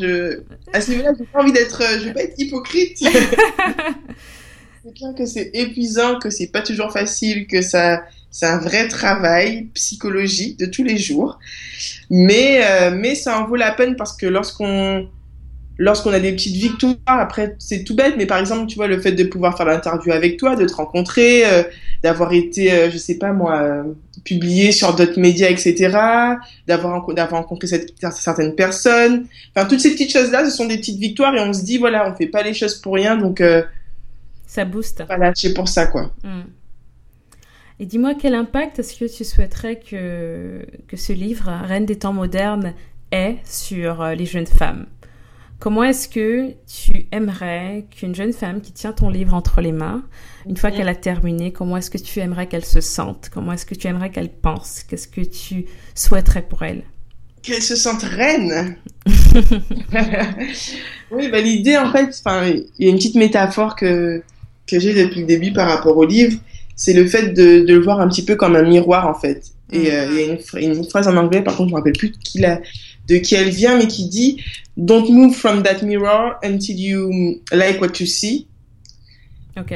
je... 0.00 0.42
À 0.72 0.80
ce 0.80 0.90
niveau-là, 0.90 1.12
j'ai 1.18 1.24
pas 1.24 1.40
envie 1.40 1.52
d'être, 1.52 1.82
euh, 1.82 1.98
je 1.98 2.04
vais 2.04 2.12
pas 2.12 2.22
être 2.22 2.38
hypocrite. 2.38 2.98
c'est 4.84 4.94
clair 4.94 5.14
que 5.16 5.26
c'est 5.26 5.50
épuisant, 5.54 6.18
que 6.18 6.30
c'est 6.30 6.48
pas 6.48 6.62
toujours 6.62 6.92
facile, 6.92 7.46
que 7.46 7.62
ça, 7.62 8.02
c'est 8.30 8.46
un 8.46 8.58
vrai 8.58 8.88
travail 8.88 9.68
psychologique 9.74 10.58
de 10.58 10.66
tous 10.66 10.84
les 10.84 10.98
jours. 10.98 11.38
Mais, 12.10 12.64
euh, 12.64 12.90
mais 12.90 13.14
ça 13.14 13.40
en 13.40 13.46
vaut 13.46 13.56
la 13.56 13.72
peine 13.72 13.96
parce 13.96 14.16
que 14.16 14.26
lorsqu'on, 14.26 15.08
lorsqu'on 15.82 16.12
a 16.12 16.20
des 16.20 16.30
petites 16.30 16.54
victoires, 16.54 16.96
après, 17.06 17.56
c'est 17.58 17.82
tout 17.82 17.96
bête, 17.96 18.14
mais 18.16 18.26
par 18.26 18.38
exemple, 18.38 18.66
tu 18.66 18.76
vois, 18.76 18.86
le 18.86 19.00
fait 19.00 19.10
de 19.10 19.24
pouvoir 19.24 19.56
faire 19.56 19.66
l'interview 19.66 20.12
avec 20.12 20.36
toi, 20.36 20.54
de 20.54 20.64
te 20.64 20.74
rencontrer, 20.74 21.44
euh, 21.44 21.64
d'avoir 22.04 22.32
été, 22.32 22.72
euh, 22.72 22.88
je 22.88 22.98
sais 22.98 23.18
pas 23.18 23.32
moi, 23.32 23.60
euh, 23.60 23.82
publié 24.24 24.70
sur 24.70 24.94
d'autres 24.94 25.18
médias, 25.18 25.50
etc., 25.50 25.74
d'avoir, 26.68 27.04
d'avoir 27.12 27.42
rencontré 27.42 27.66
cette, 27.66 27.94
certaines 28.12 28.54
personnes. 28.54 29.26
Enfin, 29.56 29.66
toutes 29.66 29.80
ces 29.80 29.90
petites 29.90 30.12
choses-là, 30.12 30.44
ce 30.44 30.52
sont 30.56 30.66
des 30.66 30.76
petites 30.76 31.00
victoires 31.00 31.34
et 31.34 31.40
on 31.40 31.52
se 31.52 31.64
dit, 31.64 31.78
voilà, 31.78 32.08
on 32.08 32.14
fait 32.14 32.28
pas 32.28 32.44
les 32.44 32.54
choses 32.54 32.76
pour 32.76 32.94
rien, 32.94 33.16
donc, 33.16 33.40
euh, 33.40 33.62
Ça 34.46 34.64
booste. 34.64 35.02
voilà, 35.08 35.32
c'est 35.34 35.52
pour 35.52 35.66
ça, 35.66 35.86
quoi. 35.88 36.12
Mm. 36.22 36.42
Et 37.80 37.86
dis-moi, 37.86 38.14
quel 38.14 38.36
impact 38.36 38.78
est-ce 38.78 38.96
que 38.96 39.12
tu 39.12 39.24
souhaiterais 39.24 39.80
que, 39.80 40.64
que 40.86 40.96
ce 40.96 41.12
livre, 41.12 41.50
Reine 41.64 41.86
des 41.86 41.98
temps 41.98 42.12
modernes, 42.12 42.72
ait 43.10 43.38
sur 43.44 44.04
les 44.10 44.26
jeunes 44.26 44.46
femmes? 44.46 44.86
Comment 45.62 45.84
est-ce 45.84 46.08
que 46.08 46.54
tu 46.66 47.06
aimerais 47.12 47.84
qu'une 47.96 48.16
jeune 48.16 48.32
femme 48.32 48.60
qui 48.60 48.72
tient 48.72 48.90
ton 48.90 49.08
livre 49.08 49.32
entre 49.32 49.60
les 49.60 49.70
mains, 49.70 50.02
une 50.44 50.56
fois 50.56 50.72
qu'elle 50.72 50.88
a 50.88 50.96
terminé, 50.96 51.52
comment 51.52 51.76
est-ce 51.76 51.88
que 51.88 51.98
tu 51.98 52.18
aimerais 52.18 52.48
qu'elle 52.48 52.64
se 52.64 52.80
sente? 52.80 53.30
Comment 53.32 53.52
est-ce 53.52 53.64
que 53.64 53.76
tu 53.76 53.86
aimerais 53.86 54.10
qu'elle 54.10 54.28
pense? 54.28 54.82
Qu'est-ce 54.82 55.06
que 55.06 55.20
tu 55.20 55.66
souhaiterais 55.94 56.42
pour 56.42 56.64
elle? 56.64 56.82
Qu'elle 57.44 57.62
se 57.62 57.76
sente 57.76 58.02
reine? 58.02 58.74
oui, 61.12 61.28
bah, 61.28 61.40
l'idée, 61.40 61.76
en 61.76 61.92
fait, 61.92 62.20
il 62.48 62.84
y 62.84 62.88
a 62.88 62.90
une 62.90 62.96
petite 62.96 63.14
métaphore 63.14 63.76
que, 63.76 64.20
que 64.66 64.80
j'ai 64.80 64.94
depuis 64.94 65.20
le 65.20 65.26
début 65.26 65.52
par 65.52 65.68
rapport 65.68 65.96
au 65.96 66.04
livre. 66.04 66.36
C'est 66.74 66.92
le 66.92 67.06
fait 67.06 67.34
de, 67.34 67.60
de 67.60 67.74
le 67.74 67.80
voir 67.80 68.00
un 68.00 68.08
petit 68.08 68.24
peu 68.24 68.34
comme 68.34 68.56
un 68.56 68.64
miroir, 68.64 69.06
en 69.06 69.14
fait. 69.14 69.52
Et 69.70 69.92
euh, 69.92 70.08
il 70.10 70.16
y 70.16 70.58
a 70.58 70.60
une, 70.60 70.74
une 70.74 70.90
phrase 70.90 71.06
en 71.06 71.16
anglais, 71.16 71.40
par 71.40 71.54
contre, 71.54 71.68
je 71.68 71.74
me 71.74 71.78
rappelle 71.78 71.96
plus 71.96 72.10
qui, 72.10 72.40
la, 72.40 72.58
de 73.08 73.16
qui 73.16 73.34
elle 73.34 73.50
vient, 73.50 73.76
mais 73.76 73.86
qui 73.86 74.08
dit 74.08 74.42
Don't 74.76 75.10
move 75.10 75.34
from 75.34 75.62
that 75.62 75.82
mirror 75.82 76.36
until 76.42 76.78
you 76.78 77.40
like 77.52 77.80
what 77.80 77.98
you 78.00 78.06
see. 78.06 78.46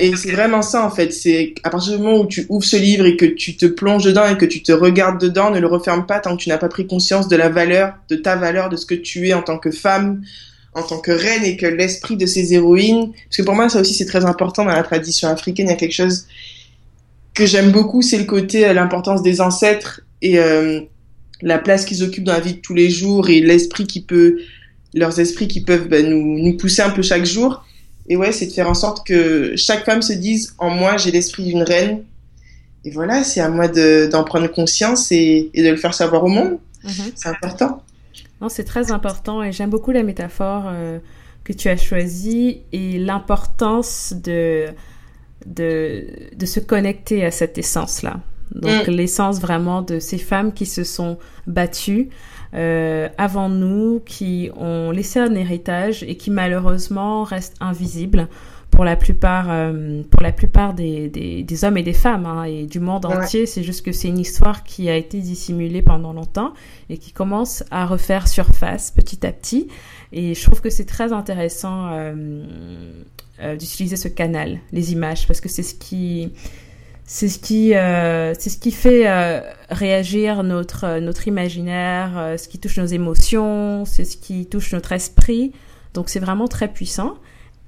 Et 0.01 0.17
c'est 0.17 0.33
vraiment 0.33 0.62
ça 0.62 0.85
en 0.87 0.91
fait. 0.91 1.12
C'est 1.12 1.55
à 1.62 1.69
partir 1.69 1.97
du 1.97 2.03
moment 2.03 2.21
où 2.21 2.27
tu 2.27 2.47
ouvres 2.49 2.65
ce 2.65 2.77
livre 2.77 3.05
et 3.05 3.17
que 3.17 3.27
tu 3.27 3.57
te 3.57 3.67
plonges 3.67 4.05
dedans 4.05 4.27
et 4.27 4.39
que 4.39 4.47
tu 4.47 4.62
te 4.62 4.73
regardes 4.73 5.21
dedans, 5.21 5.51
ne 5.51 5.61
le 5.61 5.67
referme 5.67 6.07
pas 6.07 6.19
tant 6.19 6.37
que 6.37 6.43
tu 6.43 6.49
n'as 6.49 6.57
pas 6.57 6.69
pris 6.69 6.87
conscience 6.87 7.29
de 7.29 7.37
la 7.37 7.51
valeur, 7.51 7.95
de 8.09 8.17
ta 8.17 8.37
valeur, 8.37 8.71
de 8.71 8.77
ce 8.77 8.87
que 8.87 8.95
tu 8.95 9.29
es 9.29 9.35
en 9.35 9.43
tant 9.43 9.59
que 9.59 9.71
femme, 9.71 10.23
en 10.73 10.83
tant 10.83 10.99
que 10.99 11.11
reine 11.11 11.45
et 11.45 11.59
que 11.59 11.67
l'esprit 11.67 12.17
de 12.17 12.25
ces 12.25 12.55
héroïnes. 12.55 13.12
Parce 13.12 13.37
que 13.37 13.43
pour 13.43 13.55
moi, 13.55 13.69
ça 13.69 13.81
aussi 13.81 13.93
c'est 13.93 14.07
très 14.07 14.25
important 14.25 14.65
dans 14.65 14.73
la 14.73 14.83
tradition 14.83 15.29
africaine. 15.29 15.67
Il 15.67 15.71
y 15.71 15.75
a 15.75 15.77
quelque 15.77 15.93
chose 15.93 16.27
que 17.35 17.45
j'aime 17.45 17.71
beaucoup, 17.71 18.01
c'est 18.01 18.19
le 18.19 18.25
côté 18.25 18.67
euh, 18.67 18.73
l'importance 18.73 19.23
des 19.23 19.43
ancêtres 19.43 20.01
et 20.23 20.39
euh, 20.39 20.81
la 21.42 21.59
place 21.59 21.85
qu'ils 21.85 22.03
occupent 22.03 22.25
dans 22.25 22.33
la 22.33 22.40
vie 22.40 22.55
de 22.55 22.61
tous 22.61 22.75
les 22.75 22.90
jours 22.90 23.29
et 23.29 23.40
l'esprit 23.40 23.87
qui 23.87 24.01
peut, 24.03 24.38
leurs 24.94 25.18
esprits 25.20 25.49
qui 25.49 25.61
peuvent 25.62 25.88
bah, 25.88 26.03
nous, 26.03 26.38
nous 26.38 26.57
pousser 26.57 26.83
un 26.83 26.90
peu 26.90 27.03
chaque 27.03 27.25
jour. 27.27 27.64
Et 28.09 28.16
ouais, 28.16 28.33
c'est 28.33 28.46
de 28.46 28.53
faire 28.53 28.68
en 28.70 28.75
sorte 28.75 29.07
que 29.07 29.55
chaque 29.57 29.85
femme 29.85 30.03
se 30.03 30.12
dise 30.12 30.55
en 30.59 30.70
moi 30.70 30.96
j'ai 30.96 31.11
l'esprit 31.11 31.44
d'une 31.44 31.62
reine. 31.62 32.05
Et 32.85 32.90
voilà, 32.90 33.25
c'est 33.25 33.40
à 33.40 33.49
moi 33.49 33.66
de- 33.68 34.09
d'en 34.11 34.22
prendre 34.22 34.46
conscience 34.46 35.11
et, 35.11 35.51
et 35.55 35.62
de 35.62 35.70
le 35.70 35.77
faire 35.77 35.92
savoir 35.92 36.22
au 36.25 36.29
monde. 36.29 36.59
Mhm. 36.85 36.92
C'est 37.16 37.29
important. 37.29 37.83
Non, 38.40 38.49
c'est 38.49 38.64
très 38.64 38.92
important 38.92 39.42
et 39.42 39.51
j'aime 39.53 39.70
beaucoup 39.70 39.90
la 39.90 40.03
métaphore 40.05 40.64
euh, 40.68 40.99
que 41.42 41.53
tu 41.53 41.68
as 41.68 41.77
choisie 41.77 42.61
et 42.72 42.99
l'importance 42.99 44.14
de, 44.22 44.66
de, 45.46 46.05
de 46.37 46.46
se 46.46 46.61
connecter 46.61 47.25
à 47.25 47.31
cette 47.31 47.59
essence-là. 47.59 48.20
Donc, 48.61 48.87
l'essence 48.87 49.40
vraiment 49.40 49.83
de 49.83 49.99
ces 49.99 50.19
femmes 50.19 50.53
qui 50.53 50.66
se 50.66 50.85
sont 50.85 51.19
battues 51.47 52.09
euh, 52.55 53.09
avant 53.19 53.49
nous, 53.49 54.01
qui 54.07 54.51
ont 54.57 54.90
laissé 54.90 55.19
un 55.19 55.35
héritage 55.35 56.03
et 56.05 56.16
qui 56.16 56.31
malheureusement 56.31 57.25
restent 57.25 57.57
invisibles 57.61 58.29
pour 58.71 58.85
la 58.85 58.97
plupart, 58.97 59.47
euh, 59.51 60.03
pour 60.11 60.21
la 60.23 60.33
plupart 60.33 60.75
des, 60.75 61.09
des, 61.09 61.42
des 61.42 61.64
hommes 61.64 61.79
et 61.79 61.83
des 61.83 61.95
femmes 61.95 62.27
hein, 62.27 62.45
et 62.45 62.66
du 62.66 62.79
monde 62.79 63.07
Ouais. 63.07 63.16
entier. 63.16 63.47
C'est 63.47 63.62
juste 63.62 63.85
que 63.85 63.92
c'est 63.92 64.09
une 64.09 64.19
histoire 64.19 64.64
qui 64.64 64.90
a 64.90 64.97
été 64.97 65.19
dissimulée 65.21 65.81
pendant 65.83 66.12
longtemps 66.12 66.53
et 66.90 66.99
qui 66.99 67.12
commence 67.12 67.64
à 67.71 67.87
refaire 67.87 68.29
surface 68.29 68.90
petit 68.90 69.27
à 69.27 69.33
petit. 69.33 69.69
Et 70.12 70.35
je 70.35 70.42
trouve 70.45 70.61
que 70.61 70.71
c'est 70.71 70.85
très 70.85 71.12
intéressant 71.12 71.88
euh, 71.92 72.45
euh, 73.40 73.57
d'utiliser 73.57 73.97
ce 73.97 74.09
canal, 74.09 74.59
les 74.73 74.92
images, 74.92 75.27
parce 75.27 75.40
que 75.40 75.49
c'est 75.49 75.62
ce 75.62 75.75
qui, 75.75 76.33
c'est 77.07 77.29
ce 77.29 77.38
qui, 77.38 77.75
euh, 77.75 78.35
c'est 78.38 78.51
ce 78.51 78.59
qui 78.59 78.73
fait 78.73 79.09
euh, 79.09 79.40
réagir 79.71 80.42
notre 80.42 80.85
euh, 80.85 81.01
notre 81.01 81.29
imaginaire, 81.29 82.19
euh, 82.19 82.37
ce 82.37 82.49
qui 82.49 82.59
touche 82.59 82.79
nos 82.79 82.87
émotions, 82.87 83.85
c'est 83.85 84.05
ce 84.05 84.16
qui 84.16 84.47
touche 84.47 84.73
notre 84.73 84.92
esprit. 84.92 85.53
Donc 85.95 86.09
c'est 86.09 86.19
vraiment 86.21 86.49
très 86.49 86.69
puissant. 86.69 87.14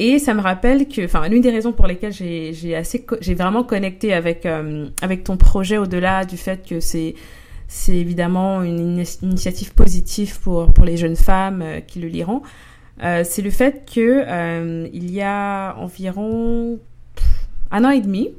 Et 0.00 0.18
ça 0.20 0.32
me 0.34 0.40
rappelle 0.40 0.86
que, 0.86 1.04
enfin, 1.04 1.28
l'une 1.28 1.40
des 1.42 1.50
raisons 1.50 1.72
pour 1.72 1.86
lesquelles 1.86 2.12
j'ai 2.12 2.52
j'ai 2.52 2.74
assez, 2.76 3.06
j'ai 3.20 3.34
vraiment 3.34 3.64
connecté 3.64 4.12
avec 4.12 4.44
euh, 4.44 4.88
avec 5.02 5.24
ton 5.24 5.36
projet 5.36 5.78
au-delà 5.78 6.24
du 6.24 6.36
fait 6.36 6.66
que 6.68 6.80
c'est 6.80 7.14
c'est 7.68 7.96
évidemment 7.96 8.62
une 8.62 8.98
ini- 8.98 9.18
initiative 9.22 9.72
positive 9.74 10.38
pour 10.40 10.72
pour 10.72 10.84
les 10.84 10.96
jeunes 10.96 11.16
femmes 11.16 11.62
euh, 11.62 11.80
qui 11.80 12.00
le 12.00 12.08
liront. 12.08 12.42
C'est 13.00 13.42
le 13.42 13.50
fait 13.50 13.88
que 13.94 14.88
il 14.92 15.10
y 15.12 15.22
a 15.22 15.76
environ 15.78 16.80
un 17.70 17.84
an 17.84 17.90
et 17.90 18.00
demi, 18.00 18.30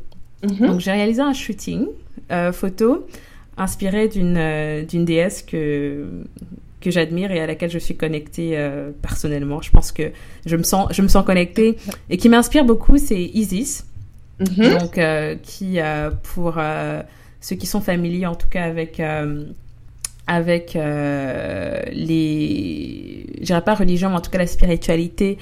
Mhm. 0.43 0.67
donc 0.67 0.79
j'ai 0.79 0.91
réalisé 0.91 1.21
un 1.21 1.33
shooting 1.33 1.87
euh, 2.31 2.51
photo 2.51 3.07
inspiré 3.57 4.07
d'une 4.07 4.37
euh, 4.37 4.83
d'une 4.83 5.05
déesse 5.05 5.41
que 5.41 6.05
que 6.79 6.91
j'admire 6.91 7.31
et 7.31 7.41
à 7.41 7.47
laquelle 7.47 7.69
je 7.69 7.77
suis 7.77 7.97
connectée 7.97 8.51
euh, 8.53 8.91
personnellement. 9.01 9.61
Je 9.61 9.69
pense 9.69 9.91
que 9.91 10.11
je 10.45 10.55
me 10.55 10.63
sens 10.63 10.87
je 10.91 11.01
me 11.01 11.09
sens 11.09 11.25
connectée 11.25 11.77
et 12.09 12.15
qui 12.15 12.29
m'inspire 12.29 12.63
beaucoup, 12.63 12.97
c'est 12.97 13.21
Isis. 13.21 13.85
Mhm. 14.39 14.79
Donc, 14.79 14.99
qui, 15.43 15.79
pour 16.23 16.57
ceux 17.41 17.55
qui 17.57 17.67
sont 17.67 17.81
familiers, 17.81 18.25
en 18.25 18.35
tout 18.35 18.47
cas 18.47 18.63
avec 18.63 19.01
avec 20.29 20.75
euh, 20.75 21.81
les, 21.91 23.25
je 23.39 23.45
dirais 23.45 23.63
pas 23.63 23.73
religion, 23.73 24.09
mais 24.09 24.17
en 24.17 24.21
tout 24.21 24.29
cas 24.29 24.37
la 24.37 24.45
spiritualité 24.45 25.39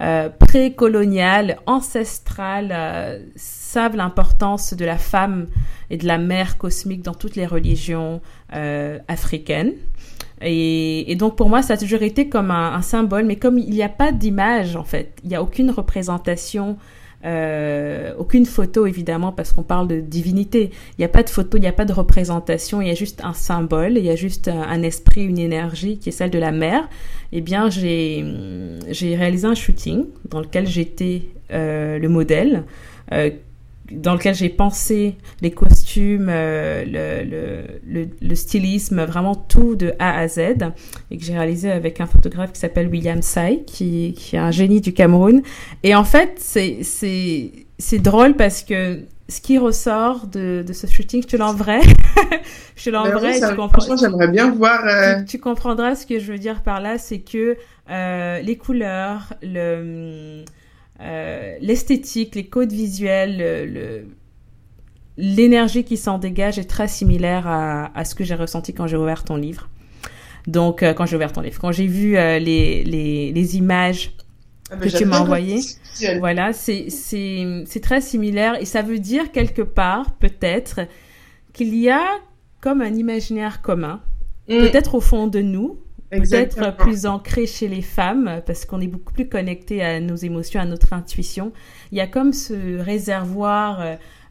euh, 0.00 0.30
précoloniale, 0.30 1.58
ancestrale, 1.66 2.70
euh, 2.72 3.18
savent 3.36 3.96
l'importance 3.96 4.72
de 4.72 4.86
la 4.86 4.96
femme 4.96 5.48
et 5.90 5.98
de 5.98 6.06
la 6.06 6.16
mère 6.16 6.56
cosmique 6.56 7.02
dans 7.02 7.12
toutes 7.12 7.36
les 7.36 7.44
religions 7.44 8.22
euh, 8.54 8.98
africaines. 9.08 9.74
Et, 10.40 11.14
donc 11.18 11.36
pour 11.36 11.50
moi, 11.50 11.60
ça 11.60 11.74
a 11.74 11.76
toujours 11.76 12.00
été 12.00 12.30
comme 12.30 12.50
un 12.50 12.80
symbole, 12.80 13.26
mais 13.26 13.36
comme 13.36 13.58
il 13.58 13.68
n'y 13.68 13.82
a 13.82 13.90
pas 13.90 14.10
d'image 14.10 14.74
en 14.74 14.84
fait, 14.84 15.18
il 15.22 15.28
n'y 15.28 15.36
a 15.36 15.42
aucune 15.42 15.70
représentation 15.70 16.78
euh, 17.24 18.14
aucune 18.18 18.46
photo 18.46 18.86
évidemment 18.86 19.32
parce 19.32 19.52
qu'on 19.52 19.62
parle 19.62 19.88
de 19.88 20.00
divinité. 20.00 20.70
Il 20.96 21.00
n'y 21.00 21.04
a 21.04 21.08
pas 21.08 21.22
de 21.22 21.30
photo, 21.30 21.58
il 21.58 21.60
n'y 21.60 21.66
a 21.66 21.72
pas 21.72 21.84
de 21.84 21.92
représentation, 21.92 22.80
il 22.80 22.88
y 22.88 22.90
a 22.90 22.94
juste 22.94 23.22
un 23.22 23.34
symbole, 23.34 23.98
il 23.98 24.04
y 24.04 24.10
a 24.10 24.16
juste 24.16 24.48
un, 24.48 24.82
esprit, 24.82 25.24
une 25.24 25.38
énergie 25.38 25.98
qui 25.98 26.08
est 26.08 26.12
celle 26.12 26.30
de 26.30 26.38
la 26.38 26.52
mer. 26.52 26.88
Eh 27.32 27.40
bien, 27.40 27.70
j'ai 27.70 28.24
j'ai 28.88 29.16
réalisé 29.16 29.46
un 29.46 29.54
shooting 29.54 30.06
dans 30.28 30.40
lequel 30.40 30.66
j'étais 30.66 31.22
euh, 31.52 31.98
le 31.98 32.08
modèle. 32.08 32.64
Euh, 33.12 33.30
dans 33.90 34.14
lequel 34.14 34.34
j'ai 34.34 34.48
pensé 34.48 35.16
les 35.40 35.50
costumes, 35.50 36.28
euh, 36.30 36.84
le, 36.84 37.28
le, 37.28 38.02
le, 38.02 38.08
le, 38.20 38.34
stylisme, 38.34 39.04
vraiment 39.04 39.34
tout 39.34 39.74
de 39.74 39.94
A 39.98 40.18
à 40.18 40.28
Z, 40.28 40.38
et 41.10 41.18
que 41.18 41.24
j'ai 41.24 41.34
réalisé 41.34 41.70
avec 41.70 42.00
un 42.00 42.06
photographe 42.06 42.52
qui 42.52 42.60
s'appelle 42.60 42.88
William 42.88 43.22
Sai, 43.22 43.62
qui, 43.66 44.14
qui 44.16 44.36
est 44.36 44.38
un 44.38 44.50
génie 44.50 44.80
du 44.80 44.92
Cameroun. 44.92 45.42
Et 45.82 45.94
en 45.94 46.04
fait, 46.04 46.34
c'est 46.38 47.98
drôle 47.98 48.34
parce 48.34 48.62
que 48.62 49.00
ce 49.30 49.40
qui 49.40 49.58
ressort 49.58 50.26
de, 50.26 50.64
de 50.66 50.72
ce 50.72 50.86
shooting, 50.86 51.22
je 51.22 51.28
te 51.28 51.36
l'enverrai. 51.36 51.80
je 52.76 52.84
te 52.84 52.90
l'enverrai. 52.90 53.40
Ben 53.40 53.54
franchement, 53.54 53.96
j'aimerais 53.96 54.28
bien 54.28 54.50
voir. 54.50 54.84
Euh, 54.86 55.22
tu, 55.26 55.38
comprendras 55.38 55.94
ce 55.94 56.06
que 56.06 56.18
je 56.18 56.32
veux 56.32 56.38
dire 56.38 56.62
par 56.62 56.80
là, 56.80 56.98
c'est 56.98 57.20
que 57.20 57.56
euh, 57.90 58.40
les 58.40 58.56
couleurs, 58.56 59.32
le 59.42 60.44
euh, 61.00 61.56
l'esthétique, 61.60 62.34
les 62.34 62.46
codes 62.46 62.72
visuels, 62.72 64.06
l'énergie 65.16 65.84
qui 65.84 65.96
s'en 65.96 66.18
dégage 66.18 66.58
est 66.58 66.68
très 66.68 66.88
similaire 66.88 67.46
à, 67.46 67.96
à 67.98 68.04
ce 68.04 68.14
que 68.14 68.24
j'ai 68.24 68.34
ressenti 68.34 68.74
quand 68.74 68.86
j'ai 68.86 68.96
ouvert 68.96 69.24
ton 69.24 69.36
livre. 69.36 69.68
Donc, 70.46 70.82
quand 70.82 71.06
j'ai 71.06 71.16
ouvert 71.16 71.32
ton 71.32 71.42
livre, 71.42 71.60
quand 71.60 71.72
j'ai 71.72 71.86
vu 71.86 72.12
les, 72.12 72.82
les, 72.84 73.32
les 73.32 73.56
images 73.56 74.12
ah, 74.70 74.76
que 74.76 74.88
tu 74.88 75.04
m'as 75.04 75.20
envoyées, 75.20 75.60
voilà, 76.18 76.52
c'est 76.52 76.88
très 77.82 78.00
similaire 78.00 78.60
et 78.60 78.64
ça 78.64 78.82
veut 78.82 78.98
dire 78.98 79.32
quelque 79.32 79.62
part, 79.62 80.12
peut-être, 80.16 80.80
qu'il 81.52 81.74
y 81.74 81.90
a 81.90 82.20
comme 82.60 82.80
un 82.80 82.94
imaginaire 82.94 83.62
commun, 83.62 84.00
mm. 84.48 84.58
peut-être 84.58 84.94
au 84.94 85.00
fond 85.00 85.26
de 85.26 85.40
nous, 85.40 85.78
peut-être 86.10 86.76
plus 86.76 87.06
ancré 87.06 87.46
chez 87.46 87.68
les 87.68 87.82
femmes, 87.82 88.42
parce 88.46 88.64
qu'on 88.64 88.80
est 88.80 88.88
beaucoup 88.88 89.12
plus 89.12 89.28
connecté 89.28 89.82
à 89.82 90.00
nos 90.00 90.16
émotions, 90.16 90.60
à 90.60 90.64
notre 90.64 90.92
intuition. 90.92 91.52
Il 91.92 91.98
y 91.98 92.00
a 92.00 92.06
comme 92.06 92.32
ce 92.32 92.78
réservoir 92.78 93.80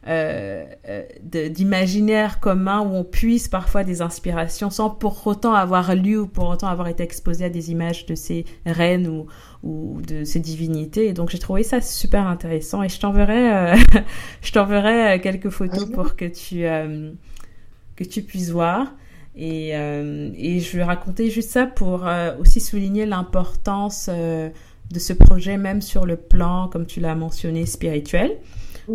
euh, 0.08 0.64
euh, 0.88 1.02
d'imaginaire 1.22 2.40
commun 2.40 2.80
où 2.80 2.94
on 2.94 3.04
puise 3.04 3.48
parfois 3.48 3.84
des 3.84 4.00
inspirations 4.00 4.70
sans 4.70 4.88
pour 4.88 5.26
autant 5.26 5.52
avoir 5.52 5.94
lu 5.94 6.16
ou 6.16 6.26
pour 6.26 6.48
autant 6.48 6.68
avoir 6.68 6.88
été 6.88 7.02
exposé 7.02 7.44
à 7.44 7.50
des 7.50 7.70
images 7.70 8.06
de 8.06 8.14
ces 8.14 8.46
reines 8.64 9.06
ou, 9.06 9.26
ou 9.62 10.00
de 10.00 10.24
ces 10.24 10.40
divinités. 10.40 11.08
Et 11.08 11.12
donc 11.12 11.28
j'ai 11.28 11.38
trouvé 11.38 11.64
ça 11.64 11.82
super 11.82 12.26
intéressant 12.26 12.82
et 12.82 12.88
je 12.88 12.98
t'enverrai, 12.98 13.52
euh, 13.52 13.76
je 14.40 14.52
t'enverrai 14.52 15.16
euh, 15.16 15.18
quelques 15.18 15.50
photos 15.50 15.86
ah 15.90 15.94
pour 15.94 16.16
que 16.16 16.24
tu 16.24 16.62
que 17.96 18.04
tu 18.04 18.22
puisses 18.22 18.50
voir. 18.50 18.94
Et, 19.40 19.70
et 19.70 20.60
je 20.60 20.76
vais 20.76 20.84
raconter 20.84 21.30
juste 21.30 21.50
ça 21.50 21.64
pour 21.64 22.06
aussi 22.38 22.60
souligner 22.60 23.06
l'importance 23.06 24.08
de 24.10 24.98
ce 24.98 25.12
projet, 25.14 25.56
même 25.56 25.80
sur 25.80 26.04
le 26.04 26.16
plan, 26.16 26.68
comme 26.68 26.84
tu 26.84 27.00
l'as 27.00 27.14
mentionné, 27.14 27.64
spirituel 27.64 28.36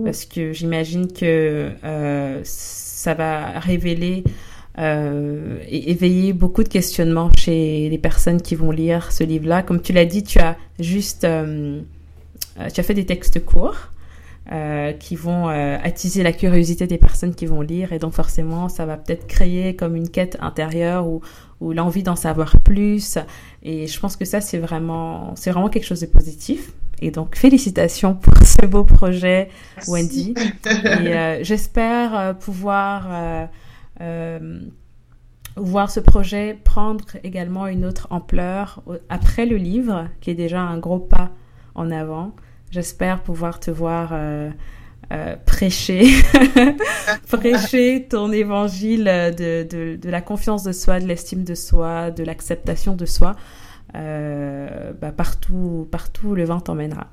parce 0.03 0.25
que 0.25 0.53
j'imagine 0.53 1.11
que 1.11 1.71
euh, 1.83 2.41
ça 2.43 3.13
va 3.13 3.59
révéler 3.59 4.23
euh, 4.77 5.57
et 5.67 5.91
éveiller 5.91 6.33
beaucoup 6.33 6.63
de 6.63 6.69
questionnements 6.69 7.29
chez 7.37 7.89
les 7.89 7.97
personnes 7.97 8.41
qui 8.41 8.55
vont 8.55 8.71
lire 8.71 9.11
ce 9.11 9.23
livre-là. 9.23 9.63
Comme 9.63 9.81
tu 9.81 9.93
l'as 9.93 10.05
dit, 10.05 10.23
tu 10.23 10.39
as 10.39 10.57
juste, 10.79 11.23
euh, 11.23 11.81
tu 12.73 12.79
as 12.79 12.83
fait 12.83 12.93
des 12.93 13.05
textes 13.05 13.43
courts. 13.45 13.91
Qui 14.99 15.15
vont 15.15 15.47
attiser 15.47 16.21
la 16.21 16.31
curiosité 16.31 16.85
des 16.85 16.99
personnes 16.99 17.33
qui 17.33 17.47
vont 17.47 17.61
lire 17.61 17.93
et 17.93 17.99
donc 17.99 18.13
forcément 18.13 18.69
ça 18.69 18.85
va 18.85 18.95
peut-être 18.95 19.25
créer 19.25 19.75
comme 19.75 19.95
une 19.95 20.09
quête 20.09 20.37
intérieure 20.39 21.07
ou, 21.07 21.21
ou 21.61 21.73
l'envie 21.73 22.03
d'en 22.03 22.15
savoir 22.15 22.59
plus 22.59 23.17
et 23.63 23.87
je 23.87 23.99
pense 23.99 24.15
que 24.15 24.23
ça 24.23 24.41
c'est 24.41 24.59
vraiment 24.59 25.33
c'est 25.35 25.49
vraiment 25.49 25.69
quelque 25.69 25.87
chose 25.87 26.01
de 26.01 26.05
positif 26.05 26.71
et 27.01 27.11
donc, 27.11 27.35
félicitations 27.35 28.15
pour 28.15 28.33
ce 28.45 28.65
beau 28.65 28.83
projet, 28.83 29.49
Wendy. 29.87 30.33
Et 30.65 31.15
euh, 31.15 31.43
j'espère 31.43 32.17
euh, 32.17 32.33
pouvoir 32.33 33.49
euh, 34.01 34.59
voir 35.55 35.89
ce 35.89 35.99
projet 35.99 36.57
prendre 36.63 37.05
également 37.23 37.67
une 37.67 37.85
autre 37.85 38.07
ampleur 38.09 38.83
après 39.09 39.45
le 39.45 39.57
livre, 39.57 40.07
qui 40.21 40.31
est 40.31 40.35
déjà 40.35 40.61
un 40.61 40.77
gros 40.77 40.99
pas 40.99 41.31
en 41.75 41.91
avant. 41.91 42.33
J'espère 42.71 43.21
pouvoir 43.23 43.59
te 43.59 43.71
voir 43.71 44.13
prêcher, 45.45 46.07
prêcher 47.29 48.07
ton 48.09 48.31
évangile 48.31 49.05
de, 49.05 49.63
de, 49.63 49.95
de, 49.95 50.09
la 50.09 50.21
confiance 50.21 50.63
de 50.63 50.71
soi, 50.71 50.99
de 50.99 51.05
l'estime 51.05 51.43
de 51.43 51.55
soi, 51.55 52.11
de 52.11 52.23
l'acceptation 52.23 52.95
de 52.95 53.05
soi 53.05 53.35
euh, 53.95 54.93
bah, 54.99 55.11
partout, 55.11 55.87
partout 55.89 56.35
le 56.35 56.43
vent 56.43 56.59
t'emmènera. 56.59 57.07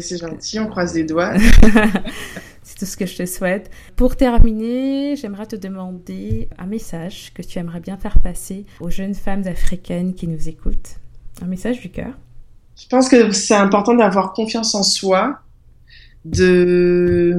C'est 0.00 0.18
gentil, 0.18 0.60
on 0.60 0.68
croise 0.68 0.94
les 0.94 1.04
doigts. 1.04 1.34
C'est 2.62 2.78
tout 2.78 2.86
ce 2.86 2.96
que 2.96 3.04
je 3.04 3.16
te 3.16 3.26
souhaite. 3.26 3.70
Pour 3.96 4.16
terminer, 4.16 5.16
j'aimerais 5.16 5.46
te 5.46 5.56
demander 5.56 6.48
un 6.56 6.66
message 6.66 7.32
que 7.34 7.42
tu 7.42 7.58
aimerais 7.58 7.80
bien 7.80 7.96
faire 7.96 8.20
passer 8.20 8.64
aux 8.80 8.90
jeunes 8.90 9.14
femmes 9.14 9.46
africaines 9.46 10.14
qui 10.14 10.28
nous 10.28 10.48
écoutent. 10.48 11.00
Un 11.42 11.46
message 11.46 11.80
du 11.80 11.90
cœur. 11.90 12.14
Je 12.76 12.86
pense 12.88 13.08
que 13.08 13.32
c'est 13.32 13.54
important 13.54 13.94
d'avoir 13.94 14.32
confiance 14.32 14.74
en 14.74 14.82
soi, 14.82 15.38
de, 16.24 17.36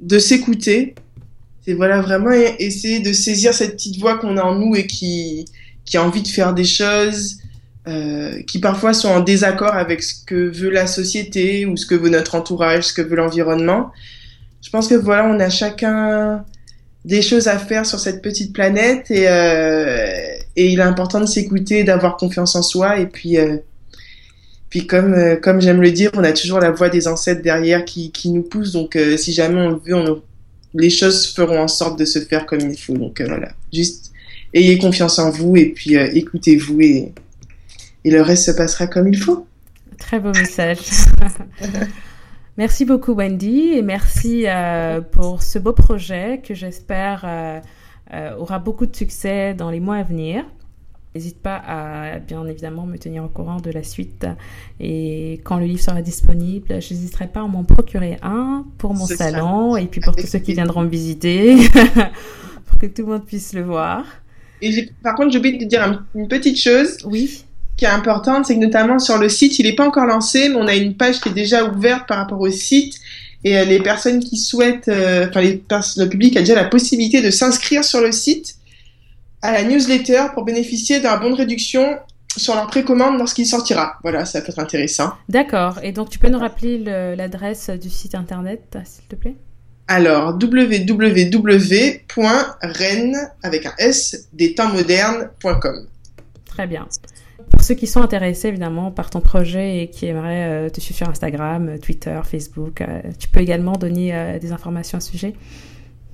de 0.00 0.18
s'écouter. 0.18 0.94
C'est 1.64 1.74
voilà, 1.74 2.00
vraiment 2.00 2.30
essayer 2.30 3.00
de 3.00 3.12
saisir 3.12 3.54
cette 3.54 3.72
petite 3.72 3.98
voix 3.98 4.18
qu'on 4.18 4.36
a 4.36 4.42
en 4.42 4.54
nous 4.54 4.74
et 4.74 4.86
qui, 4.86 5.46
qui 5.84 5.96
a 5.96 6.04
envie 6.04 6.22
de 6.22 6.28
faire 6.28 6.52
des 6.52 6.64
choses 6.64 7.38
euh, 7.86 8.40
qui 8.44 8.60
parfois 8.60 8.94
sont 8.94 9.10
en 9.10 9.20
désaccord 9.20 9.74
avec 9.74 10.02
ce 10.02 10.24
que 10.24 10.34
veut 10.34 10.70
la 10.70 10.86
société 10.86 11.66
ou 11.66 11.76
ce 11.76 11.84
que 11.84 11.94
veut 11.94 12.08
notre 12.08 12.34
entourage, 12.34 12.84
ce 12.84 12.94
que 12.94 13.02
veut 13.02 13.16
l'environnement. 13.16 13.92
Je 14.62 14.70
pense 14.70 14.88
que 14.88 14.94
voilà, 14.94 15.26
on 15.26 15.38
a 15.38 15.50
chacun 15.50 16.46
des 17.04 17.20
choses 17.20 17.46
à 17.46 17.58
faire 17.58 17.84
sur 17.84 18.00
cette 18.00 18.22
petite 18.22 18.54
planète 18.54 19.10
et, 19.10 19.28
euh, 19.28 20.34
et 20.56 20.68
il 20.68 20.80
est 20.80 20.82
important 20.82 21.20
de 21.20 21.26
s'écouter, 21.26 21.84
d'avoir 21.84 22.16
confiance 22.16 22.56
en 22.56 22.62
soi 22.62 22.98
et 22.98 23.06
puis 23.06 23.36
euh, 23.36 23.58
puis 24.74 24.88
comme 24.88 25.14
euh, 25.14 25.36
comme 25.36 25.60
j'aime 25.60 25.80
le 25.80 25.92
dire, 25.92 26.10
on 26.14 26.24
a 26.24 26.32
toujours 26.32 26.58
la 26.58 26.72
voix 26.72 26.88
des 26.88 27.06
ancêtres 27.06 27.42
derrière 27.42 27.84
qui, 27.84 28.10
qui 28.10 28.28
nous 28.30 28.42
pousse. 28.42 28.72
Donc 28.72 28.96
euh, 28.96 29.16
si 29.16 29.32
jamais 29.32 29.60
on 29.60 29.68
le 29.68 29.76
veut, 29.76 30.22
les 30.74 30.90
choses 30.90 31.32
feront 31.32 31.60
en 31.60 31.68
sorte 31.68 31.96
de 31.96 32.04
se 32.04 32.18
faire 32.18 32.44
comme 32.44 32.58
il 32.58 32.76
faut. 32.76 32.94
Donc 32.94 33.22
voilà, 33.22 33.52
juste 33.72 34.10
ayez 34.52 34.76
confiance 34.80 35.20
en 35.20 35.30
vous 35.30 35.56
et 35.56 35.66
puis 35.66 35.96
euh, 35.96 36.08
écoutez-vous 36.12 36.80
et, 36.80 37.12
et 38.02 38.10
le 38.10 38.20
reste 38.20 38.46
se 38.46 38.50
passera 38.50 38.88
comme 38.88 39.06
il 39.06 39.16
faut. 39.16 39.46
Très 39.96 40.18
beau 40.18 40.32
message. 40.32 40.80
merci 42.56 42.84
beaucoup 42.84 43.14
Wendy 43.14 43.74
et 43.74 43.82
merci 43.82 44.48
euh, 44.48 45.00
pour 45.00 45.44
ce 45.44 45.60
beau 45.60 45.72
projet 45.72 46.42
que 46.44 46.52
j'espère 46.54 47.24
euh, 47.24 48.34
aura 48.38 48.58
beaucoup 48.58 48.86
de 48.86 48.96
succès 48.96 49.54
dans 49.54 49.70
les 49.70 49.78
mois 49.78 49.98
à 49.98 50.02
venir. 50.02 50.44
N'hésite 51.14 51.38
pas 51.38 51.62
à 51.64 52.18
bien 52.18 52.44
évidemment 52.44 52.86
me 52.86 52.98
tenir 52.98 53.22
au 53.22 53.28
courant 53.28 53.60
de 53.60 53.70
la 53.70 53.84
suite 53.84 54.26
et 54.80 55.40
quand 55.44 55.58
le 55.58 55.66
livre 55.66 55.80
sera 55.80 56.02
disponible, 56.02 56.82
je 56.82 56.92
n'hésiterai 56.92 57.28
pas 57.28 57.42
à 57.42 57.46
m'en 57.46 57.62
procurer 57.62 58.18
un 58.20 58.64
pour 58.78 58.94
mon 58.94 59.06
salon 59.06 59.76
et 59.76 59.86
puis 59.86 60.00
pour 60.00 60.16
tous 60.16 60.26
ceux 60.26 60.40
qui 60.40 60.54
viendront 60.54 60.82
me 60.82 60.88
visiter 60.88 61.54
pour 62.66 62.80
que 62.80 62.86
tout 62.86 63.02
le 63.02 63.12
monde 63.12 63.24
puisse 63.24 63.52
le 63.52 63.62
voir. 63.62 64.04
Et 64.60 64.90
par 65.04 65.14
contre, 65.14 65.30
j'ai 65.30 65.38
oublié 65.38 65.56
de 65.56 65.64
dire 65.64 66.04
une 66.16 66.26
petite 66.26 66.58
chose. 66.58 66.96
Oui. 67.04 67.44
Qui 67.76 67.84
est 67.84 67.88
importante, 67.88 68.46
c'est 68.46 68.56
que 68.56 68.60
notamment 68.60 68.98
sur 68.98 69.18
le 69.18 69.28
site, 69.28 69.58
il 69.60 69.66
n'est 69.66 69.74
pas 69.74 69.86
encore 69.86 70.06
lancé, 70.06 70.48
mais 70.48 70.56
on 70.56 70.66
a 70.66 70.74
une 70.74 70.96
page 70.96 71.20
qui 71.20 71.28
est 71.28 71.32
déjà 71.32 71.64
ouverte 71.64 72.08
par 72.08 72.18
rapport 72.18 72.40
au 72.40 72.50
site. 72.50 72.98
Et 73.44 73.56
euh, 73.56 73.64
les 73.64 73.80
personnes 73.80 74.18
qui 74.18 74.36
souhaitent, 74.36 74.88
euh, 74.88 75.28
enfin, 75.28 75.42
les 75.42 75.62
le 75.96 76.08
public 76.08 76.36
a 76.36 76.40
déjà 76.40 76.54
la 76.56 76.64
possibilité 76.64 77.20
de 77.22 77.30
s'inscrire 77.30 77.84
sur 77.84 78.00
le 78.00 78.10
site 78.10 78.56
à 79.44 79.52
la 79.52 79.62
newsletter 79.62 80.28
pour 80.32 80.44
bénéficier 80.44 81.00
d'un 81.00 81.18
bon 81.18 81.28
de 81.30 81.36
réduction 81.36 81.98
sur 82.34 82.54
leur 82.54 82.66
précommande 82.66 83.18
lorsqu'il 83.18 83.46
sortira. 83.46 83.98
Voilà, 84.02 84.24
ça 84.24 84.40
peut 84.40 84.48
être 84.48 84.58
intéressant. 84.58 85.12
D'accord. 85.28 85.78
Et 85.82 85.92
donc, 85.92 86.08
tu 86.08 86.18
peux 86.18 86.30
nous 86.30 86.38
rappeler 86.38 86.78
l'adresse 87.14 87.68
du 87.68 87.90
site 87.90 88.14
internet, 88.14 88.78
s'il 88.84 89.04
te 89.04 89.16
plaît? 89.16 89.34
Alors, 89.86 90.38
www.rennes 90.42 91.28
avec 93.42 93.66
un 93.66 93.74
S 93.76 94.28
des 94.32 94.54
temps 94.54 94.72
modernes.com. 94.72 95.88
Très 96.46 96.66
bien. 96.66 96.88
Pour 97.50 97.62
ceux 97.62 97.74
qui 97.74 97.86
sont 97.86 98.00
intéressés 98.00 98.48
évidemment 98.48 98.90
par 98.90 99.10
ton 99.10 99.20
projet 99.20 99.82
et 99.82 99.90
qui 99.90 100.06
aimeraient 100.06 100.68
euh, 100.68 100.70
te 100.70 100.80
suivre 100.80 100.96
sur 100.96 101.10
Instagram, 101.10 101.78
Twitter, 101.80 102.18
Facebook, 102.24 102.80
euh, 102.80 103.02
tu 103.18 103.28
peux 103.28 103.40
également 103.40 103.72
donner 103.72 104.14
euh, 104.14 104.38
des 104.38 104.52
informations 104.52 104.96
à 104.96 105.02
ce 105.02 105.10
sujet 105.10 105.34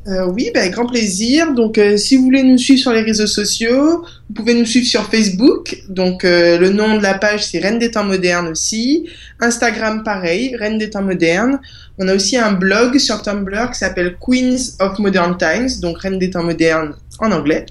euh, 0.09 0.27
oui, 0.33 0.51
avec 0.55 0.73
grand 0.73 0.87
plaisir. 0.87 1.53
Donc, 1.53 1.77
euh, 1.77 1.99
si 1.99 2.17
vous 2.17 2.25
voulez 2.25 2.43
nous 2.43 2.57
suivre 2.57 2.81
sur 2.81 2.93
les 2.93 3.03
réseaux 3.03 3.27
sociaux, 3.27 4.03
vous 4.29 4.35
pouvez 4.35 4.55
nous 4.55 4.65
suivre 4.65 4.87
sur 4.87 5.05
Facebook. 5.11 5.77
Donc, 5.91 6.25
euh, 6.25 6.59
le 6.59 6.71
nom 6.71 6.97
de 6.97 7.03
la 7.03 7.15
page, 7.15 7.45
c'est 7.45 7.59
Reine 7.59 7.79
des 7.79 7.91
temps 7.91 8.05
modernes 8.05 8.49
aussi. 8.49 9.11
Instagram, 9.41 10.03
pareil, 10.03 10.57
Reine 10.57 10.79
des 10.79 10.89
temps 10.89 11.03
modernes. 11.03 11.61
On 11.99 12.09
a 12.09 12.15
aussi 12.15 12.39
un 12.39 12.53
blog 12.53 12.97
sur 12.99 13.21
Tumblr 13.21 13.71
qui 13.73 13.79
s'appelle 13.79 14.17
Queens 14.19 14.57
of 14.81 14.99
Modern 14.99 15.37
Times, 15.37 15.81
donc 15.83 15.99
Reine 15.99 16.19
des 16.19 16.31
temps 16.31 16.45
modernes 16.45 16.95
en 17.19 17.31
anglais. 17.31 17.67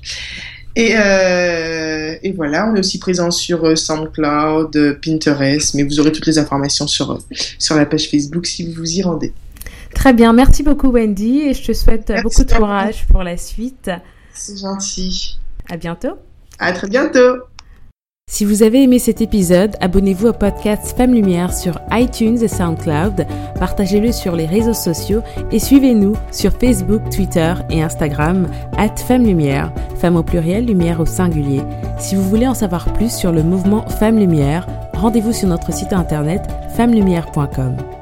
Et, 0.75 0.91
et 0.91 2.31
voilà, 2.33 2.69
on 2.71 2.75
est 2.75 2.79
aussi 2.79 2.99
présent 2.99 3.31
sur 3.31 3.77
SoundCloud, 3.77 4.99
Pinterest, 5.03 5.73
mais 5.73 5.83
vous 5.83 5.99
aurez 5.99 6.11
toutes 6.11 6.27
les 6.27 6.37
informations 6.37 6.87
sur, 6.87 7.19
sur 7.57 7.75
la 7.75 7.85
page 7.85 8.07
Facebook 8.07 8.45
si 8.45 8.65
vous 8.65 8.73
vous 8.73 8.97
y 8.97 9.01
rendez. 9.01 9.33
Très 9.99 10.13
bien, 10.13 10.31
merci 10.31 10.63
beaucoup 10.63 10.91
Wendy 10.91 11.41
et 11.41 11.53
je 11.53 11.61
te 11.61 11.73
souhaite 11.73 12.13
beaucoup 12.23 12.45
de 12.45 12.53
courage 12.53 13.05
pour 13.07 13.21
la 13.21 13.35
suite. 13.35 13.91
C'est 14.33 14.57
gentil. 14.57 15.37
À 15.69 15.75
bientôt. 15.75 16.13
À 16.57 16.71
très 16.71 16.87
bientôt. 16.87 17.39
Si 18.31 18.45
vous 18.45 18.63
avez 18.63 18.83
aimé 18.83 18.97
cet 18.97 19.19
épisode, 19.19 19.75
abonnez-vous 19.81 20.27
au 20.27 20.33
podcast 20.33 20.95
Femmes 20.95 21.13
Lumière 21.13 21.53
sur 21.53 21.81
iTunes 21.91 22.41
et 22.41 22.47
SoundCloud, 22.47 23.27
partagez-le 23.59 24.13
sur 24.13 24.37
les 24.37 24.45
réseaux 24.45 24.73
sociaux 24.73 25.21
et 25.51 25.59
suivez-nous 25.59 26.15
sur 26.31 26.53
Facebook, 26.53 27.01
Twitter 27.13 27.53
et 27.69 27.83
Instagram, 27.83 28.47
at 28.77 28.95
Femmes 28.95 29.25
Lumière, 29.25 29.73
Femmes 29.97 30.15
au 30.15 30.23
pluriel, 30.23 30.67
Lumière 30.67 31.01
au 31.01 31.05
singulier. 31.05 31.61
Si 31.99 32.15
vous 32.15 32.23
voulez 32.23 32.47
en 32.47 32.53
savoir 32.53 32.93
plus 32.93 33.13
sur 33.13 33.33
le 33.33 33.43
mouvement 33.43 33.85
Femmes 33.89 34.17
Lumière, 34.17 34.65
rendez-vous 34.93 35.33
sur 35.33 35.49
notre 35.49 35.73
site 35.73 35.91
internet 35.91 36.43
femmelumière.com. 36.77 37.98